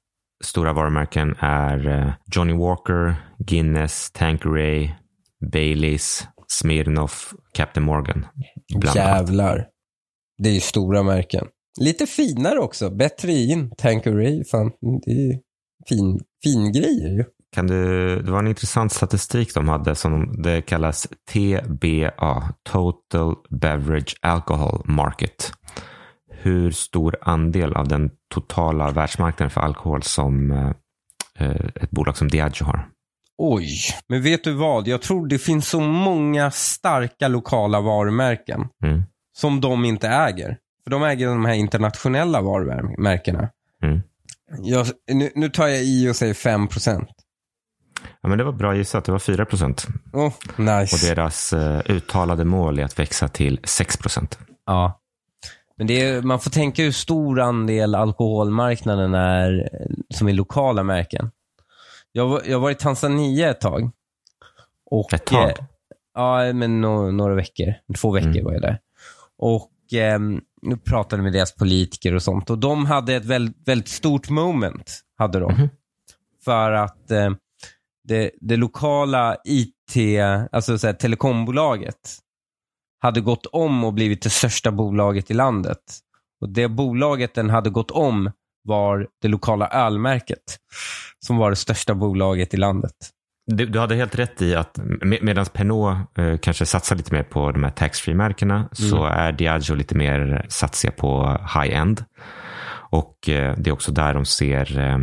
stora 0.45 0.73
varumärken 0.73 1.35
är 1.39 1.89
eh, 1.89 2.13
Johnny 2.27 2.53
Walker, 2.53 3.15
Guinness, 3.39 4.11
Tanqueray, 4.11 4.91
Baileys, 5.53 6.29
Smirnoff, 6.49 7.35
Captain 7.53 7.87
Morgan. 7.87 8.27
Annat. 8.75 8.95
Jävlar. 8.95 9.67
Det 10.39 10.49
är 10.49 10.53
ju 10.53 10.61
stora 10.61 11.03
märken. 11.03 11.47
Lite 11.81 12.07
finare 12.07 12.59
också. 12.59 12.91
Bättre 12.91 13.33
in. 13.33 13.71
Tanqueray, 13.79 14.45
fan. 14.45 14.71
Det 15.05 15.11
är 15.11 15.33
ju 15.33 15.39
fin, 15.89 16.21
fin 16.45 16.73
grejer 16.73 17.09
ju. 17.09 17.25
Kan 17.55 17.67
du, 17.67 18.23
det 18.23 18.33
var 18.33 18.39
en 18.39 18.47
intressant 18.47 18.93
statistik 18.93 19.55
de 19.55 19.69
hade 19.69 19.95
som 19.95 20.43
det 20.43 20.63
kallas 20.63 21.09
TBA, 21.33 22.55
Total 22.71 23.35
Beverage 23.61 24.17
Alcohol 24.23 24.83
Market. 24.85 25.53
Hur 26.31 26.71
stor 26.71 27.17
andel 27.21 27.75
av 27.75 27.89
den 27.89 28.11
totala 28.35 28.91
världsmarknaden 28.91 29.51
för 29.51 29.61
alkohol 29.61 30.03
som 30.03 30.51
eh, 30.51 30.71
eh, 31.39 31.67
ett 31.75 31.91
bolag 31.91 32.17
som 32.17 32.29
Diageo 32.29 32.65
har. 32.65 32.89
Oj, 33.39 33.76
men 34.09 34.22
vet 34.22 34.45
du 34.45 34.53
vad? 34.53 34.89
Jag 34.89 35.03
tror 35.03 35.26
det 35.26 35.39
finns 35.39 35.68
så 35.68 35.80
många 35.80 36.51
starka 36.51 37.28
lokala 37.28 37.80
varumärken 37.80 38.68
Mm. 38.85 39.03
som 39.37 39.61
de 39.61 39.85
inte 39.85 40.09
äger. 40.09 40.59
För 40.85 40.91
de 40.91 41.03
äger 41.03 41.26
de 41.26 41.45
här 41.45 41.55
internationella 41.55 42.41
varumärkena. 42.41 43.49
Mm. 43.82 44.01
Jag, 44.59 44.87
nu, 45.12 45.30
nu 45.35 45.49
tar 45.49 45.66
jag 45.66 45.82
i 45.85 46.09
och 46.11 46.16
säger 46.16 46.35
5%. 46.35 47.07
Ja, 48.20 48.28
men 48.28 48.39
det 48.39 48.45
var 48.45 48.53
bra 48.53 48.76
gissat, 48.76 49.05
det 49.05 49.12
var 49.12 49.18
4 49.18 49.45
procent. 49.45 49.87
Oh, 50.12 50.32
nice. 50.57 50.97
Och 51.11 51.16
deras 51.16 51.53
eh, 51.53 51.80
uttalade 51.89 52.45
mål 52.45 52.78
är 52.78 52.85
att 52.85 52.99
växa 52.99 53.28
till 53.28 53.61
6 53.64 53.97
procent. 53.97 54.39
Ja. 54.66 55.01
Men 55.76 55.91
är, 55.91 56.22
man 56.22 56.41
får 56.41 56.51
tänka 56.51 56.82
hur 56.82 56.93
stor 56.93 57.41
andel 57.41 57.95
alkoholmarknaden 57.95 59.14
är 59.14 59.59
eh, 59.72 59.87
som 60.14 60.28
är 60.28 60.32
lokala 60.32 60.82
märken. 60.82 61.30
Jag, 62.17 62.27
var- 62.29 62.43
jag 62.47 62.61
var 62.61 62.71
i 62.71 62.75
Tanzania 62.75 63.51
ett 63.51 63.61
tag. 63.61 63.91
Och, 64.91 65.12
Ett 65.15 65.25
tag? 65.27 65.51
eh, 65.51 65.57
Ja, 66.15 66.53
men 66.53 66.81
no, 66.81 67.11
några 67.11 67.35
veckor. 67.35 67.75
Två 68.01 68.11
veckor 68.11 68.29
Mm. 68.31 68.45
var 68.45 68.53
jag 68.53 68.62
där. 68.62 68.79
Och 69.39 69.71
ehm, 69.93 70.41
nu 70.62 70.77
pratade 70.77 71.23
med 71.23 71.33
deras 71.33 71.55
politiker 71.55 72.15
och 72.15 72.23
sånt. 72.23 72.51
Och 72.51 72.59
de 72.59 72.87
hade 72.87 73.15
ett 73.15 73.25
väldigt, 73.25 73.69
väldigt 73.69 73.89
stort 73.89 74.29
moment. 74.31 75.01
Hade 75.19 75.41
de. 75.41 75.53
Mhm. 75.55 75.69
För 76.45 76.73
att 76.73 77.11
eh, 77.11 77.31
det, 78.09 78.31
det 78.41 78.57
lokala 78.57 79.37
IT, 79.45 80.21
alltså 80.53 80.79
så 80.79 80.87
här, 80.87 80.95
telekombolaget, 80.95 82.19
hade 82.99 83.21
gått 83.21 83.47
om 83.47 83.85
och 83.85 83.93
blivit 83.95 84.23
det 84.23 84.31
största 84.31 84.73
bolaget 84.73 85.31
i 85.31 85.35
landet. 85.35 85.79
Och 86.41 86.49
Det 86.49 86.69
bolaget 86.69 87.35
den 87.35 87.51
hade 87.51 87.71
gått 87.71 87.91
om 87.91 88.31
var 88.65 89.07
det 89.23 89.29
lokala 89.29 89.69
ölmärket, 89.69 90.59
som 91.27 91.37
var 91.37 91.51
det 91.51 91.57
största 91.57 91.95
bolaget 91.95 92.55
i 92.55 92.57
landet. 92.57 92.93
Du, 93.47 93.67
du 93.67 93.79
hade 93.79 93.95
helt 93.95 94.19
rätt 94.19 94.43
i 94.43 94.55
att 94.55 94.79
med, 94.83 95.19
medan 95.23 95.47
Pernod 95.47 95.97
eh, 96.19 96.39
kanske 96.39 96.67
satsar 96.67 96.97
lite 96.97 97.15
mer 97.15 97.23
på 97.23 97.53
de 97.53 97.65
här 97.65 97.71
taxfree-märkena 97.71 98.69
så 98.73 99.05
är 99.05 99.33
Diageo 99.33 99.75
lite 99.75 99.95
mer 99.95 100.47
satsiga 100.49 100.91
på 100.91 101.39
high-end. 101.55 102.05
Och 102.91 103.29
eh, 103.29 103.55
det 103.59 103.71
är 103.71 103.73
också 103.73 103.93
där 103.93 104.15
de 104.15 104.25
ser, 104.25 104.79
eh, 104.79 104.99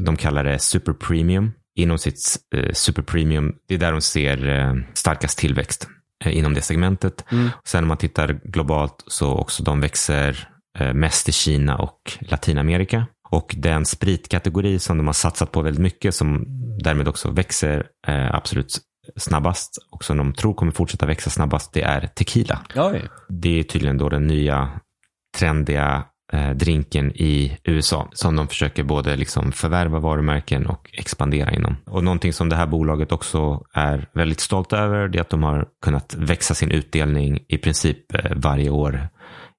de 0.00 0.16
kallar 0.16 0.44
det 0.44 0.58
super 0.58 0.92
premium. 0.92 1.52
Inom 1.74 1.98
sitt 1.98 2.36
eh, 2.54 2.72
super 2.72 3.02
premium, 3.02 3.54
det 3.68 3.74
är 3.74 3.78
där 3.78 3.92
de 3.92 4.00
ser 4.00 4.48
eh, 4.48 4.74
starkast 4.94 5.38
tillväxt 5.38 5.88
eh, 6.24 6.38
inom 6.38 6.54
det 6.54 6.62
segmentet. 6.62 7.24
Sen 7.64 7.84
om 7.84 7.88
man 7.88 7.96
tittar 7.96 8.40
globalt 8.44 9.04
så 9.06 9.34
också 9.34 9.62
de 9.62 9.80
växer 9.80 10.48
mest 10.94 11.28
i 11.28 11.32
Kina 11.32 11.76
och 11.76 12.12
Latinamerika. 12.20 13.06
Och 13.30 13.54
den 13.58 13.84
spritkategori 13.84 14.78
som 14.78 14.96
de 14.96 15.06
har 15.06 15.14
satsat 15.14 15.52
på 15.52 15.62
väldigt 15.62 15.82
mycket, 15.82 16.14
som 16.14 16.44
därmed 16.78 17.08
också 17.08 17.30
växer 17.30 17.86
eh, 18.06 18.34
absolut 18.34 18.78
snabbast 19.16 19.78
och 19.90 20.04
som 20.04 20.16
de 20.16 20.32
tror 20.32 20.54
kommer 20.54 20.72
fortsätta 20.72 21.06
växa 21.06 21.30
snabbast, 21.30 21.72
det 21.72 21.82
är 21.82 22.06
tequila. 22.06 22.60
Oj. 22.76 23.02
Det 23.28 23.58
är 23.58 23.62
tydligen 23.62 23.98
då 23.98 24.08
den 24.08 24.26
nya 24.26 24.70
trendiga 25.38 26.04
eh, 26.32 26.50
drinken 26.50 27.12
i 27.12 27.58
USA 27.64 28.08
som 28.12 28.36
de 28.36 28.48
försöker 28.48 28.84
både 28.84 29.16
liksom 29.16 29.52
förvärva 29.52 29.98
varumärken 29.98 30.66
och 30.66 30.90
expandera 30.92 31.52
inom. 31.52 31.76
Och 31.86 32.04
någonting 32.04 32.32
som 32.32 32.48
det 32.48 32.56
här 32.56 32.66
bolaget 32.66 33.12
också 33.12 33.64
är 33.72 34.08
väldigt 34.12 34.40
stolt 34.40 34.72
över 34.72 35.08
det 35.08 35.18
är 35.18 35.22
att 35.22 35.30
de 35.30 35.42
har 35.42 35.68
kunnat 35.84 36.14
växa 36.14 36.54
sin 36.54 36.70
utdelning 36.70 37.44
i 37.48 37.58
princip 37.58 38.14
eh, 38.14 38.32
varje 38.36 38.70
år. 38.70 39.08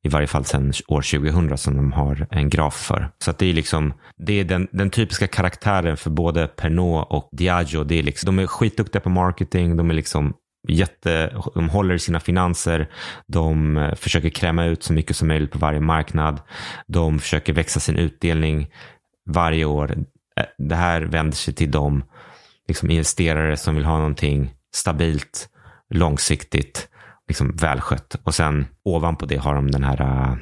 I 0.04 0.10
varje 0.10 0.28
fall 0.28 0.46
sedan 0.46 0.74
år 0.88 1.02
2000 1.02 1.58
som 1.58 1.78
de 1.78 1.92
har 1.92 2.28
en 2.32 2.50
graf 2.50 2.76
för. 2.76 3.10
Så 3.20 3.32
att 3.32 3.38
det 3.38 3.46
är 3.46 3.54
liksom, 3.54 3.94
det 4.18 4.40
är 4.40 4.44
den, 4.44 4.68
den 4.72 4.90
typiska 4.90 5.28
karaktären 5.28 5.98
för 5.98 6.10
både 6.10 6.48
Pernod 6.48 7.06
och 7.10 7.30
Diageo. 7.32 7.84
Det 7.84 8.00
är 8.00 8.04
liksom, 8.04 8.36
de 8.36 8.44
är 8.44 8.48
skitduktiga 8.48 9.02
på 9.02 9.10
marketing, 9.10 9.78
de 9.78 9.90
är 9.90 9.94
liksom 9.94 10.34
jätte, 10.68 11.42
de 11.56 11.70
håller 11.70 11.96
i 11.96 12.00
sina 12.00 12.20
finanser, 12.20 12.90
de 13.28 13.78
eh, 13.78 13.96
försöker 13.96 14.30
kräma 14.30 14.66
ut 14.66 14.84
så 14.84 14.94
mycket 14.94 15.16
som 15.16 15.28
möjligt 15.28 15.52
på 15.52 15.60
varje 15.60 15.80
marknad, 15.80 16.40
de 16.88 17.20
försöker 17.20 17.54
växa 17.54 17.80
sin 17.80 17.98
utdelning 17.98 18.68
varje 19.30 19.66
år. 19.66 19.92
Eh, 20.40 20.46
det 20.58 20.76
här 20.76 21.02
vänder 21.02 21.38
sig 21.38 21.54
till 21.54 21.72
de 21.72 22.04
liksom 22.68 22.92
investerare 22.92 23.58
som 23.58 23.76
vill 23.76 23.86
ha 23.86 23.98
någonting 23.98 24.54
stabilt, 24.76 25.50
långsiktigt, 25.90 26.90
liksom 27.28 27.56
välskött. 27.56 28.16
Och 28.24 28.36
sen 28.36 28.68
ovanpå 28.84 29.26
det 29.26 29.38
har 29.38 29.56
de 29.56 29.72
den 29.72 29.84
här 29.84 30.02
eh, 30.02 30.38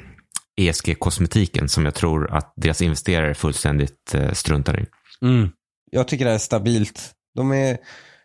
ESG-kosmetiken 0.56 1.68
som 1.68 1.84
jag 1.84 1.94
tror 1.94 2.34
att 2.34 2.52
deras 2.56 2.82
investerare 2.82 3.34
fullständigt 3.34 4.14
eh, 4.14 4.32
struntar 4.32 4.80
i. 4.80 4.86
Mm. 5.22 5.50
Jag 5.90 6.08
tycker 6.08 6.24
det 6.24 6.30
är 6.30 6.38
stabilt. 6.38 7.12
De 7.34 7.52
är, 7.52 7.78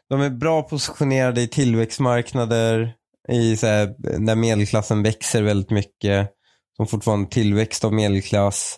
de 0.10 0.22
är 0.22 0.30
bra 0.30 0.62
positionerade 0.62 1.42
i 1.42 1.48
tillväxtmarknader, 1.48 2.94
i 3.30 3.58
så 3.58 3.68
här, 3.68 3.96
där 4.26 4.36
medelklassen 4.36 5.04
växer 5.04 5.42
väldigt 5.42 5.70
mycket. 5.70 6.30
De 6.78 6.88
fortfarande 6.88 7.30
tillväxt 7.30 7.86
av 7.86 7.94
medelklass. 7.94 8.78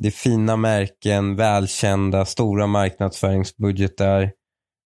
Det 0.00 0.06
är 0.06 0.12
fina 0.12 0.56
märken, 0.56 1.36
välkända, 1.36 2.24
stora 2.24 2.66
marknadsföringsbudgetar. 2.66 4.30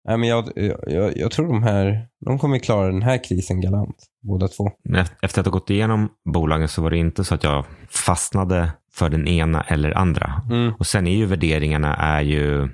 Nej, 0.09 0.19
men 0.19 0.29
jag, 0.29 0.49
jag, 0.87 1.17
jag 1.17 1.31
tror 1.31 1.47
de 1.47 1.63
här, 1.63 2.07
de 2.27 2.39
kommer 2.39 2.59
klara 2.59 2.87
den 2.87 3.03
här 3.03 3.25
krisen 3.25 3.61
galant, 3.61 3.97
båda 4.23 4.49
två. 4.49 4.71
Efter 5.23 5.41
att 5.41 5.47
ha 5.47 5.53
gått 5.53 5.71
igenom 5.71 6.09
bolagen 6.35 6.69
så 6.69 6.83
var 6.83 6.91
det 6.91 6.99
inte 6.99 7.25
så 7.25 7.35
att 7.35 7.45
jag 7.45 7.65
fastnade 7.91 8.73
för 8.93 9.09
den 9.11 9.29
ena 9.29 9.61
eller 9.61 9.99
andra. 9.99 10.43
Mm. 10.51 10.73
Och 10.79 10.87
sen 10.87 11.07
är 11.07 11.17
ju 11.17 11.27
värderingarna 11.27 11.97
är 11.97 12.21
ju 12.21 12.69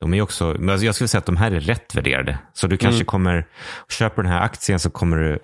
de 0.00 0.14
är 0.14 0.22
också, 0.22 0.50
alltså 0.50 0.86
jag 0.86 0.94
skulle 0.94 1.08
säga 1.08 1.18
att 1.18 1.26
de 1.26 1.36
här 1.36 1.50
är 1.50 1.60
rätt 1.60 1.94
värderade. 1.94 2.38
Så 2.52 2.66
du 2.66 2.76
kanske 2.76 3.04
kommer, 3.04 3.46
köper 3.98 4.22
den 4.22 4.32
här 4.32 4.40
aktien 4.40 4.78
så 4.78 4.90
kommer 4.90 5.16
du 5.16 5.38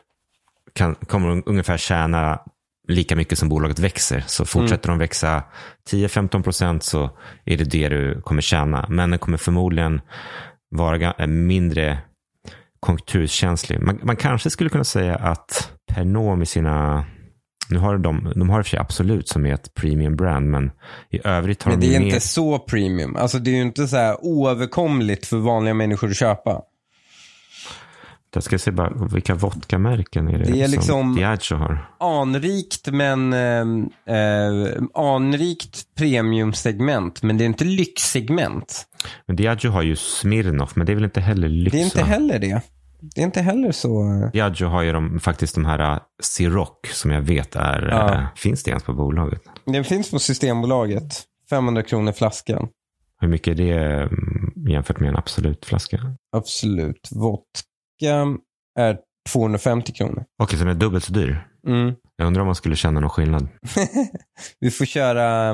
kan, 0.74 0.94
kommer 0.94 1.34
du 1.34 1.42
ungefär 1.46 1.76
tjäna 1.76 2.40
lika 2.88 3.16
mycket 3.16 3.38
som 3.38 3.48
bolaget 3.48 3.78
växer. 3.78 4.24
Så 4.26 4.44
fortsätter 4.44 4.88
de 4.88 4.98
växa 4.98 5.42
10-15 5.90 6.42
procent 6.42 6.82
så 6.82 7.10
är 7.44 7.56
det 7.56 7.64
det 7.64 7.88
du 7.88 8.20
kommer 8.20 8.42
tjäna. 8.42 8.86
Men 8.88 9.10
den 9.10 9.18
kommer 9.18 9.38
förmodligen 9.38 10.00
vara 10.70 11.26
mindre 11.26 11.98
konjunkturkänslig. 12.80 13.80
Man, 13.80 14.00
man 14.02 14.16
kanske 14.16 14.50
skulle 14.50 14.70
kunna 14.70 14.84
säga 14.84 15.14
att 15.16 15.72
Pernod 15.94 16.38
med 16.38 16.48
sina 16.48 17.04
nu 17.68 17.78
har 17.78 17.98
de, 17.98 18.32
de 18.36 18.50
har 18.50 18.58
i 18.58 18.62
och 18.62 18.66
för 18.66 18.70
sig 18.70 18.78
Absolut 18.78 19.28
som 19.28 19.46
är 19.46 19.54
ett 19.54 19.74
premium 19.74 20.16
brand, 20.16 20.50
men 20.50 20.70
i 21.10 21.20
övrigt 21.24 21.62
har 21.62 21.72
Men 21.72 21.80
de 21.80 21.86
det 21.86 21.94
är 21.94 22.00
mer... 22.00 22.06
inte 22.06 22.20
så 22.20 22.58
premium. 22.58 23.16
Alltså 23.16 23.38
det 23.38 23.50
är 23.50 23.54
ju 23.54 23.62
inte 23.62 23.88
så 23.88 23.96
här 23.96 24.24
oöverkomligt 24.24 25.26
för 25.26 25.36
vanliga 25.36 25.74
människor 25.74 26.10
att 26.10 26.16
köpa. 26.16 26.62
Jag 28.36 28.42
ska 28.42 28.58
se 28.58 28.70
bara, 28.70 28.92
vilka 29.12 29.34
vodkamärken 29.34 30.28
är 30.28 30.38
det, 30.38 30.44
Det 30.44 30.60
är 30.62 30.64
som 30.66 30.72
liksom- 30.72 31.14
Diageo 31.16 31.56
har? 31.56 31.90
Anrikt 32.00 32.88
men 32.92 33.32
eh, 33.32 33.60
eh, 34.16 34.82
anrikt 34.94 35.94
premiumsegment. 35.98 37.22
Men 37.22 37.38
det 37.38 37.44
är 37.44 37.46
inte 37.46 37.64
lyxsegment. 37.64 38.86
Men 39.26 39.36
Diageo 39.36 39.70
har 39.70 39.82
ju 39.82 39.96
Smirnoff, 39.96 40.76
men 40.76 40.86
det 40.86 40.92
är 40.92 40.94
väl 40.94 41.04
inte 41.04 41.20
heller 41.20 41.48
lyx? 41.48 41.72
Det 41.72 41.80
är 41.80 41.84
inte 41.84 42.02
heller 42.02 42.38
det. 42.38 42.60
Det 43.00 43.20
är 43.20 43.24
inte 43.24 43.40
heller 43.40 43.72
så. 43.72 44.02
eh, 44.24 44.30
Diageo 44.32 44.68
har 44.68 44.82
ju 44.82 44.92
de, 44.92 45.20
faktiskt 45.20 45.54
de 45.54 45.64
här 45.64 45.92
uh, 45.94 45.98
Ciroc 46.22 46.68
som 46.92 47.10
jag 47.10 47.22
vet 47.22 47.56
är, 47.56 47.88
Ja. 47.90 48.14
eh, 48.14 48.26
finns 48.36 48.62
det 48.62 48.70
ens 48.70 48.84
på 48.84 48.94
bolaget? 48.94 49.42
Den 49.66 49.84
finns 49.84 50.10
på 50.10 50.18
Systembolaget. 50.18 51.22
500 51.50 51.82
kronor 51.82 52.12
flaskan. 52.12 52.68
Hur 53.20 53.28
mycket 53.28 53.58
är 53.60 53.64
det 53.64 54.02
mm, 54.02 54.52
jämfört 54.68 55.00
med 55.00 55.08
en 55.08 55.16
Absolut 55.16 55.64
flaska? 55.64 56.00
Absolut. 56.36 57.08
Vodka 57.10 57.60
är 58.78 58.98
250 59.32 59.92
kronor. 59.92 60.24
Okej, 60.42 60.58
så 60.58 60.64
den 60.64 60.76
är 60.76 60.80
dubbelt 60.80 61.04
så 61.04 61.12
dyr. 61.12 61.46
Mm. 61.66 61.94
Jag 62.16 62.26
undrar 62.26 62.40
om 62.40 62.46
man 62.46 62.54
skulle 62.54 62.76
känna 62.76 63.00
någon 63.00 63.10
skillnad. 63.10 63.48
Vi 64.60 64.70
får 64.70 64.84
köra, 64.84 65.50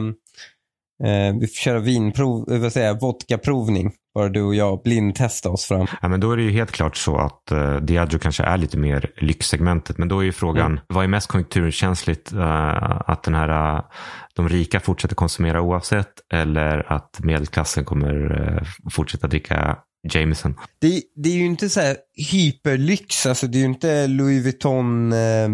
eh, 1.04 1.34
vi 1.40 1.46
får 1.46 1.62
köra 1.62 1.78
vinprov, 1.78 2.52
eh, 2.52 2.60
vad 2.60 2.72
säger 2.72 2.94
vodkaprovning. 3.00 3.92
Bara 4.14 4.28
du 4.28 4.42
och 4.42 4.54
jag 4.54 4.82
blindtesta 4.82 5.50
oss 5.50 5.64
fram. 5.64 5.86
Ja, 6.02 6.08
men 6.08 6.20
då 6.20 6.32
är 6.32 6.36
det 6.36 6.42
ju 6.42 6.50
helt 6.50 6.70
klart 6.70 6.96
så 6.96 7.16
att 7.16 7.52
uh, 7.52 7.76
Diageo 7.76 8.18
kanske 8.18 8.42
är 8.42 8.56
lite 8.56 8.78
mer 8.78 9.10
lyxsegmentet. 9.16 9.98
Men 9.98 10.08
då 10.08 10.20
är 10.20 10.24
ju 10.24 10.32
frågan, 10.32 10.80
vad 10.86 11.04
är 11.04 11.08
mest 11.08 11.26
konjunkturkänsligt? 11.26 12.32
Uh, 12.32 13.00
att 13.10 13.22
den 13.22 13.34
här, 13.34 13.76
uh, 13.76 13.82
de 14.34 14.48
rika 14.48 14.80
fortsätter 14.80 15.14
konsumera 15.14 15.60
oavsett 15.60 16.12
eller 16.32 16.92
att 16.92 17.20
medelklassen 17.22 17.84
kommer 17.84 18.40
uh, 18.40 18.62
fortsätta 18.90 19.26
dricka 19.26 19.78
Jameson? 20.02 20.54
Det, 20.78 21.02
det 21.16 21.28
är 21.28 21.34
ju 21.34 21.44
inte 21.44 21.68
så 21.68 21.80
här 21.80 21.96
hyperlyx, 22.30 23.26
alltså 23.26 23.46
det 23.46 23.58
är 23.58 23.60
ju 23.60 23.66
inte 23.66 24.06
Louis 24.06 24.44
Vuitton 24.44 25.12
eh, 25.12 25.48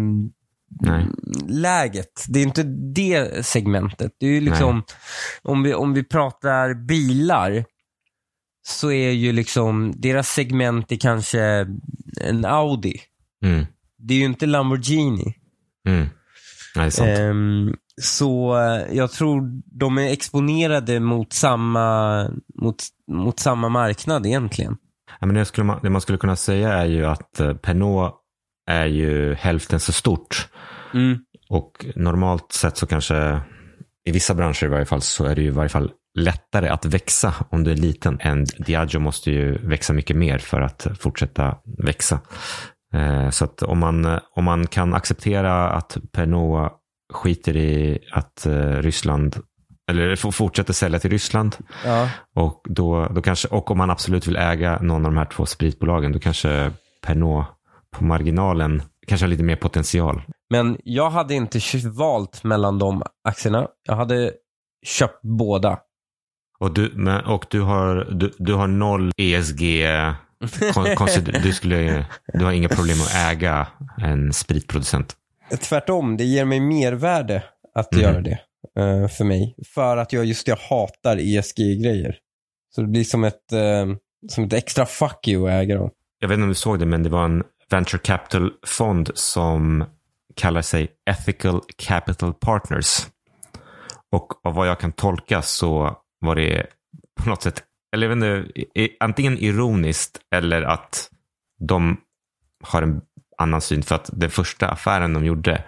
Nej. 0.81 1.05
läget. 1.47 2.25
Det 2.27 2.39
är 2.39 2.43
inte 2.43 2.63
det 2.93 3.45
segmentet. 3.45 4.11
Det 4.19 4.25
är 4.25 4.31
ju 4.31 4.41
liksom, 4.41 4.83
om 5.41 5.63
vi, 5.63 5.73
om 5.73 5.93
vi 5.93 6.03
pratar 6.03 6.73
bilar, 6.73 7.65
så 8.67 8.91
är 8.91 9.11
ju 9.11 9.31
liksom, 9.31 9.93
deras 9.95 10.29
segment 10.29 10.91
är 10.91 10.95
kanske 10.95 11.41
en 12.21 12.45
Audi. 12.45 13.01
Mm. 13.43 13.65
Det 13.97 14.13
är 14.13 14.17
ju 14.17 14.25
inte 14.25 14.45
Lamborghini. 14.45 15.35
Mm. 15.87 16.07
Nej. 16.75 16.91
Ehm, 17.01 17.73
så 18.01 18.57
eh, 18.57 18.95
jag 18.97 19.11
tror 19.11 19.61
de 19.79 19.97
är 19.97 20.11
exponerade 20.11 20.99
mot 20.99 21.33
samma, 21.33 22.23
mot, 22.61 22.75
mot 23.11 23.39
samma 23.39 23.69
marknad 23.69 24.25
egentligen. 24.25 24.77
Ja, 25.19 25.27
men 25.27 25.35
det, 25.35 25.45
skulle 25.45 25.65
man, 25.65 25.79
det 25.83 25.89
man 25.89 26.01
skulle 26.01 26.17
kunna 26.17 26.35
säga 26.35 26.73
är 26.73 26.85
ju 26.85 27.05
att 27.05 27.39
eh, 27.39 27.53
Pernod 27.53 28.11
är 28.69 28.85
ju 28.85 29.33
hälften 29.33 29.79
så 29.79 29.91
stort. 29.91 30.47
Mm. 30.93 31.17
Och 31.49 31.85
normalt 31.95 32.51
sett 32.51 32.77
så 32.77 32.87
kanske, 32.87 33.41
i 34.05 34.11
vissa 34.11 34.33
branscher 34.33 34.63
i 34.65 34.67
varje 34.67 34.85
fall, 34.85 35.01
så 35.01 35.25
är 35.25 35.35
det 35.35 35.41
ju 35.41 35.47
i 35.47 35.51
varje 35.51 35.69
fall 35.69 35.91
lättare 36.19 36.67
att 36.67 36.85
växa 36.85 37.33
om 37.49 37.63
du 37.63 37.71
är 37.71 37.75
liten. 37.75 38.17
Än 38.21 38.45
Diageo 38.45 38.99
måste 38.99 39.31
ju 39.31 39.57
växa 39.67 39.93
mycket 39.93 40.15
mer 40.15 40.37
för 40.37 40.61
att 40.61 40.87
fortsätta 40.99 41.57
växa. 41.85 42.19
Eh, 42.93 43.29
Så 43.29 43.45
att 43.45 43.63
om 43.63 43.79
man, 43.79 44.19
om 44.35 44.43
man 44.43 44.67
kan 44.67 44.93
acceptera 44.93 45.69
att 45.69 45.97
Pernod 46.11 46.69
skiter 47.13 47.57
i 47.57 47.99
att 48.11 48.45
eh, 48.45 48.53
Ryssland, 48.73 49.35
eller 49.91 50.31
fortsätter 50.31 50.73
sälja 50.73 50.99
till 50.99 51.09
Ryssland, 51.11 51.55
Ja. 51.85 52.09
och, 52.35 52.61
då, 52.69 53.05
då 53.07 53.21
kanske, 53.21 53.47
och 53.47 53.71
om 53.71 53.77
man 53.77 53.89
absolut 53.89 54.27
vill 54.27 54.35
äga 54.35 54.79
någon 54.81 55.05
av 55.05 55.11
de 55.11 55.17
här 55.17 55.25
två 55.25 55.45
spritbolagen, 55.45 56.11
då 56.11 56.19
kanske 56.19 56.71
Pernod 57.01 57.43
på 57.97 58.03
marginalen 58.03 58.81
kanske 59.07 59.25
har 59.25 59.29
lite 59.29 59.43
mer 59.43 59.55
potential. 59.55 60.21
Men 60.49 60.77
jag 60.83 61.09
hade 61.09 61.33
inte 61.33 61.59
valt 61.93 62.43
mellan 62.43 62.79
de 62.79 63.03
aktierna. 63.23 63.67
Jag 63.87 63.95
hade 63.95 64.31
köpt 64.85 65.21
båda. 65.21 65.79
Och 66.59 66.73
du, 66.73 66.91
men, 66.95 67.25
och 67.25 67.45
du, 67.49 67.61
har, 67.61 68.07
du, 68.11 68.31
du 68.37 68.53
har 68.53 68.67
noll 68.67 69.11
ESG. 69.17 69.85
Kon, 70.73 70.95
konstigt, 70.95 71.43
du, 71.43 71.53
skulle, 71.53 72.05
du 72.33 72.45
har 72.45 72.51
inga 72.51 72.69
problem 72.69 72.97
att 73.01 73.15
äga 73.15 73.67
en 74.01 74.33
spritproducent. 74.33 75.15
Tvärtom, 75.61 76.17
det 76.17 76.23
ger 76.23 76.45
mig 76.45 76.59
mervärde 76.59 77.43
att 77.75 77.91
Mhm. 77.93 78.01
göra 78.01 78.21
det 78.21 78.39
eh, 78.79 79.07
för 79.07 79.23
mig. 79.23 79.55
För 79.73 79.97
att 79.97 80.13
jag 80.13 80.25
just 80.25 80.47
jag 80.47 80.55
hatar 80.55 81.17
ESG-grejer. 81.17 82.17
Så 82.75 82.81
det 82.81 82.87
blir 82.87 83.03
som 83.03 83.23
ett, 83.23 83.51
eh, 83.53 83.85
som 84.29 84.43
ett 84.43 84.53
extra 84.53 84.85
fuck 84.85 85.27
you 85.27 85.47
att 85.47 85.61
äga 85.63 85.75
dem. 85.77 85.89
Jag 86.19 86.27
vet 86.29 86.35
inte 86.35 86.43
om 86.43 86.49
du 86.49 86.55
såg 86.55 86.79
det, 86.79 86.85
men 86.85 87.03
det 87.03 87.09
var 87.09 87.25
en 87.25 87.43
venture 87.69 87.99
capital-fond 87.99 89.11
som 89.13 89.85
kallar 90.35 90.61
sig 90.61 90.87
Ethical 91.09 91.61
Capital 91.77 92.33
Partners. 92.33 93.07
Och 94.11 94.45
av 94.45 94.53
vad 94.53 94.67
jag 94.67 94.79
kan 94.79 94.91
tolka 94.91 95.41
så 95.41 95.97
var 96.19 96.35
det 96.35 96.65
på 97.21 97.29
något 97.29 97.43
sätt, 97.43 97.63
eller 97.93 98.09
jag 98.09 98.15
vet 98.15 98.25
inte, 98.25 98.89
antingen 98.99 99.37
ironiskt 99.37 100.19
eller 100.35 100.61
att 100.61 101.09
de 101.59 101.97
har 102.63 102.81
en 102.81 103.01
annan 103.37 103.61
syn. 103.61 103.83
För 103.83 103.95
att 103.95 104.09
den 104.13 104.29
första 104.29 104.67
affären 104.69 105.13
de 105.13 105.25
gjorde 105.25 105.63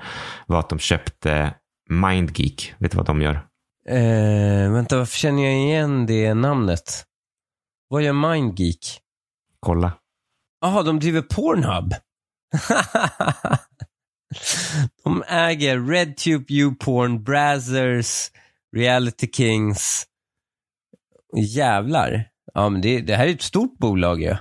var 0.47 0.59
att 0.59 0.69
de 0.69 0.79
köpte 0.79 1.53
MindGeek. 1.89 2.73
Vet 2.77 2.91
du 2.91 2.97
vad 2.97 3.05
de 3.05 3.21
gör? 3.21 3.47
Eh, 3.87 4.71
vänta, 4.71 4.97
varför 4.97 5.17
känner 5.17 5.43
jag 5.43 5.53
igen 5.53 6.05
det 6.05 6.33
namnet? 6.33 7.05
Vad 7.87 8.01
gör 8.01 8.13
MindGeek? 8.13 8.99
Kolla. 9.59 9.91
Jaha, 10.61 10.83
de 10.83 10.99
driver 10.99 11.21
Pornhub. 11.21 11.93
de 15.03 15.23
äger 15.27 15.79
RedTube, 15.79 16.53
YouPorn, 16.53 17.23
Brazzers, 17.23 18.31
Reality 18.75 19.27
Kings. 19.27 20.07
Jävlar. 21.37 22.25
Ja, 22.53 22.69
men 22.69 22.81
det, 22.81 23.01
det 23.01 23.15
här 23.15 23.27
är 23.27 23.31
ett 23.31 23.41
stort 23.41 23.77
bolag 23.77 24.21
ju. 24.21 24.35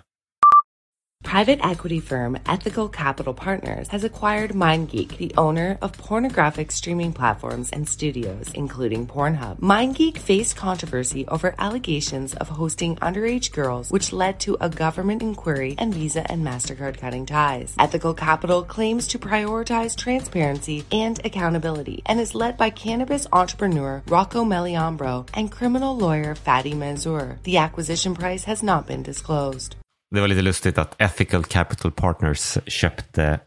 Private 1.30 1.64
equity 1.64 2.00
firm 2.00 2.36
Ethical 2.44 2.88
Capital 2.88 3.32
Partners 3.32 3.86
has 3.88 4.02
acquired 4.02 4.50
MindGeek, 4.50 5.16
the 5.16 5.32
owner 5.36 5.78
of 5.80 5.92
pornographic 5.92 6.72
streaming 6.72 7.12
platforms 7.12 7.70
and 7.70 7.88
studios, 7.88 8.50
including 8.52 9.06
Pornhub. 9.06 9.60
MindGeek 9.60 10.18
faced 10.18 10.56
controversy 10.56 11.24
over 11.28 11.54
allegations 11.56 12.34
of 12.34 12.48
hosting 12.48 12.96
underage 12.96 13.52
girls, 13.52 13.92
which 13.92 14.12
led 14.12 14.40
to 14.40 14.56
a 14.60 14.68
government 14.68 15.22
inquiry 15.22 15.76
and 15.78 15.94
Visa 15.94 16.28
and 16.28 16.44
MasterCard 16.44 16.98
cutting 16.98 17.26
ties. 17.26 17.76
Ethical 17.78 18.12
Capital 18.12 18.64
claims 18.64 19.06
to 19.06 19.18
prioritize 19.18 19.96
transparency 19.96 20.84
and 20.90 21.24
accountability 21.24 22.02
and 22.06 22.18
is 22.18 22.34
led 22.34 22.56
by 22.56 22.70
cannabis 22.70 23.28
entrepreneur 23.32 24.02
Rocco 24.08 24.44
Meliambro 24.44 25.28
and 25.32 25.52
criminal 25.52 25.96
lawyer 25.96 26.34
Fadi 26.34 26.74
Manzour. 26.74 27.40
The 27.44 27.58
acquisition 27.58 28.16
price 28.16 28.44
has 28.44 28.64
not 28.64 28.88
been 28.88 29.04
disclosed. 29.04 29.76
Det 30.11 30.20
var 30.20 30.28
lite 30.28 30.42
lustigt 30.42 30.78
att 30.78 31.00
Ethical 31.00 31.44
Capital 31.44 31.92
Partners 31.92 32.58
köpte 32.66 33.40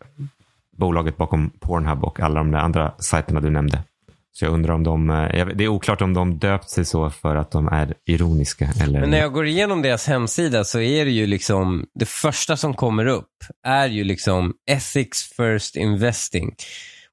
bolaget 0.78 1.18
bakom 1.18 1.50
Pornhub 1.50 2.04
och 2.04 2.20
alla 2.20 2.36
de 2.36 2.52
där 2.52 2.60
andra 2.60 2.94
sajterna 3.00 3.40
du 3.40 3.50
nämnde. 3.50 3.84
Så 4.32 4.46
jag 4.46 4.54
undrar 4.54 4.74
om 4.74 4.84
de, 4.84 5.10
eh, 5.10 5.48
det 5.48 5.64
är 5.64 5.68
oklart 5.68 6.02
om 6.02 6.14
de 6.14 6.38
döpt 6.38 6.70
sig 6.70 6.86
så 6.86 7.10
för 7.10 7.36
att 7.36 7.52
de 7.52 7.68
är 7.68 7.94
ironiska 8.06 8.70
eller... 8.82 9.00
Men 9.00 9.10
när 9.10 9.20
jag 9.20 9.34
går 9.34 9.46
igenom 9.46 9.82
deras 9.82 10.08
hemsida 10.08 10.64
så 10.64 10.80
är 10.80 11.06
det 11.06 11.12
ju 11.12 11.28
liksom, 11.28 11.86
det 12.00 12.10
första 12.10 12.58
som 12.58 12.74
kommer 12.74 13.06
upp 13.06 13.30
är 13.68 13.88
ju 13.88 14.04
liksom 14.04 14.54
ethics 14.72 15.34
first 15.38 15.76
investing. 15.76 16.56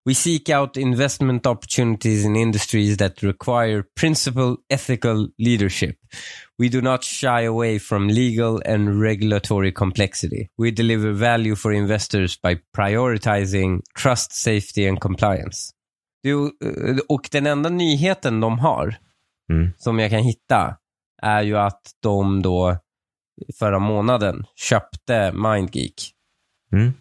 We 0.06 0.14
seek 0.14 0.48
out 0.48 0.76
investment 0.76 1.46
opportunities 1.46 2.24
in 2.24 2.36
industries 2.36 2.96
that 2.96 3.22
require 3.22 3.84
principled 4.00 4.58
ethical 4.70 5.28
leadership. 5.38 5.96
We 6.58 6.68
do 6.68 6.80
not 6.80 7.04
shy 7.04 7.44
away 7.46 7.78
from 7.78 8.08
legal 8.08 8.62
and 8.66 9.02
regulatory 9.02 9.72
complexity. 9.72 10.48
We 10.62 10.70
deliver 10.70 11.12
value 11.12 11.54
for 11.56 11.72
investors 11.72 12.40
by 12.42 12.56
prioritizing 12.76 13.80
trust, 14.02 14.32
safety 14.32 14.88
and 14.88 15.00
compliance. 15.00 15.70
Det, 16.22 16.30
är- 16.30 17.12
och 17.12 17.28
den 17.32 17.46
enda 17.46 17.68
nyheten 17.70 18.40
de 18.40 18.58
har 18.58 18.96
Mm. 19.52 19.70
som 19.78 19.98
jag 19.98 20.10
kan 20.10 20.22
hitta 20.22 20.76
är 21.22 21.42
ju 21.42 21.58
att 21.58 21.82
de 22.02 22.42
då 22.42 22.76
förra 23.58 23.78
månaden 23.78 24.44
köpte 24.56 25.32
MindGeek. 25.32 25.94
Mm. 26.72 26.92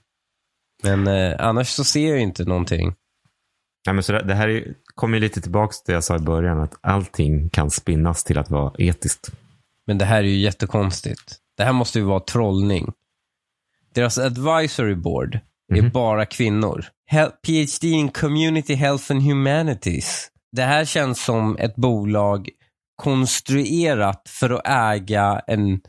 Men 0.84 1.08
eh, 1.08 1.36
annars 1.40 1.68
så 1.68 1.84
ser 1.84 2.10
jag 2.10 2.20
inte 2.20 2.44
någonting. 2.46 2.96
Nej, 3.86 3.94
men 3.94 4.04
så 4.04 4.12
det, 4.12 4.24
det 4.24 4.36
här 4.36 4.48
är, 4.48 4.74
kommer 4.96 5.18
ju 5.18 5.22
lite 5.22 5.42
tillbaka 5.42 5.72
till 5.72 5.82
det 5.86 5.94
jag 5.94 6.04
sa 6.04 6.16
i 6.16 6.20
början, 6.20 6.60
att 6.60 6.74
allting 6.82 7.50
kan 7.50 7.72
spinnas 7.72 8.24
till 8.24 8.38
att 8.38 8.50
vara 8.50 8.74
etiskt. 8.78 9.30
Men 9.88 9.98
det 9.98 10.06
här 10.06 10.18
är 10.18 10.24
ju 10.28 10.38
jättekonstigt. 10.40 11.36
Det 11.58 11.64
här 11.64 11.74
måste 11.74 12.00
ju 12.00 12.06
vara 12.06 12.20
trollning. 12.20 12.94
Deras 13.94 14.18
advisory 14.18 14.96
board 14.96 15.40
är 15.74 15.82
Mhm. 15.82 15.92
bara 15.92 16.26
kvinnor. 16.26 16.86
Hel- 17.12 17.32
PhD 17.48 17.88
in 17.88 18.10
Community 18.10 18.74
Health 18.74 19.12
and 19.12 19.22
Humanities. 19.24 20.32
Det 20.52 20.64
här 20.64 20.86
känns 20.86 21.24
som 21.26 21.58
ett 21.58 21.76
bolag 21.76 22.50
konstruerat 22.96 24.22
för 24.30 24.50
att 24.50 24.68
äga 24.68 25.42
en 25.48 25.82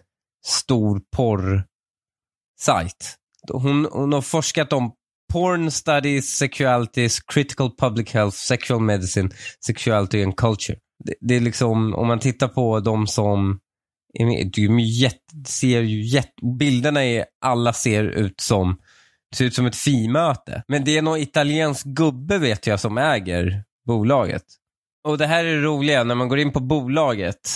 stor 0.47 1.01
porrsajt. 1.17 1.65
Hon, 3.49 3.89
hon 3.93 4.13
har 4.13 4.21
forskat 4.21 4.73
om 4.73 4.93
porn 5.33 5.71
studies, 5.71 6.37
sexualities, 6.37 7.21
critical 7.21 7.71
public 7.79 8.15
health, 8.15 8.37
sexual 8.37 8.81
medicine, 8.81 9.31
sexuality 9.67 10.23
and 10.23 10.37
culture. 10.37 10.79
Det, 11.05 11.15
det 11.21 11.37
är 11.37 11.41
liksom, 11.41 11.95
om 11.95 12.07
man 12.07 12.19
tittar 12.19 12.49
på 12.49 12.81
de 12.81 13.07
som 13.07 13.59
är 14.19 14.25
med, 14.25 14.53
det 15.33 15.49
ser 15.49 15.81
ju 15.81 16.03
jätte, 16.03 16.33
bilderna 16.59 17.05
är, 17.05 17.25
alla 17.45 17.73
ser 17.73 18.05
ut 18.05 18.41
som, 18.41 18.79
ser 19.35 19.45
ut 19.45 19.55
som 19.55 19.67
ett 19.67 19.77
fimöte. 19.77 20.63
Men 20.69 20.85
det 20.85 20.99
är 20.99 21.03
någon 21.03 21.19
italiensk 21.19 21.87
gubbe 21.87 22.39
vet 22.39 22.67
jag 22.67 22.81
som 22.81 22.99
äger 22.99 23.65
bolaget. 23.87 24.45
Och 25.09 25.19
det 25.19 25.27
här 25.27 25.45
är 25.45 25.57
det 25.57 25.63
roliga, 25.63 26.05
när 26.05 26.15
man 26.15 26.29
går 26.29 26.39
in 26.39 26.53
på 26.53 26.61
bolaget 26.61 27.51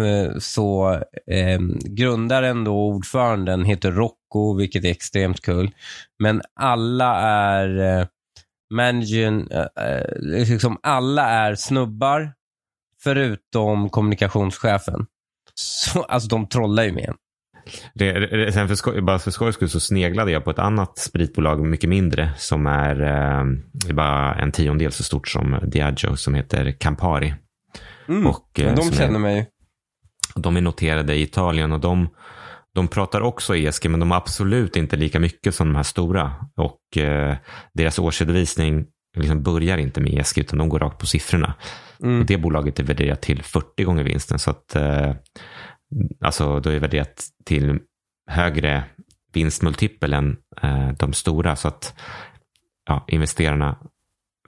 eh, 0.00 0.38
så 0.38 0.92
eh, 1.30 1.60
grundaren 1.84 2.64
då, 2.64 2.86
ordföranden, 2.88 3.64
heter 3.64 3.92
Rocco, 4.32 4.54
vilket 4.54 4.84
är 4.84 4.90
extremt 4.90 5.40
kul. 5.42 5.70
Men 6.18 6.42
alla 6.54 7.20
är 7.20 7.98
eh, 8.00 8.06
managing, 8.74 9.48
eh, 9.50 9.86
eh, 9.86 10.04
liksom 10.20 10.78
alla 10.82 11.28
är 11.28 11.54
snubbar 11.54 12.32
förutom 13.02 13.90
kommunikationschefen. 13.90 15.06
Så, 15.54 16.02
alltså 16.02 16.28
de 16.28 16.46
trollar 16.46 16.84
ju 16.84 16.92
med 16.92 17.04
en. 17.04 17.14
Det, 17.94 18.12
det, 18.12 18.52
sen 18.52 18.68
för 18.68 18.74
skoj, 18.74 19.00
bara 19.00 19.18
för 19.18 19.30
skojs 19.30 19.54
skull 19.54 19.68
så 19.68 19.80
sneglade 19.80 20.30
jag 20.32 20.44
på 20.44 20.50
ett 20.50 20.58
annat 20.58 20.98
spritbolag 20.98 21.66
mycket 21.66 21.90
mindre 21.90 22.30
som 22.36 22.66
är, 22.66 23.00
eh, 23.00 23.94
bara 23.94 24.34
en 24.34 24.52
tiondel 24.52 24.92
så 24.92 25.04
stort 25.04 25.28
som 25.28 25.58
Diageo 25.66 26.16
som 26.16 26.34
heter 26.34 26.72
Campari. 26.72 27.34
Och, 28.26 28.60
eh, 28.60 28.74
de 28.74 28.92
känner 28.92 29.14
är, 29.14 29.18
mig. 29.18 29.48
De 30.34 30.56
är 30.56 30.60
noterade 30.60 31.14
i 31.14 31.22
Italien 31.22 31.72
och 31.72 31.80
de, 31.80 32.08
de 32.74 32.88
pratar 32.88 33.20
också 33.20 33.56
ESG 33.56 33.90
men 33.90 34.00
de 34.00 34.10
har 34.10 34.18
absolut 34.18 34.76
inte 34.76 34.96
lika 34.96 35.20
mycket 35.20 35.54
som 35.54 35.68
de 35.68 35.76
här 35.76 35.82
stora. 35.82 36.34
Och 36.56 36.96
eh, 36.96 37.36
deras 37.74 37.98
årsredovisning 37.98 38.86
liksom 39.16 39.42
börjar 39.42 39.78
inte 39.78 40.00
med 40.00 40.14
ESG 40.14 40.38
utan 40.38 40.58
de 40.58 40.68
går 40.68 40.78
rakt 40.78 40.98
på 40.98 41.06
siffrorna. 41.06 41.54
Mm. 42.02 42.20
Och 42.20 42.26
det 42.26 42.38
bolaget 42.38 42.78
är 42.78 42.84
värderat 42.84 43.22
till 43.22 43.42
40 43.42 43.84
gånger 43.84 44.04
vinsten. 44.04 44.38
Så 44.38 44.50
att, 44.50 44.76
eh, 44.76 45.14
alltså 46.20 46.60
då 46.60 46.70
är 46.70 46.78
värderat 46.78 47.24
till 47.44 47.78
högre 48.30 48.84
vinstmultipel 49.32 50.12
än 50.12 50.36
eh, 50.62 50.88
de 50.88 51.12
stora. 51.12 51.56
Så 51.56 51.68
att 51.68 51.94
ja, 52.88 53.04
investerarna 53.08 53.78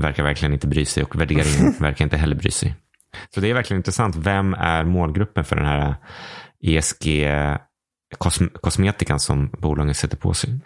verkar 0.00 0.22
verkligen 0.22 0.52
inte 0.52 0.66
bry 0.66 0.84
sig 0.84 1.04
och 1.04 1.20
värderingen 1.20 1.72
verkar 1.80 2.04
inte 2.04 2.16
heller 2.16 2.36
bry 2.36 2.50
sig. 2.50 2.74
Så 3.34 3.40
det 3.40 3.50
är 3.50 3.54
verkligen 3.54 3.78
intressant. 3.78 4.16
Vem 4.16 4.54
är 4.54 4.84
målgruppen 4.84 5.44
för 5.44 5.56
den 5.56 5.66
här 5.66 5.94
ESG 6.62 7.26
kosm 8.18 8.46
kosmetikan 8.60 9.20
som 9.20 9.48
bolagen 9.58 9.94
sätter 9.94 10.16
på 10.16 10.34
sig? 10.34 10.60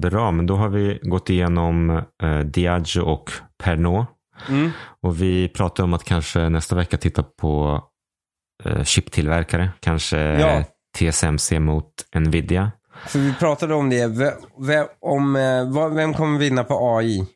Bra, 0.00 0.30
men 0.30 0.46
då 0.46 0.56
har 0.56 0.68
vi 0.68 0.98
gått 1.02 1.30
igenom 1.30 1.90
eh, 2.22 2.38
Diageo 2.38 3.02
och 3.04 3.30
Pernod. 3.62 4.06
Mm. 4.48 4.70
Och 5.02 5.22
vi 5.22 5.48
pratar 5.48 5.84
om 5.84 5.94
att 5.94 6.04
kanske 6.04 6.48
nästa 6.48 6.76
vecka 6.76 6.96
titta 6.96 7.22
på 7.22 7.82
eh, 8.64 8.84
chiptillverkare. 8.84 9.70
Kanske 9.80 10.18
Ja. 10.18 10.64
TSMC 10.98 11.58
mot 11.60 11.90
Nvidia. 12.14 12.72
För 13.06 13.18
vi 13.18 13.34
pratade 13.34 13.74
om 13.74 13.90
det, 13.90 14.06
ve- 14.06 14.34
ve- 14.58 14.86
om 15.00 15.36
eh, 15.36 15.88
vem 15.94 16.14
kommer 16.14 16.38
vinna 16.38 16.64
på 16.64 16.96
AI? 16.96 17.26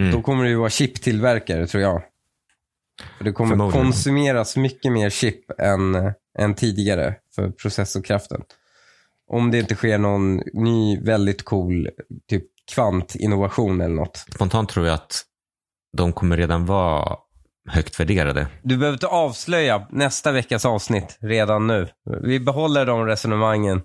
Mm. 0.00 0.12
Då 0.12 0.22
kommer 0.22 0.44
det 0.44 0.50
ju 0.50 0.56
vara 0.56 0.70
chiptillverkare 0.70 1.66
tror 1.66 1.82
jag. 1.82 2.02
För 3.18 3.24
det 3.24 3.32
kommer 3.32 3.70
konsumeras 3.70 4.56
mycket 4.56 4.92
mer 4.92 5.10
chip 5.10 5.60
än, 5.60 5.94
eh, 5.94 6.12
än 6.38 6.54
tidigare 6.54 7.14
för 7.34 7.50
processorkraften. 7.50 8.42
Om 9.32 9.50
det 9.50 9.58
inte 9.58 9.74
sker 9.74 9.98
någon 9.98 10.42
ny 10.52 11.00
väldigt 11.00 11.44
cool 11.44 11.88
typ 12.28 12.44
kvantinnovation 12.74 13.80
eller 13.80 13.94
något. 13.94 14.16
Spontant 14.16 14.68
tror 14.68 14.86
jag 14.86 14.94
att 14.94 15.22
de 15.96 16.12
kommer 16.12 16.36
redan 16.36 16.66
vara 16.66 17.16
högt 17.68 18.00
värderade. 18.00 18.46
Du 18.62 18.76
behöver 18.76 18.96
inte 18.96 19.06
avslöja 19.06 19.86
nästa 19.90 20.32
veckas 20.32 20.64
avsnitt 20.64 21.18
redan 21.20 21.66
nu. 21.66 21.88
Vi 22.22 22.40
behåller 22.40 22.86
de 22.86 23.06
resonemangen 23.06 23.82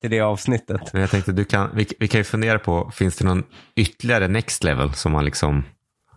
till 0.00 0.10
det 0.10 0.20
avsnittet. 0.20 0.92
Men 0.92 1.00
jag 1.00 1.10
tänkte, 1.10 1.32
du 1.32 1.44
kan, 1.44 1.70
vi, 1.74 1.86
vi 1.98 2.08
kan 2.08 2.20
ju 2.20 2.24
fundera 2.24 2.58
på, 2.58 2.90
finns 2.94 3.16
det 3.16 3.24
någon 3.24 3.42
ytterligare 3.76 4.28
next 4.28 4.64
level 4.64 4.94
som 4.94 5.12
man 5.12 5.24
liksom... 5.24 5.64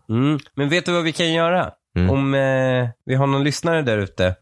Mm. 0.09 0.39
Men 0.55 0.69
vet 0.69 0.85
du 0.85 0.91
vad 0.91 1.03
vi 1.03 1.11
kan 1.11 1.33
göra? 1.33 1.71
Mm. 1.97 2.09
Om 2.09 2.33
eh, 2.33 2.89
vi 3.05 3.15
har 3.15 3.27
någon 3.27 3.43
lyssnare 3.43 3.81
där 3.81 3.97
ute 3.97 4.35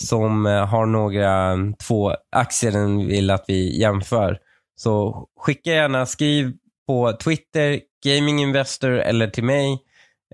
som 0.00 0.46
eh, 0.46 0.66
har 0.66 0.86
några 0.86 1.56
två 1.86 2.12
aktier 2.32 2.72
den 2.72 3.06
vill 3.06 3.30
att 3.30 3.44
vi 3.48 3.80
jämför. 3.80 4.38
Så 4.76 5.26
skicka 5.40 5.70
gärna, 5.70 6.06
skriv 6.06 6.52
på 6.86 7.12
Twitter, 7.12 7.80
Gaming 8.04 8.42
Investor 8.42 8.90
eller 8.90 9.28
till 9.28 9.44
mig. 9.44 9.78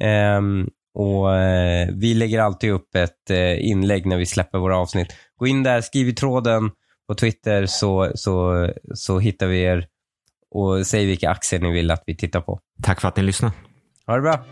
Ehm, 0.00 0.68
och 0.94 1.36
eh, 1.36 1.88
Vi 1.92 2.14
lägger 2.14 2.40
alltid 2.40 2.70
upp 2.70 2.94
ett 2.94 3.30
eh, 3.30 3.66
inlägg 3.66 4.06
när 4.06 4.16
vi 4.16 4.26
släpper 4.26 4.58
våra 4.58 4.78
avsnitt. 4.78 5.08
Gå 5.36 5.46
in 5.46 5.62
där, 5.62 5.80
skriv 5.80 6.08
i 6.08 6.12
tråden 6.12 6.70
på 7.08 7.14
Twitter 7.14 7.66
så, 7.66 8.12
så, 8.14 8.68
så 8.94 9.18
hittar 9.18 9.46
vi 9.46 9.62
er 9.62 9.86
och 10.50 10.86
säg 10.86 11.06
vilka 11.06 11.30
aktier 11.30 11.60
ni 11.60 11.72
vill 11.72 11.90
att 11.90 12.02
vi 12.06 12.16
tittar 12.16 12.40
på. 12.40 12.60
Tack 12.82 13.00
för 13.00 13.08
att 13.08 13.16
ni 13.16 13.22
lyssnade. 13.22 13.54
Ha 14.06 14.16
det 14.16 14.22
bra! 14.22 14.44